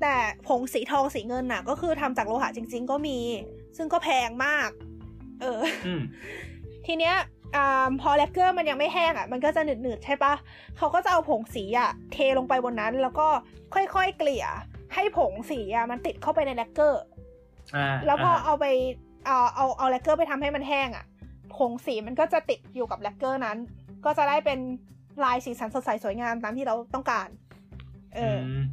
[0.00, 0.14] แต่
[0.48, 3.18] ผงสีทองสีเงินน่ะ ก็คือทำจากโลหะจริง ๆ ก็มี
[3.76, 4.68] ซึ่งก็แพงมาก
[5.40, 6.02] เอออืม
[6.86, 7.16] ทีเนี้ย
[7.56, 10.34] อ่าพอแลกเกอร์มันยังไม่แห้งอะ มันก็จะหนืดๆใช่ปะ
[10.76, 13.28] เขาก็จะเอาผงสีอะ เทลงไปบนนั้น แล้วก็
[13.74, 14.46] ค่อยๆเกลี่ย
[14.94, 17.02] ให้ผงสีอะมันติดเข้าไปในแลกเกอร์
[17.76, 18.66] อ่าแล้วพอเอาไป
[19.26, 21.04] เอาเอาเอาแลกเกอร์ไปทำให้มันแห้งอะ
[21.56, 23.58] ผงสีมันก็จะติดอยู่กับแลกเกอร์นั้น
[24.04, 24.58] ก็จะได้เป็น
[25.24, 27.28] ลายสีสันสดใสสวยงามตามที่เราต้องการ
[28.14, 28.64] เอออม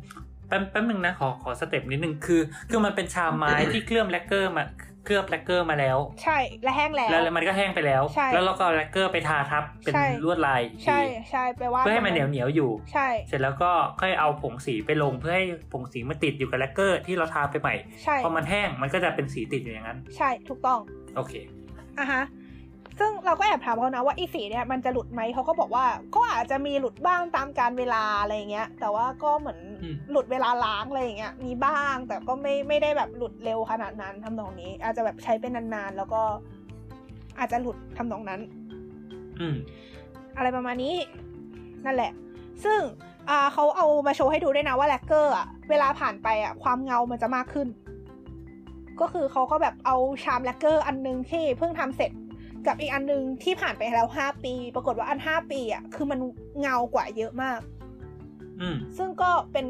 [0.48, 4.66] แป๊บแป๊บนึงนะขอขอ step นิดนึงคือ คือมันเป็นชามไม้ที่เคลือบแลกเกอร์มา
[5.06, 11.00] เคลือบแลกเกอร์มาแล้ว ใช่และแห้งแล้ว แล้วมันก็แห้งไปแล้วใช่แล้วเราก็เอาแลกเกอร์ไปทาทับเป็นใช่ลวดลายอีกทีใช่
[11.32, 20.80] ใช่ไปว่าดเพื่อให้มันเหนียวเหนียวๆอยู่ ใช่ เสร็จแล้วก็ค่อยเอาผงสีไปลงเพื่อให้ผงสีมาติดอยู่กับแลกเกอร์ที่เราทาไปใหม่ใช่พอมันแห้งมันก็จะเป็นสีติดอยู่อย่างนั้น ใช่ถูกต้อง
[21.16, 21.34] โอเค
[22.00, 22.24] อะฮะ
[23.00, 25.86] ซึ่งเราก็แอบถามเขานะว่าอีสีเนี่ยมันจะหลุดไหมเขาก็บอกว่า
[26.16, 36.22] ก็อาจจะมีหลุดบ้างตามการเวลาอะไรอย่างเงี้ย แต่ว่าก็เหมือนอืมหลุดเวลาล้างอะไรอย่างเงี้ยมีบ้างแต่ก็ไม่ไม่ได้แบบหลุดเร็วขนาดนั้นทำนองนี้ อาจจะแบบใช้เป็นนานๆแล้วก็
[37.40, 38.42] อาจจะหลุดทำนองนั้น
[39.40, 39.56] อืม
[40.38, 40.96] อะไรประมาณนี้
[41.86, 42.12] นั่นแหละ
[42.66, 42.80] ซึ่ง
[43.30, 47.68] อ่าเขาเอามาโชว์ให้ดูด้วยนะว่าแลกเกอร์อะเวลาผ่านไปอะความเงามันจะมากขึ้น
[49.02, 52.12] ก็คือเขาก็แบบเอาชามแลกเกอร์อันนึงที่เพิ่งทำเสร็จ
[52.68, 56.20] กับอีกอันนึงที่ผ่านไปแล้วห้าปี ปรากฏว่าอันห้าปีอะคือมัน
[56.60, 57.60] เงากว่าเยอะมาก
[58.62, 59.66] อืมซึ่งก็เป็น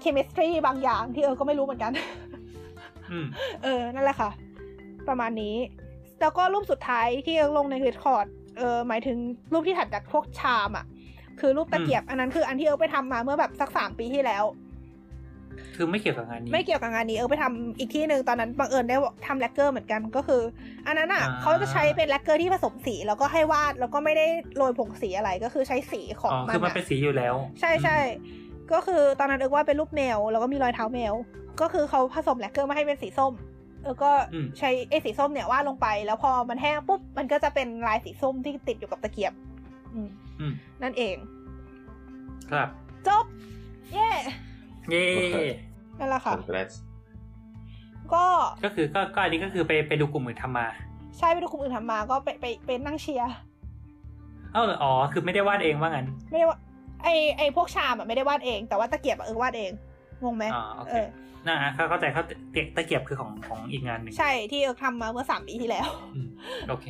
[0.00, 1.92] chemistry บางอย่างที่เออก็ไม่รู้เหมือนกัน
[3.10, 3.26] อืม
[3.62, 4.30] เออ นั่นแหละค่ะ
[5.08, 5.56] ประมาณนี้
[6.20, 8.26] แล้วก็รูปสุดท้ายที่เอิร์กลงใน Discord
[8.58, 9.18] เออหมายถึง
[9.52, 10.86] รูปที่ถัดจากพวกชามอะ
[11.40, 14.44] คือรูปตะเกียบ อันนั้นคืออันที่เอิร์กไปทำมาเมื่อแบบสักสามปีที่แล้ว
[15.76, 20.42] คือไม่เกี่ยวกับงานนี้ ไม่เกี่ยวกับงานนี้เอิร์กไปทำอีกที่หนึ่งตอนนั้นบังเอิญได้ทำแลกเกอร์เหมือนกันก็คือ
[20.86, 24.26] อันนั้นอะอ่าเขาจะใช้เป็นแลกเกอร์ที่ผสมสีแล้วก็ให้วาดแล้วก็ไม่ได้
[24.56, 27.98] โรยผงสีอะไรก็คือใช้สีของอ๋อมันคือมันอะเป็นสีอยู่แล้ว ใช่ใช่
[28.72, 31.14] ก็คือตอนนั้นเอิร์กว่าเป็นรูปแมวแล้วก็มีรอยเท้าแมว
[31.60, 33.32] ก็คือเขาผสมแลกเกอร์มาให้เป็นสีส้ม
[33.82, 39.32] เออก็อืมใช้ไอ้สีส้มเนี่ยวาดลงไป แล้วพอมันแห้งปุ๊บมันก็จะเป็นลายสีส้มที่ติดอยู่กับตะเกียบ
[39.94, 40.08] อืม
[40.40, 41.16] อืมนั่นเอง
[42.50, 42.68] ครับ
[43.08, 43.24] จบ
[43.92, 44.10] เย่
[44.90, 45.36] เย่โอเค
[45.98, 46.74] นั่นแหละค่ะ congrats
[48.12, 48.24] ก็
[48.64, 50.66] ก็คือก็ก็อันนี้ก็คือไปไปดูกลุ่มอื่นทำมา
[51.18, 53.32] ใช่ไปดูกลุ่มอื่นทำมา ก็ไปไปไปนั่งเชียร์
[54.54, 56.58] เอออ๋อ คือไม่ได้วาดเองว่างั้น ไม่ได้ว่า
[57.02, 57.08] ไอ
[57.38, 59.72] ไอพวกชามอะไม่ได้วาดเอง แต่ว่าตะเกียบอะเออวาดเอง
[60.22, 61.06] งงไหมอ่าโอเคเออ
[61.46, 66.28] น่าเข้าเข้าใจเข้าเกียบตะเกียบคือของของอีกงานหนึ่งใช่ที่เออทำมาเมื่อสามปีที่แล้วอืม
[66.68, 66.86] โอเค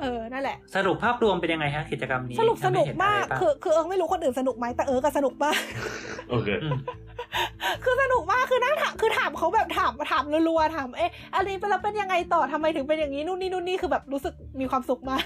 [0.00, 5.60] เออ นั่นแหละ สรุปภาพรวมเป็นยังไงฮะกิจกรรมนี้ สรุปสนุกทำให้เห็นอะไรบ้างคือ คือเอิร์กไม่รู้คนอื่นสนุกไหมแต่เอิร์กก็สนุกมาก
[6.30, 6.78] โอเคอืม
[8.48, 15.24] คือสนุกมากคือนั่งถามคือถามเขาแบบถามถามรัวๆถามเอ๊ะอะไรเป็นแล้วเป็นยังไงต่อทำไมถึงเป็นอย่างนี้นู่นนี่นู่นนี่คือแบบรู้สึกมีความสุขมาก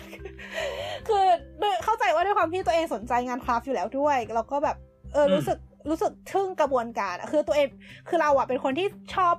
[1.09, 1.25] คือ
[1.63, 4.77] ด้วยเข้าใจว่าด้วยความที่ตัวเองสนใจงาน craft อยู่แล้วด้วยแล้วก็แบบ
[5.13, 7.69] เอออืมรู้สึกรู้สึกทึ่งกระบวนการอะคือตัวเอง
[8.09, 9.35] คือเราอะเป็นคนที่ชอบ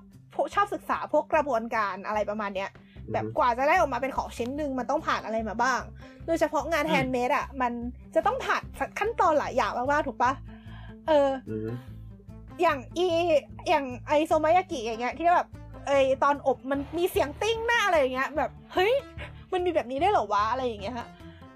[0.55, 2.69] ชอบศึกษาพวกกระบวนการอะไรประมาณเนี้ย
[3.13, 5.81] แบบกว่าจะได้ออกมาเป็นของชิ้นหนึ่งมันต้องผ่านอะไรมาบ้าง
[6.27, 7.71] โดยเฉพาะงานอืมแฮนด์เมดอะ มัน
[8.15, 8.63] จะต้องผ่าน
[8.99, 10.31] ขั้นตอนหลายอย่างมากๆถูกปะ
[11.07, 11.29] เออ
[12.61, 13.05] อย่างอี
[13.69, 15.47] อย่างไอโซมายากิอย่างเงี้ยที่แบบ
[15.87, 15.91] ไอ
[16.23, 18.93] ตอนอบมันมีเสียงติ้งหน้าอะไรอย่างเงี้ย แบบเฮ้ย
[19.53, 21.07] มันมีแบบนี้ได้เหรอวะอะไรอย่างเงี้ยฮะ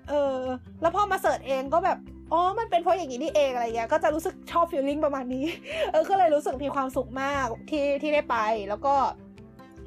[0.10, 0.38] เออ
[0.82, 1.98] แล้วพอมาเสิร์ชเองก็แบบ
[2.32, 5.46] อ๋อ มันเป็นเพราะอย่างนี้นี่เองอะไรเงี้ย ก็จะรู้สึกชอบฟีลลิ่งประมาณนี้
[5.92, 8.36] เออ ก็เลยรู้สึกมีความสุขมากที่ที่ได้ไป
[8.70, 8.96] แล้วก็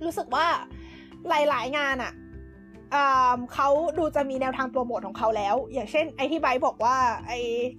[0.05, 0.47] รู้สึกว่า
[1.29, 2.13] หลาย ๆ งานอะ่ะ
[2.95, 3.69] อ่าเขา
[3.99, 6.97] ดูจะมีแนวทางโปรโมทของเขาแล้ว อย่างเช่น ไอที่ไบบอกว่า
[7.27, 7.33] ไอ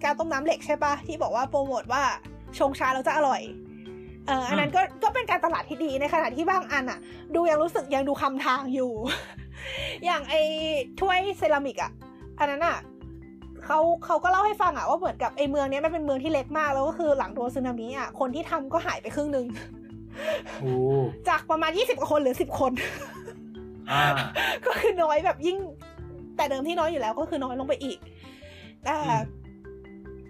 [0.03, 2.03] การต้มน้ำเหล็กใช่ปะที่บอกว่าโปรโมทว่า
[2.57, 3.41] ชงชาแล้วจะอร่อย
[4.27, 6.99] เอออันนั้นก็ก็เป็นการตลาดที่ดีในขณะที่บางอันอะ
[7.35, 8.91] ดูยังรู้สึกยังดูคำทางอยู่
[10.05, 10.33] อย่างไอ
[10.99, 11.91] ถ้วยเซรามิกอะ
[12.39, 12.77] อันนั้นอะ
[13.65, 19.45] เขาเขาก็เล่าให้ฟังอะว่าเหมือนกับไอเมืองเนี้ยมันเป็นเมืองที่เล็กมากแล้วก็คือหลังโดนสึนามิอะคนที่ทำก็หายไปครึ่งหนึ่ง
[20.59, 20.71] โอ้
[21.29, 22.71] จากประมาณ20กว่าคนเหลือ10คน
[23.91, 24.03] อ่า
[24.65, 25.57] ก็คือน้อยแบบยิ่ง
[26.37, 27.97] แต่เดิมที่น้อยอยู่แล้วก็คือน้อยลงไปอีก
[28.85, 29.38] แต่อืม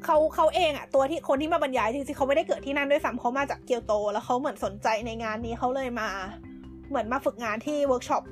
[0.05, 6.09] เขาเขาเองอะตัวที่คนที่มาบรรยายจริงๆเขาไม่ได้เกิดที่นั่นด้วยซ้ำเขามาจากเกียวโต แล้วเขาเหมือนสนใจในงานนี้เขาเลยมา
[6.89, 8.23] เหมือนมาฝึกงานที่เวิร์กช็อป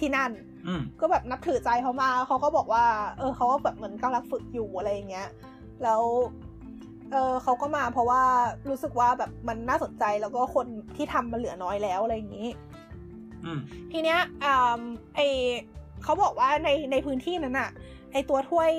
[0.00, 0.30] ที่นั่น
[0.66, 2.84] อืมก็แบบนับถือใจเขามาเขาก็บอกว่า
[3.18, 5.28] เออเขาก็แบบเหมือนกำลังฝึกอยู่อะไรอย่างเงี้ย
[5.82, 6.02] แล้ว
[7.12, 8.22] เออเขาก็มาเพราะว่า
[8.68, 10.66] รู้สึกว่าแบบมันน่าสนใจแล้วก็คน
[10.96, 12.48] ที่ทำมันเหลือน้อยแล้วอะไรอย่างนี้
[13.44, 13.58] อืม
[13.92, 14.80] ทีเนี้ยอ่า
[15.16, 15.20] ไอ
[16.04, 18.70] เขาบอกว่าในในพื้นที่นั้นอะไอตัวถ้วย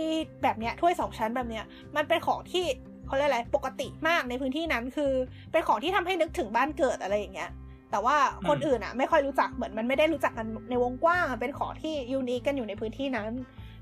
[0.44, 1.66] แบบเนี้ยถ้วยสองชั้นแบบเนี้ย
[1.96, 2.66] มันเป็นของที่
[3.06, 5.12] เขาเรียกอะไรปกติมากในพื้นที่นั้นคือ
[5.52, 7.52] เป็นของที่ทำให้นึกถึงบ้านเกิดอะไรอย่างเงี้ย
[7.92, 8.16] แต่ว่า
[8.48, 13.32] คนอื่นอะ ไม่ค่อยรู้จักเหมือนมันไม่ได้รู้จักกันในวงกว้างเป็นของที่ยูนิคกันอยู่ในพื้นที่นั้น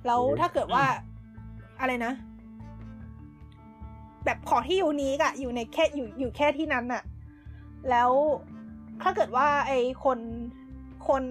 [0.05, 0.85] แล้วถ้าเกิดว่า
[1.79, 2.13] อะไรนะ
[4.25, 7.03] แบบของที่ยูนิคอะอยู่ในแค่อยู่อยู่แค่ที่นั้นอะ
[7.89, 8.11] แล้ว
[9.01, 9.71] ถ้าเกิดว่าไอ
[10.03, 10.17] คน
[11.07, 11.23] คน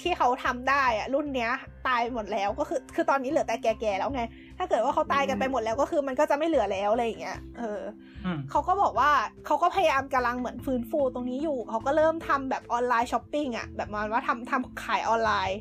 [0.00, 1.52] ที่เขาทำได้อะรุ่นเนี้ย
[1.88, 4.22] ตายหมดแล้วก็คือคือตอนนี้เหลือแต่แก่ๆแล้วไง
[4.58, 7.80] ถ้าเกิดว่าเขาตายกันไปหมดแล้วก็คือมันก็จะไม่เหลือแล้วอะไรอย่างเงี้ยเออ
[8.24, 9.10] อืมเขาก็บอกว่า
[9.46, 15.58] เขาก็พยายามกำลังเหมือนฟื้นฟูตรงนี้อยู่เขาก็เริ่มทำแบบ online shopping อะแบบประมาณว่าทำทำขายออนไลน์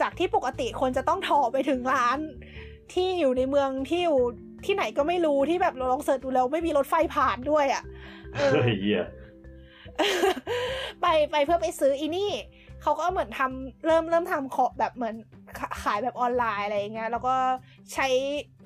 [0.00, 2.18] จากที่ปกติคนจะต้องถ่อไปถึงร้าน
[2.92, 4.20] ที่อยู่ในเมืองที่อยู่
[4.66, 7.82] ที่ไหนก็ไม่รู้ที่แบบเราลอง search ดูแล้วไม่มีรถไฟผ่านด้วยอะ
[8.34, 9.04] เออเฮ้ยเหี้ย
[11.00, 12.30] ไปไปเพื่อไปซื้ออีนี่
[12.84, 15.14] เขาก็เหมือนทำเริ่มเริ่มทำขอแบบเหมือน
[15.58, 17.34] ขะขายแบบออนไลน์อะไรอย่างเงี้ยแล้วก็
[17.92, 18.06] ใช้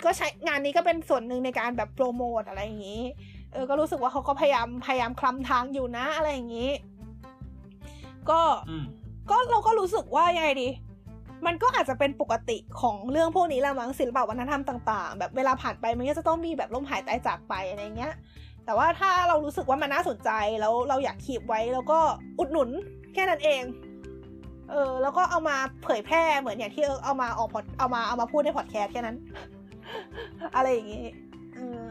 [0.05, 3.03] ก็ใช้งานนี้ก็เป็นส่วนหนึ่งในการแบบโปรโมทอะไรอย่างงี้
[3.53, 6.71] เออก็รู้สึกว่าเขาก็พยายามพยายามคลำทางอยู่นะอะไรอย่างงี้
[8.31, 8.41] ก็
[8.71, 8.85] อืม
[9.31, 10.69] ก็เราก็รู้สึกว่ายังไงดี
[11.47, 18.15] มันก็อาจจะเป็นปกติของเรื่องพวกนี้แหละมั้งศิลปะวัฒนธรรมต่างๆ แบบเวลาผ่านไปมันก็จะต้องมีแบบล้มหายตายจากไปอะไรเงี้ย
[18.65, 20.31] แต่ว่าถ้าเรารู้สึกว่ามันน่าสนใจ
[20.61, 21.99] แล้วเราอยากคีบไว้แล้วก็
[22.39, 22.69] อุดหนุน
[23.15, 23.63] แค่นั้นเอง
[24.71, 29.17] เออแล้วก็เอามาเผยแพร่เหมือนอย่างที่เออเอามาออกพอดเอามาเอามาพูดในพอดแคสต์แค่นั้น
[30.55, 31.07] อะไรอย่างงี้
[31.55, 31.83] เออ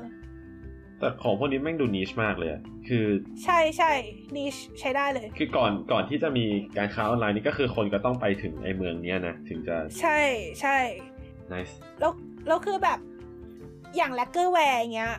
[0.99, 3.05] แต่ของพวกนี้แม่งดูนิชมากเลยอะคือ
[3.43, 3.91] ใช่ใช่
[4.35, 4.47] นี่
[4.79, 6.45] ใช้ได้เลย คือก่อนก่อนที่จะมี
[6.77, 10.19] การค้าออนไลน์นี่ก็คือคนก็ต้องไปถึงไอ้เมืองเนี้ยนะ ถึงจะ ใช่
[10.61, 10.77] ใช่
[11.51, 12.11] nice แล้ว
[12.47, 12.99] แล้วคือแบบ
[13.95, 15.13] อย่าง lacquerware เงี้ย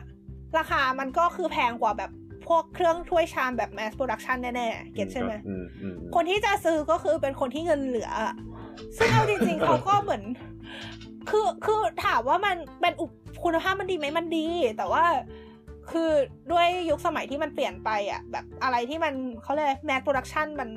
[0.57, 2.11] ราคามันก็คือแพงกว่าแบบ
[2.49, 8.35] พวกเครื่องถ้วยชามแบบ mass production แน่ๆ get ใช่ไหมอืมอืมอืมคนที่จะซื้อก็คือเป็นคนที่เงินเหลืออะ
[8.97, 10.23] ซึ่งเอาจริงๆเขาก็เหมือน
[11.29, 13.11] คือคือถามว่ามันเป็นอุป
[13.43, 14.47] คุณภาพมันดีไหมมันดี
[14.77, 15.03] แต่ว่า
[15.91, 16.09] คือ
[16.51, 19.13] ด้วยยุคสมัยที่มันเปลี่ยนไปอะ แบบอะไรที่มัน
[19.43, 20.69] เขาเรียก mass production มัน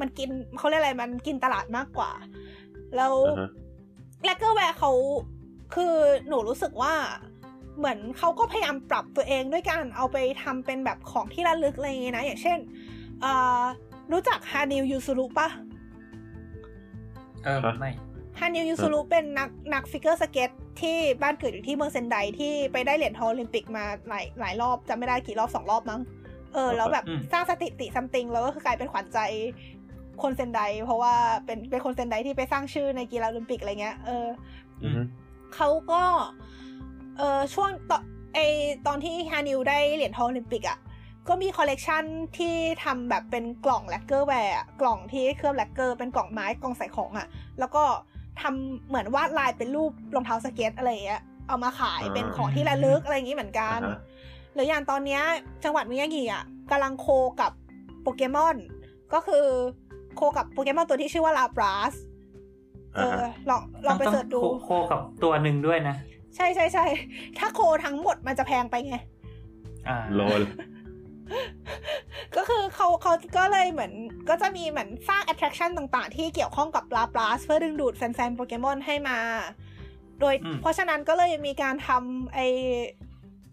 [0.00, 2.10] มันกินเขาเรียกอะไรมันกินตลาดมากกว่า
[2.96, 3.50] แล้วอ่าฮะ
[4.24, 4.92] lacquerware เขา
[5.74, 5.94] คือ
[6.28, 6.94] หนูรู้สึกว่า
[7.78, 12.58] เหมือนเขาก็พยายามปรับตัวเองด้วยการเอาไปทำเป็นแบบของที่ระลึกอะไรอย่างเงี้ยนะ อย่างเช่น
[13.20, 13.62] เอ่อ
[14.12, 15.48] รู้จักฮานิวยูซุรุปะ
[17.44, 17.90] เออไม่
[18.38, 26.00] ฮานิวยูซุรุเป็นนักนัก figure skate ที่บ้านเกิดอยู่ที่เมืองเซนไดที่ไปได้เหรียญทองโอลิมปิกมาหลายหลายรอบจำไม่ได้กี่รอบสองรอบมั้ง
[26.54, 29.18] เออแล้วแบบอืมสร้างสถิติ something แล้วก็คือกลายเป็นขวัญใจ
[30.22, 31.14] คนเซนไดเพราะว่า
[31.44, 34.26] เป็นเป็นคนเซนไดที่ไปสร้างชื่อในกีฬาโอลิมปิกอะไรเงี้ยเออ
[34.82, 35.02] อือฮึ
[35.54, 36.02] เขาก็
[36.63, 38.02] เออช่วงตอน
[38.34, 38.38] ไอ
[38.86, 40.78] ตอนที่ฮานิวได้เหรียญทองโอลิมปิกอะ่ะ
[41.28, 42.04] ก็มีคอลเลกชัน
[42.38, 42.54] ที่
[42.84, 47.26] ทำแบบเป็นกล่อง lacquerware อะกล่องที่เคลือบแลกเกอร์เป็นกล่องไม้กล่องใส่ของอะ่ะ
[47.58, 47.84] แล้วก็
[48.40, 54.00] ทำเหมือนวาดลายเป็นรูปรองเท้าสเก็ตอะไรอย่างเงี้ยเอามาขายเป็นของที่ระลึกอะไรอย่างงี้เหมือนกันอ่าฮะ
[54.54, 55.22] หรืออย่างตอนเนี้ย
[55.64, 57.06] จังหวัดมิยากิอะกำลังโค
[57.40, 57.52] กับ
[58.02, 58.56] โปเกมอน
[59.12, 59.44] ก็คือ
[60.16, 61.94] โคกับโปเกมอนตัวที่ชื่อว่าลาบราส
[62.94, 65.96] เออลองลองไปต้เสิร์ชดูโคโคกับตัวหนึ่งด้วยนะ
[66.36, 66.84] ใช่ใช่ใช่
[67.38, 68.96] ถ้าโคทั้งหมดมันจะแพงไปไง
[69.88, 70.42] อ่าโลน
[72.36, 73.92] ก็คือเขาเขาก็เลยเหมือน
[74.28, 79.18] ก็จะมีเหมือนสร้าง attraction ต่างๆ ที่เกี่ยวข้องกับลาปลาสเพื่อดึงดูดแฟนๆโปเกมอนให้มา
[80.20, 82.38] โดยอืมเพราะฉะนั้นก็เลยมีการทำไอ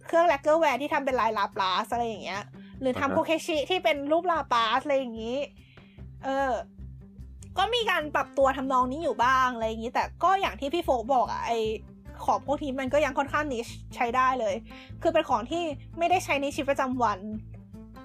[0.06, 2.44] เครื่อง lacquerware ที่ทำเป็นลายลาปลาสอะไรอย่างเงี้ย
[2.82, 5.38] หรือทำโคเคชิที่เป็นรูปลาปลาสอะไรอย่างงี้
[6.24, 6.52] เออ
[7.58, 11.52] ก็มีการปรับตัวทำนองนี้อยู่บ้างอะไรอย่างนี้ แต่ก็อย่างที่พี่โฟกบอกอะไอ
[12.26, 14.56] ของพวกนี้มันก็ยังค่อนข้าง niche ใช้ได้เลย
[15.02, 15.64] คือเป็นของที่
[15.98, 17.20] ไม่ได้ใช้ในชีวิตประจำวัน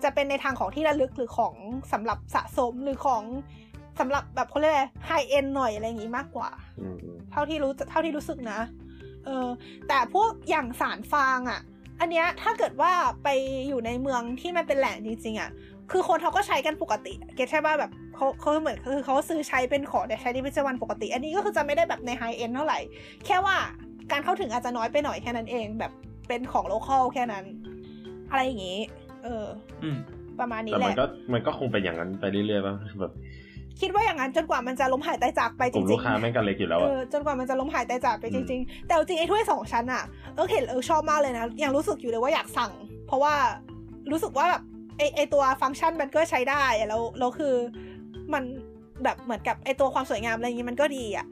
[0.03, 1.55] จะเป็นในทางของที่ระลึกหรือของ
[1.93, 3.23] สำหรับสะสมหรือของ
[4.01, 8.61] สำหรับแบบเขาเรียกอะไร high-end หน่อยอะไรอย่างนี้มากกว่าอืมอืมเท่าที่รู้เท่าที่รู้สึกนะ
[9.25, 9.49] เออ
[9.89, 11.61] แต่พวกอย่างสานฟางอะ่ะ
[12.01, 12.93] อันเนี้ยถ้าเกิดว่า
[13.25, 13.29] ไป
[13.69, 15.51] อยู่ในเมืองที่มันเป็นแหล่งจริงๆอะ่ะ
[15.91, 22.79] คือคนเขาก็ใช้กันปกติ get ใช่ป่ะแบบเขาเขาเหมือนคือเขาซื้อใช้เป็นของแต่ใช้ในประจำวันปกติ อันนี้ก็คือจะไม่ได้แบบใน high-end เท่าไหร่
[23.27, 23.57] แค่ว่า
[24.13, 25.93] การเข้าถึงอาจจะน้อยไปหน่อยแค่นั้นเองแบบ
[26.29, 27.45] เป็นของ local แค่นั้น
[28.31, 28.79] อะไรอย่างงี้
[29.25, 29.45] เออ
[29.83, 29.97] อืม
[30.41, 33.13] ประมาณนี้แต่แหมันละก็มันก็คงเป็นอย่างนั้นไปเรื่อยๆป่ะแบบ
[33.81, 40.03] คิดว่าอย่างนั้นจนกว่ามันจะล้มหายตายจากไปจริง กลุ่มลูกค้าแม่งกันเล็กอยู่แล้วๆเออะอจนกว่ามันจะล้มหายตายจากไปอืจมริง ๆ แต่เอาจริงไอ้ถ้วยสองชั้นอะ
[40.35, 42.73] เออเห็นเออชอบมากเลยนะยังรู้สึกอยู่เลยว่าอยากสั่ง
[43.07, 43.35] เพราะว่า
[44.11, 44.63] รู้สึกว่าแบบ
[44.99, 47.55] ไอไอตัวฟังก์ชันมันก็ใช้ได้อะแล้วแล้วคือ
[48.33, 48.43] มัน
[49.05, 51.27] แบบเหมือนกับไอตัวความสวยงามอะไรอย่างงี้มันก็ดีอะ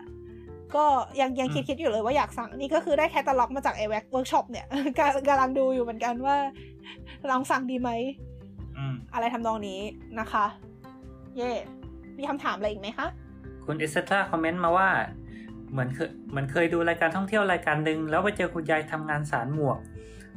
[0.76, 0.84] ก็
[1.20, 4.66] ยังยังคิดอืมคิดอยู่เลยว่าอยากสั่งนี่ก็คือได้แคตตาล็อกมาจากไอแว็กเวิร์กช็อปเนี่ย
[4.98, 6.36] กำกำลังดูอยู่เหมือนกันว่า
[7.30, 7.90] ลองสั่งดีไหม
[8.76, 9.80] อืมอะไรทำนองนี้
[10.20, 10.44] นะคะ
[11.36, 11.50] เย่
[12.18, 13.06] มีคำถามอะไรอีกไหมคะ
[13.64, 14.88] คุณเอสตราคอมเมนต์มาว่า
[15.72, 19.78] เหมือนเคยเหมือนเคยดูรายการท่องเที่ยวรายการหนึ่งแล้วไปเจอคุณยายทำงานสารหมวก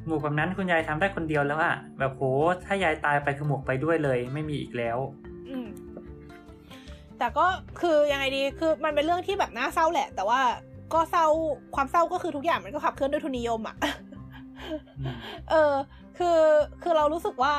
[0.06, 2.22] หมวกแบบนั้นคุณยายทำได้คนเดียวแล้วอะแบบโห
[2.66, 4.98] ถ้ายายตายไปคือหมวกไปด้วยเลย ไม่มีอีกแล้ว
[5.50, 5.68] อืม
[7.20, 7.46] แต่ก็
[7.82, 10.42] คือยังไงดีคือมันเป็นเรื่องที่แบบน่าเศร้าแหละ แต่ว่า
[10.94, 11.26] ก็เศร้า
[11.76, 13.76] ความเศร้าก็คือทุกอย่างมันก็ขับเคลื่อนด้วยทุนนิยมอะ
[15.00, 15.16] อืม
[15.50, 15.74] เออ
[16.18, 16.40] คือ
[16.84, 17.56] คือเรารู้สึกว่า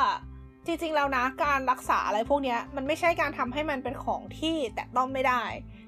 [0.66, 5.42] จริงๆแล้วนะการรักษาอะไรพวกเนี้ย มันไม่ใช่การทำให้มันเป็นของที่แตะต้องไม่ได้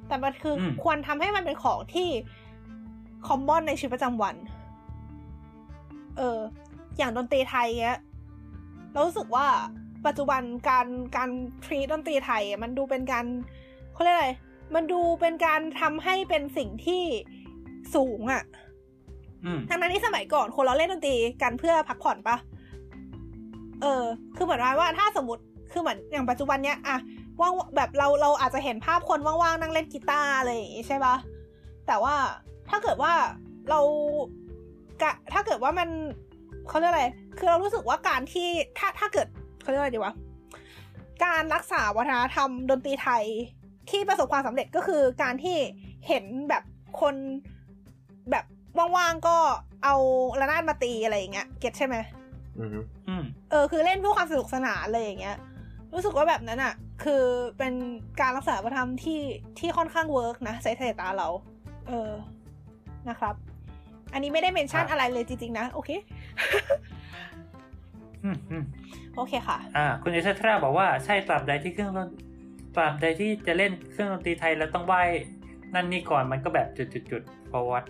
[0.09, 2.09] แต่มันคืออมควรทำให้มันเป็นของที่
[3.27, 4.37] คอมมอนในชีวิตประจำวัน
[6.17, 6.39] เออ
[6.99, 7.99] อย่างดนตรีไทยเงี้ย
[8.93, 9.47] เรารู้สึกว่า
[10.07, 10.87] ปัจจุบันการ
[11.17, 11.31] การ
[11.65, 13.27] ทรีดนตรีไทยอะมันดูเป็นการ
[13.93, 14.31] เขาเรียกอะไร
[14.75, 17.03] มันดูเป็นการทำให้เป็นสิ่งที่
[17.95, 18.43] สูงอะ
[19.45, 22.37] อืมทั้งนั้นที่สมัยก่อนคนเราเล่นดนตรีกันเพื่อพักผ่อนปะ
[23.83, 24.05] เออ
[24.37, 26.97] คือเหมือนว่าถ้าสมมติคือเหมือนอย่างปัจจุบันเนี้ยอะ
[27.41, 31.15] ว่างแบบเราเราอาจจะเห็นภาพคนว่างๆนั่งเล่นกีตาร์อะไรอย่างงี้ใช่ปะ
[31.87, 32.15] แต่ว่า
[32.71, 33.13] ถ้าเกิดว่า
[33.71, 33.81] เรา
[35.03, 35.89] กะถ้าเกิดว่ามัน
[36.69, 37.05] เขาเรียกอะไร
[37.39, 38.49] คือเรารู้สึกว่าการที่
[38.79, 39.29] ถ้าถ้าเกิด
[39.61, 40.15] เขาเรียกอะไรดีวะ
[41.25, 43.25] การรักษาวัฒนธรรมดนตรีไทย
[43.91, 45.57] ที่ประสบความสำเร็จก็คือการที่
[46.09, 46.63] เห็นแบบ
[47.01, 47.15] คน
[48.31, 48.45] แบบ
[48.97, 49.37] ว่างๆก็
[49.85, 49.97] เอา
[50.41, 51.97] ระนาดมาตีอะไรอย่างเงี้ย get ใช่ไหม
[52.59, 55.37] อือฮึอืมเออคือเล่นเพื่อความสนุกสนานเลยอย่างเงี้ย
[55.95, 56.75] รู้สึกว่าแบบนั้นอะ
[57.05, 57.23] คือ
[57.59, 57.75] เป็น
[58.21, 59.21] การรักษาวัฒนธรรมที่
[59.59, 61.29] ที่ค่อนข้าง work นะใส่สายตาเรา
[61.89, 62.11] เออ
[63.09, 63.35] นะครับ
[64.13, 65.91] อันนี้ไม่ได้เมนชั่นครับอะไรเลยจริงๆนะ โอเค
[68.25, 68.65] อืมอืม
[69.21, 72.09] โอเคค่ะ อ่า คุณเอสตราบอกว่าใช่ตราบใดที่เครื่องดน
[72.77, 75.03] ตราบใดที่จะเล่นเครื่องดนตรีไทยแล้วต้องไหว้
[75.75, 77.85] นั่นนี่ก่อนมันก็แบบจุดจุดจุดๆๆ forward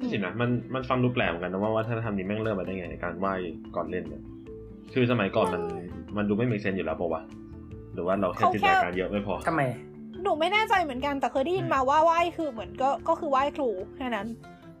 [0.00, 3.34] จริงนะมันมันฟังดูแปลกเหมือนกันนะว่าวัฒนธรรมนี้แม่งเริ่มมาได้ไงในการไหว้
[3.76, 4.22] ก่อนเล่นเนี่ย
[4.94, 5.62] คือสมัยก่อนมัน
[6.16, 7.22] มันดูไม่มีเซนอยู่แล้วปะวะ
[7.94, 9.62] หรือว่าเราแค่เขาจินแค่ตนาการเยอะไม่พอทำไม
[10.22, 14.26] หนูไม่แน่ใจเหมือนกันแต่เคยได้ยินมาว่าไหว้คือเหมือนก็ก็คือไหว้ครูแค่นั้น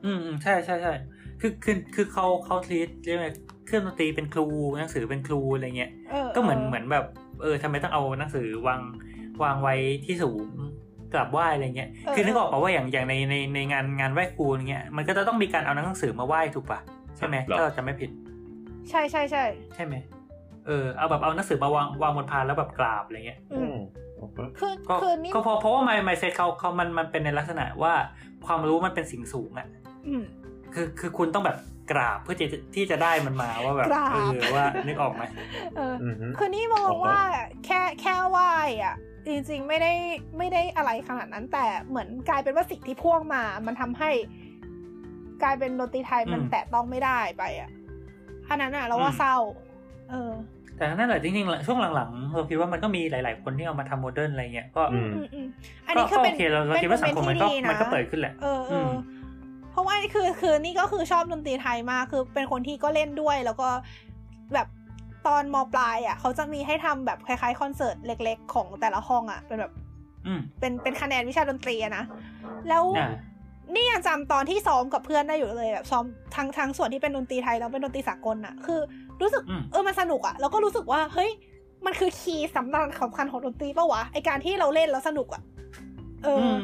[0.04, 0.92] อืมอืมใช่ใช่ใช่
[1.40, 3.32] คือคือคือเขาเขาทีเรียกว่า
[3.66, 4.46] เครื่องดนตรีเป็นครู
[4.78, 7.04] หนังสือเป็นครูอะไรเงี้ยเออก็เหมือนเหมือนแบบ
[7.42, 8.80] เออทำไมต้องเอาหนังสือวาง
[9.42, 9.74] วางไว้
[10.04, 10.48] ที่สูง
[11.12, 16.80] กราบไหว้อะไรเงี้ย คือนึกออกป่าว่าอย่างอย่างในในในงานงานไหว้ครูอย่างเงี้ย มันก็จะต้องมีการเอาหนังสือมาไหว้ถูกป่ะ
[17.16, 18.10] ใช่ไหมหรอถ้าเราจะไม่ผิด
[18.90, 19.94] ใช่ใช่ใช่ใช่ไหม
[20.66, 23.78] เออเอาแบบเอาหนังสือมาวางวางบนพานแล้วแบบกราบอะไรเงี้ยอือืมม
[24.18, 27.92] โอเคคือก็คือนี่ก็เพราะเพราะว่าไมไมเซ็ตเขาเขามันมันเป็นในลักษณะว่า
[28.46, 29.66] ความรู้มันเป็นสิ่งสูงอะ
[30.06, 30.24] อืม
[30.74, 31.58] คือคือคุณต้องแบบ
[31.90, 35.22] กราบเพื่อที่จะที่จะได้มันมาว่าแบบกราบเออว่านึกออกไหม
[35.76, 37.20] เอออือฮึคือนี่มองว่า
[37.66, 38.52] แค่แค่ไหว้
[38.84, 38.96] อะ
[39.26, 39.92] จริงๆไม่ได้
[40.38, 44.10] ไม่ได้อะไรขนาดนั้น แต่เหมือนกลายเป็นว่าสิ่งที่พ่วงมา มันทำให้
[45.42, 47.70] กลายเป็นดนตรีไทยมันแตะต้องไม่ได้ไปอะ
[48.48, 49.36] อันนั้นอะเราว่าเศร้า
[50.10, 50.32] เออ
[50.76, 55.46] แต่นั่นแหละจริงๆช่วงหลังๆเราคิดว่ามันก็มีหลาย ๆ คนที่เอามาทำ modern อะไรเงี้ยก็อืมอืมอืม
[55.86, 58.46] อันนี้คือก็เป็โอนเคเราเราคิดว่าสังคมมันก็มันก็เปิดขึ้นแหละเอ
[58.86, 58.88] อ
[59.74, 63.68] เออือมเพราะว่าคือคือนี่ก็คือชอบดนตรีไทยมากคือเป็นคนที่ก็เล่นด้วยแล้วก็
[64.54, 64.68] แบบ
[65.26, 69.72] ตอนมปลายอะเขาจะมีให้ทำแบบคล้ายๆคอนเสิร์ตเล็ก ๆ ของแต่ละห้องอะ เป็นแบบ
[70.26, 72.04] อืมเป็นเป็นคะแนนวิชาดนตรีอะนะ
[72.68, 73.12] แล้วอ่า
[73.74, 76.04] นี่ยังจำตอนที่ซ้อมกับเพื่อนได้อยู่เลยแบบซ้อม
[76.36, 78.80] ทั้งทั้งส่วนที่เป็นดนตรีไทยแล้วเป็นดนตรีสากลอะคือ
[79.20, 81.30] รู้สึกอืมเออมันสนุกอะแล้วก็รู้สึกว่าเฮ้ย
[81.86, 85.42] มันคือ key สำคัญสำคัญของดนตรีปะวะไอการที่เราเล่นแล้วสนุกอะ
[86.24, 86.56] เอออือ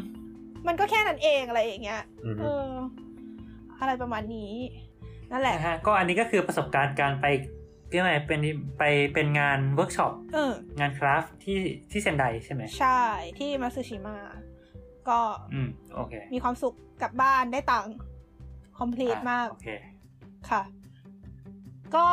[0.60, 2.70] มมันก็แค่นั้นเองอะไรอย่างเงี้ยอือเอฮึอ
[3.80, 4.52] อะไรประมาณนี้
[5.30, 7.26] นั่นแหละนะฮะก็อันนี้ก็คือประสบการณ์การไป
[7.90, 8.40] เรียกว่าไงเป็น
[8.78, 8.82] ไป
[9.14, 11.58] เป็นงานเวิร์กช็อปเอองาน craft ที่
[11.90, 13.00] ที่เซนไดใช่ไหมใช่
[13.38, 14.16] ที่มัตสึชิมะ
[15.08, 15.18] ก็
[15.54, 17.94] อืมโอเค มีความสุขกลับบ้านได้ตังค์
[18.78, 19.68] complete อะมากโอเค
[20.50, 20.62] ค่ะ
[21.94, 22.06] ก็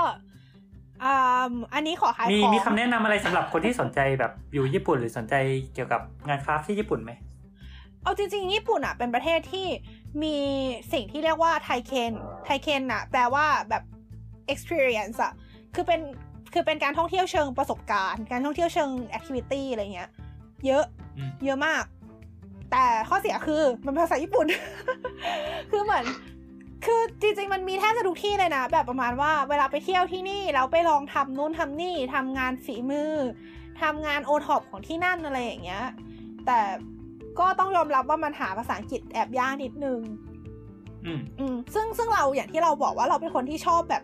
[1.04, 5.36] อ่าอันนี้ขอขายมีของมีคำแนะนำอะไรสำหรับคนที่สนใจแบบอยู่ญี่ปุ่นหรือสนใจ
[5.74, 7.12] เกี่ยวกับงานคราฟต์ที่ญี่ปุ่นไหม
[8.08, 9.68] เอาจริงๆ ญี่ปุ่นอะเป็นประเทศที่
[10.24, 10.36] มี
[10.94, 12.14] สิ่งที่เรียกว่าไทเคน
[12.46, 13.84] ไทเคนอะแปลว่าแบบ
[14.54, 15.34] experience อะ
[15.76, 16.00] คือเป็น
[16.54, 20.10] คือเป็นการท่องเที่ยวเชิงประสบการณ์ การท่องเที่ยวเชิง activity อะไรเงี้ย
[20.66, 20.86] เยอะ
[21.18, 21.84] อืมเยอะมาก
[22.72, 24.46] แต่ข้อเสียคือมันเป็นภาษาญี่ปุ่น
[25.72, 26.06] คือเหมือน
[26.86, 33.14] คือจริงๆ มันมีแทบจะทุกที่เลยนะ แบบประมาณว่าเวลาไปเที่ยวที่นี่ เราไปลองทำนู่นทำนี่ทำงานฝีมือ
[33.82, 35.84] ทำงานโอท็อปของที่นั่นอะไรอย่างเงี้ย
[36.48, 36.60] แต่
[37.40, 40.00] ก็ต้องยอมรับว่ามันหาภาษาอังกฤษแอบยากนิดนึง
[41.06, 44.04] อืมอืมซึ่งซึ่งเราอย่างที่เราบอกว่าเราเป็นคนที่ชอบแบบ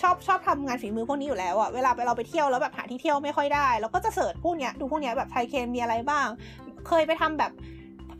[0.00, 6.26] ชอบชอบทำงานฝีมือพวกนี้อยู่แล้วอะเวลาไปเราไปเที่ยวแล้วแบบหาที่เที่ยวไม่ค่อยได้เราก็จะเสิร์ชพวกเนี้ยดูพวกเนี้ยแบบไทยเคนมีอะไรบ้าง
[6.88, 7.52] เคยไปทำแบบ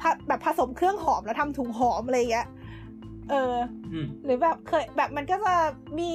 [0.01, 2.47] ผแบบผสมเครื่องหอมแล้วทำถุงหอมอะไรอย่างเงี้ย
[3.31, 3.55] เออ
[3.93, 5.55] อืมหรือแบบเคยแบบมันก็จะ
[5.99, 6.11] มี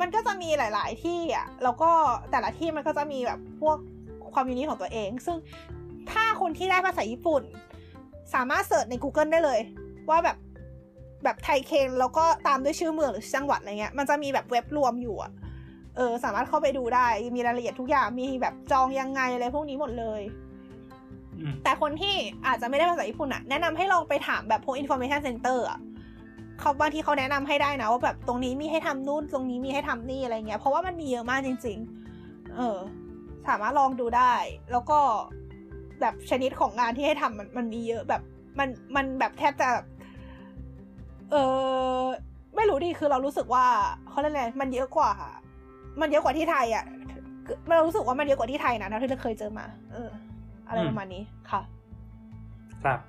[0.00, 1.90] มันก็จะมีหลาย ๆ ที่อะแล้วก็
[2.30, 3.76] แต่ละที่มันก็จะมีแบบพวก
[4.32, 5.36] ความยูนิคของตัวเอง ซึ่ง
[6.12, 7.42] ถ้าคนที่ได้ภาษาญี่ปุ่น
[8.34, 9.60] สามารถเสิร์ชใน Google ได้เลย
[10.10, 10.36] ว่าแบบ
[11.24, 15.32] แบบไทยเคนแล้วก็ตามด้วยชื่อเมืองหรือจังหวัดอะไรเงี้ยมันจะมีแบบเว็บรวมอยู่อะ
[15.96, 17.06] เออสามารถเข้าไปดูได้
[17.36, 20.22] มีรายละเอียดทุกอย่างมีแบบจองยังไงอะไรพวกนี้หมดเลย
[21.38, 22.14] อืมแต่คนที่
[22.46, 25.78] อาจจะไม่ได้ภาษาญี่ปุ่นอะแนะนำให้ลองไปถามแบบพวก information center อะ
[26.60, 31.78] เขาบางทีเขาแนะนำให้ได้นะว่าแบบตรงนี้มีให้ทำนู่นตรงนี้มีให้ทำนี่อะไรเงี้ยเพราะว่ามันมีเยอะมากจริง
[32.16, 32.78] ๆ เออ
[33.48, 34.34] สามารถลองดูได้
[34.72, 34.98] แล้วก็
[36.00, 38.22] แบบชนิดของงานที่ให้ทำมันมันมีเยอะแบบ
[38.58, 39.86] มันมันแบบแทบจะแบบ
[41.32, 41.36] เอ
[41.98, 42.02] อ
[42.56, 43.64] ไม่รู้ดิคือเรารู้สึกว่า
[44.08, 45.12] เขาเรียกอะไรมันเยอะกว่า
[46.00, 46.84] มันเยอะกว่าที่ไทยอะ
[47.46, 50.10] คือเรารู้สึกว่ามันเยอะกว่าที่ไทยนะเท่าที่เราเคยเจอมา เออ
[50.66, 51.62] อะไรประมาณนี้ค่ะ
[52.82, 53.00] ครับ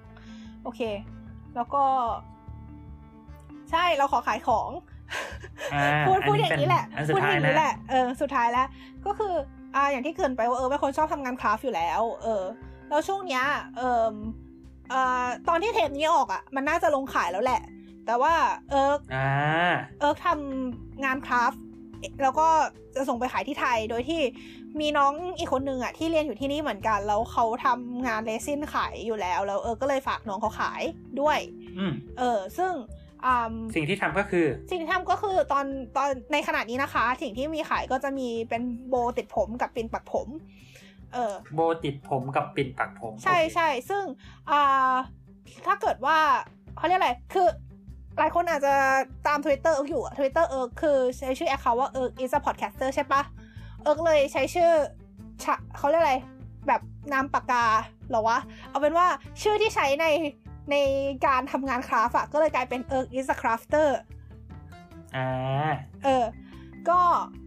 [0.63, 0.81] โอเค
[1.55, 1.83] แล้วก็
[3.71, 4.69] ใช่เราขอขายของ
[5.73, 8.67] อ่าพูดพูดอัอย่างนี้แหละอันสุดพูดอท้ายย่างนะนี้แหละเออสุดท้ายแล้ว
[9.05, 9.33] ก็คือ
[9.75, 12.43] อ่าอย่างที่เกรินไปว่าเออเป็นคนชอบทำงานคราฟต์อยู่แล้ว เออ
[12.89, 13.45] แล้วช่วงเนี้ย
[13.77, 14.13] เออ
[14.89, 17.61] เอ่อตอนที่เทปนี้ออกอะ มันน่าจะลงขายแล้วแหละ
[18.05, 18.33] แต่ว่า
[18.69, 19.27] เอออ่า
[19.99, 21.61] เอิร์กทำงานคราฟต์
[22.21, 22.47] แล้วก็
[22.95, 24.21] จะส่งไปขายที่ไทยโดยที่
[24.79, 30.81] มีน้องอีกคนนึงอะที่เรียนอยู่ที่นี่เหมือนกัน แล้วเขาทำงานเรซินขายอยู่แล้ว แล้วเออก็เลยฝากน้องเขาขาย
[31.21, 31.39] ด้วย
[31.77, 32.71] อืมเออ ซึ่ง
[33.25, 35.65] อ่าสิ่งที่ทำก็คือ สิ่งที่ทำก็คือตอน
[35.97, 40.27] ตอนในขณะนี้นะคะ สิ่งที่มีขายก็จะมีเป็นโบติดผมกับปิ่นปักผม
[41.17, 44.03] เออ โบติดผมกับปิ่นปักผม ใช่โอเคใช่ซึ่ง
[44.49, 44.95] อ่า
[45.65, 46.17] ถ้าเกิดว่า
[46.77, 47.47] เขาเรียกอะไร คือ
[48.19, 48.75] หลายคนอาจจะ
[49.27, 53.21] ตาม Twitter เอิร์กอยู่อะ Twitter เอิร์กคือใช้ชื่อ account ว่าเอิร์ก is a podcaster ใช่ปะ
[53.83, 54.71] เอิร์กเลยใช้ชื่อ
[55.43, 56.15] ชะเขาเรียกอะไร
[56.67, 56.81] แบบ
[57.13, 57.65] นามปากกา
[58.09, 58.39] เหรอวะ
[58.69, 59.07] เอาเป็นว่า
[59.41, 60.05] ชื่อที่ใช้ใน
[60.71, 60.75] ใน
[61.25, 63.89] การทำงาน craft อะก็เลยกลายเป็นเอิร์ก is a crafter
[65.15, 65.27] อ่า
[66.03, 66.25] เออ
[66.89, 67.46] ก็อ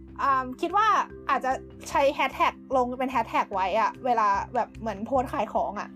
[0.61, 0.87] คิดว่า
[1.29, 1.51] อาจจะ
[1.89, 5.89] ใช้แฮชแท็กลงเป็นแฮชแท็กไว้อะเวลาแบบเหมือนโพสต์ขายของอะ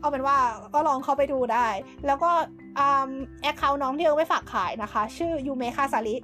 [0.00, 0.36] เอาเป็นว่า
[0.74, 1.66] ก็ลองเข้าไปดูได้
[2.06, 2.30] แล้วก็
[2.78, 3.10] อ่า
[3.42, 6.16] account น้องที่เอาไปฝากขายนะคะ ชื่อยูเมคาซาริ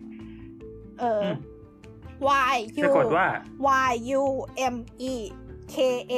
[1.01, 1.37] เอออม
[2.55, 3.27] Y U สะกดว่า
[3.89, 4.23] Y U
[4.75, 4.77] M
[5.13, 5.15] E
[5.75, 5.77] K
[6.13, 6.15] A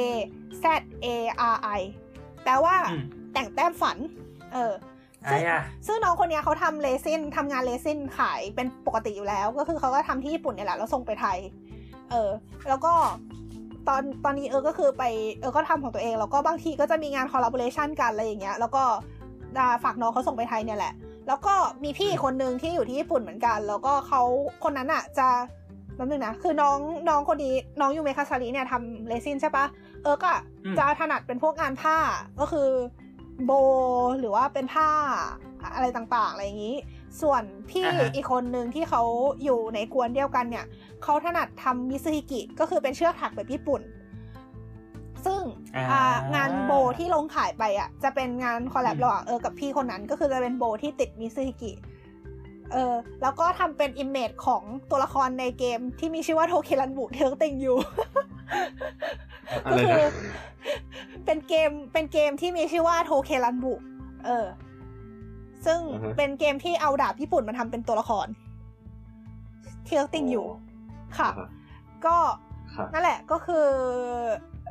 [0.63, 0.65] Z
[1.05, 1.07] A
[1.53, 1.81] R I
[2.43, 3.03] แปลว่าอืม
[3.33, 3.97] แต่งแต้มฝัน
[4.53, 4.73] เออ
[5.25, 11.37] อ่าอะซึ่งน้องคนเนี้ยเขาทำเรซินทำงานเรซินขายเป็นปกติอยู่แล้ว ก็คือเขาก็ทำที่ญี่ปุ่นเนี่ยแหละแล้วส่งไปไทย
[12.11, 12.29] เออ
[12.69, 12.93] แล้วก็
[13.87, 15.03] ตอนตอนนี้เออก็คือไป
[15.41, 18.83] เออก็ทำของตัวเองแล้วก็บางทีก็จะมีงาน collaboration กันอะไรอย่างเงี้ย แล้วก็
[19.57, 20.93] อ่าฝากน้องเขาส่งไปไทยเนี่ยแหละ
[21.27, 24.21] แล้วก็มีพี่คนหนึ่งที่อยู่ที่ญี่ปุ่นเหมือนกัน แล้วก็เขา
[24.63, 25.27] คนนั้นอะจะ
[25.95, 26.77] แป๊บนึงนะคือน้อง
[27.09, 29.65] น้องคนนี้น้องยูเมคาซาริเนี่ยทำเรซินใช่ปะ
[30.03, 30.31] เออก็
[30.65, 31.97] อืมจะถนัดเป็นพวกงานผ้า
[32.39, 32.67] ก็คือ
[33.45, 33.51] โบ
[34.19, 34.89] หรือว่าเป็นผ้า
[35.75, 36.77] อะไรต่างๆ อะไรอย่างนี้
[37.21, 39.03] ส่วนพี่อ่าฮะอีกคนหนึ่งที่เขา
[39.43, 40.65] อยู่ในก๊วนเดียวกันเนี่ย
[41.03, 43.81] เขาถนัดทำมิซึฮิกิก็คือเป็นเชือกถักแบบญี่ปุ่น
[45.25, 45.41] ซึ่ง
[45.75, 51.71] อ่าอ่างานโบที่ลงขายไปอะ จะเป็นงาน collab อืมระหว่างเออกับพี่คนนั้น ก็คือจะเป็นโบที่ติดมิซึฮิกิ
[52.71, 59.28] เออแล้วก็ทำเป็น image ของตัวละครในเกมที่มีชื่อว่าโทเคนรันบุเทลติงอยู่อะไร
[59.63, 60.07] ก็นะคือ
[61.25, 63.73] เป็นเกมเป็นเกมที่มีชื่อว่าโทเครันบุ
[64.25, 64.47] เออ
[65.65, 68.27] ซึ่งอ่าฮะเป็นเกมที่เอาดาบญี่ปุ่นมาทำเป็นตัวละคร
[69.85, 70.47] เทลติงอยู่
[71.17, 71.49] ค่ะอ่าฮะ
[72.05, 72.17] ก็
[72.75, 73.67] ค่ะนั่นแหละก็คือ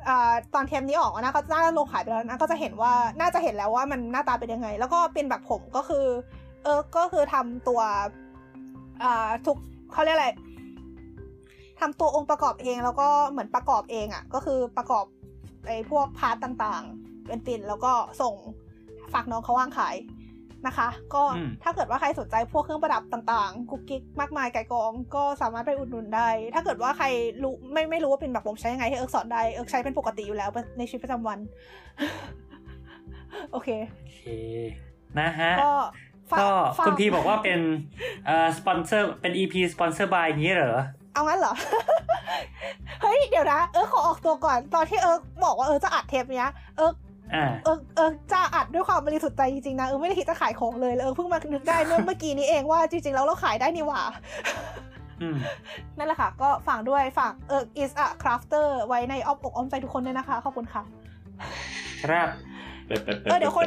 [0.09, 6.05] อ่าตอนเทมนี้ออกนะก็น่าจะลงขายไปแล้วนะก็จะเห็นว่าน่าจะเห็นแล้วว่ามันหน้าตาเป็นยังไง แล้วก็เป็นแบบผมก็คือ
[6.64, 7.80] เออก็คือทำตัว
[9.02, 9.56] อ่าทุก
[9.92, 10.28] เขาเรียกอะไร
[11.80, 15.05] ทำตัวองค์ประกอบเองแล้วก็เหมือนประกอบเองอะ่ะ ก็คือประกอบ
[15.66, 17.92] ไอ้พวก part ต่างๆ เป็นปิ่นแล้วก็
[18.22, 18.34] ส่ง
[19.12, 19.96] ฝากน้องเขาว่างขาย
[20.66, 27.06] นะคะ ก็อืมถ้าเกิดว่าใครสนใจพวกเครื่องประดับต่างๆกุ๊กกิ๊กมากมายไก่กองก็สามารถไปอุดหนุนได้ ถ้าเกิดว่าใคร
[27.42, 31.38] รู้ไม่ไม่รู้ว่าปิ่นปักผมใช้ยังไงให้เอิร์กสอนได้เอิร์กใช้เป็นปกติอยู่แล้วในชีวิตประจำวัน
[33.52, 34.22] โอเคโอเค
[35.20, 35.72] นะฮะก็
[36.30, 36.48] ฝาก็
[36.78, 37.60] ฝาคุณพีบอกว่าเป็น
[38.26, 40.76] เอ่อสปอนเซอร์เป็น EP sponsored by นี้เหรอ
[41.18, 41.54] เอางั้นเหรอ
[43.02, 46.94] เฮ้ย เดี๋ยวนะ เอิร์กขอออกตัวก่อน ตอนที่เอิร์กบอกว่าเอิร์กจะอัดเทปเนี้ย เอิร์ก
[47.34, 54.00] อ่าเอิร์กเอิร์กจะอัดด้วยความบริสุทธิ์ใจจริงๆนะเอิร์กไม่ได้คิดจะขายของเลยแล้วเอิร์กเพิ่งมานึกได้เมื่อเมื่อกี้นี้เองว่าจริงๆแล้วเราขายได้นี่หว่า
[55.22, 55.36] อืม
[55.98, 60.82] นั่นแหละค่ะ ก็ฝากด้วยฝากเอิร์ก is a crafter ไว้ในอ้อมอกอ้อมใจทุกคนด้วยนะคะ ขอบคุณค่ะ
[62.04, 62.28] ครับ
[62.86, 63.66] เป็ดเป็ดเป็เออเดี๋ยวคน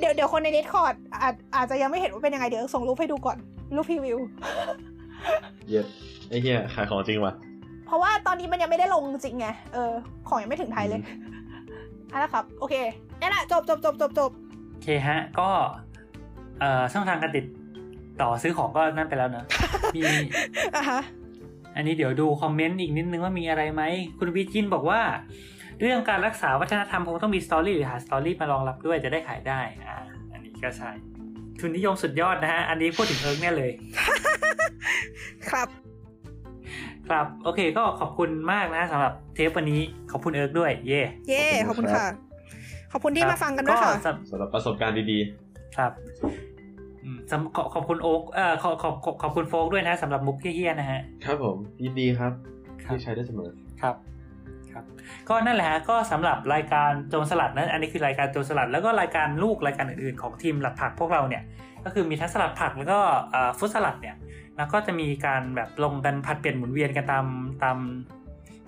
[0.00, 3.38] เดี๋ยวเดี๋ยวคนใน Discord อาจอาจจะยังไม่เห็นว่าเป็นยังไงเดี๋ยวเอิร์กส่งรูปให้ดูก่อน
[3.76, 4.18] รูป preview
[5.68, 5.86] เย็ด
[6.32, 7.34] ไอ้เหี้ยขายของจริงว่ะ
[7.86, 9.92] เพราะว่าตอนนี้มันยังไม่ได้ลงจริงไง เออ
[10.28, 11.00] ของยังไม่ถึงไทยเลย
[12.10, 12.74] เอะนะครับ โอเค
[13.20, 14.30] นั่นแหละจบจบจบจบจบ
[14.72, 15.48] โอเคฮะ ก็
[16.60, 17.44] เอ่อ ช่องทางการติด
[18.20, 19.44] ต่อซื้อของก็นั่นไปแล้วเนอะ
[19.96, 20.02] มี
[20.76, 21.00] อะฮะ
[21.76, 23.82] อันนี้เดี๋ยวดูคอมเมนต์อีกนิดนึงว่ามีอะไรไหม
[24.18, 25.00] คุณวีจินบอกว่า
[25.80, 29.96] เรื่องการรักษาวัฒนธรรมคงต้องมี story หรือหา story มารองรับด้วยจะได้ขายได้ อ่า
[30.32, 30.90] อันนี้ก็ใช่
[31.60, 33.70] ทุนนิยมสุดยอดนะฮะ อันนี้พูดถึงเอิร์กเนี่ยเลย
[35.50, 35.68] ครับ
[37.08, 39.80] ครับโอเคก็ขอบคุณมากนะสำหรับเทปวันนี้
[40.10, 42.12] ขอบคุณเอิร์กด้วย เย่เย่ขขออบบคุคุณณครัค่ะบ
[42.92, 45.18] ขอบคุณที่มาฟังกันด้วยค่ะก็สำสำหรับประสบการณ์ดี
[45.76, 45.92] ครับ
[47.04, 52.32] อืมสำขอขอบคุณโอ๊กเอ่อขอขอบขอบขอบคุณโฟกด้วยนะสำหรับมุกเหี้ยๆนะฮะๆครับผมยินดีครับ
[52.84, 53.50] ครับที่ใช้ได้เสมอ
[53.82, 53.96] ครับ
[54.72, 54.84] ครับ
[55.28, 61.42] ก็นั่นแหละฮะก็สำหรับรายการโจรสลัดนั้นอันนี้คือรายการโจรสลัดแล้วก็รายการลูกรายการอื่นๆของทีมหลัดผักพวกเราเนี่ย
[61.84, 62.98] ก็คือมีทั้งสลัดผักแล้วก็
[63.30, 64.16] เอ่อฟุตสลัดเนี่ย
[64.56, 67.26] แล้วก็จะมีการแบบลงกันผัดเปลี่ยนหมุนเวียนกันตาม
[67.62, 67.78] ตาม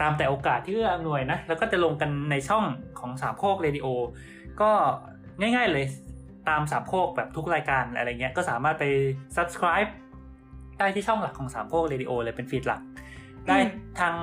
[0.01, 2.65] ตามแต่โอกาสที่เอื้ออำนวยนะ แล้วก็จะลงกันในช่อง
[3.01, 3.87] ของสามโคกเรดิโอ
[4.61, 4.71] ก็
[5.41, 5.87] ง่ายๆเลย
[6.49, 8.85] ตามสามโคกแบบทุกรายการอะไรเงี้ย ก็สามารถไป
[9.37, 9.91] subscribe
[10.79, 12.81] ได้ที่ช่องหลักของสามโคกเรดิโอเลยเป็น feed หลัก
[13.49, 13.57] ได้
[14.01, 14.15] ทาง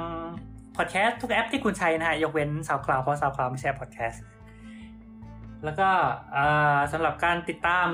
[0.77, 4.23] พอดแคสต์ทุกแอปที่คุณใช้นะฮะ ยกเว้น SoundCloud เพราะ SoundCloud ไม่ใช่พอดแคสต์
[5.63, 5.89] แล้วก็
[6.91, 7.87] สำหรับการติดตาม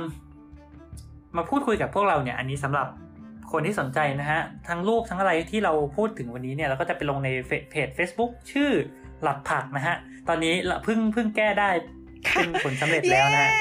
[1.37, 2.87] มาพูดคุยกับพวกเราเนี่ย อันนี้สำหรับ
[3.51, 8.69] คนที่สนใจนะฮะ ทั้งรูปทั้งอะไรที่เราพูดถึงวันนี้เนี่ยเราก็จะไปลงในแฟนเพจ Facebook ชื่อ
[9.23, 9.95] หลัดผักนะฮะ
[10.27, 11.69] ตอนนี้เราเพิ่งเพิ่งแก้ได้
[12.33, 13.51] เป็นผลสำเร็จแล้วนะฮะ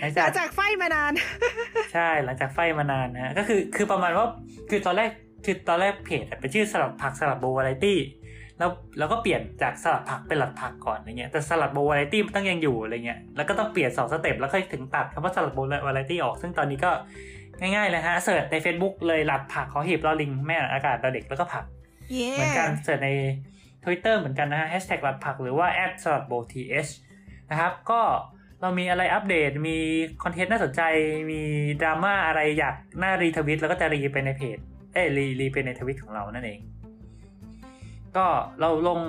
[0.00, 1.12] หลังหจากลังจากไฟมานาน
[1.92, 4.26] ใช่หลังจาก fight มานานนะฮะก็คือคือประมาณว่า
[4.70, 5.10] คือตอนแรก
[5.44, 7.98] คือตอนแรกเพจอะเป็นชื่อสลัดผักสลัดโบวาไรตี้
[8.58, 16.90] แล้วแล้วก็เปลี่ยนจากสลัดผักเป็นหลัดผักก่อนอะไรเงี้ยแต่สลัดโบวาไรตี้มันต้องยังอยู่อะไรเงี้ยแล้วก็ต้องเปลี่ยนสอง step แล้วค่อยถึงตัดคำว่าสลัดโบวาไรตี้ออก ซึ่งตอนนี้ก็
[17.60, 21.64] ง่ายๆเลยฮะ search ใน Facebook เลยหลัดผักหอหีบลอลิงไม้หันอากาศดอเด็กแล้วก็ผัก
[22.12, 23.10] เย่เหมือนกัน search ใน
[23.84, 26.88] Twitter เหมือนกันนะฮะแฮชแท็กหลัดผักหรือว่า at สลัดโบ TH
[27.50, 28.00] นะครับ ก็
[28.60, 29.76] เรามีอะไรอัปเดตมี
[30.22, 30.82] คอนเทนต์น่าสนใจ
[31.30, 31.40] มี
[31.80, 34.58] ดราม่าอะไรอยากน่า retweet แล้วก็จะรีไปในเพจ
[34.92, 36.60] เอ้ยรีรีไปในทวิตของเรานั่นเอง
[38.16, 38.26] ก็
[38.60, 39.00] เราลง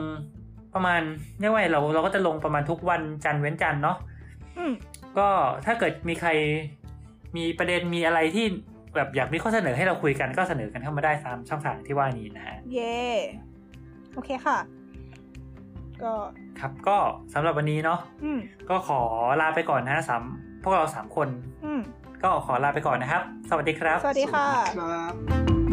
[0.74, 1.02] ประมาณ
[1.40, 3.98] เรียกว่าไงเราเราก็จะลงประมาณทุกวันจันทร์เว้นจันทร์เนาะ
[4.58, 4.74] อืม
[5.18, 5.28] ก็
[5.66, 6.30] ถ้าเกิดมีใคร
[7.38, 8.46] มีประเด็นมีอะไรที่
[8.96, 13.00] แบบอยากมีข้อเสนอให้เราคุยกันก็เสนอกันเข้ามาได้ตามช่องทางที่ว่านี้นะฮะ เย่
[14.14, 14.58] โอเคค่ะ
[16.04, 16.14] ก็
[16.60, 16.98] ครับก็
[17.34, 18.40] สำหรับวันนี้เนาะอืม
[18.70, 19.02] ก็ขอ
[19.42, 20.24] ลาไปก่อนนะสาม
[20.64, 21.28] พวกเราสามคน
[21.66, 21.82] อืม
[22.24, 24.48] ก็ขอลาไปก่อนนะครับ สวัสดีครับ สวัสดีค่ะ
[24.78, 25.69] ครับ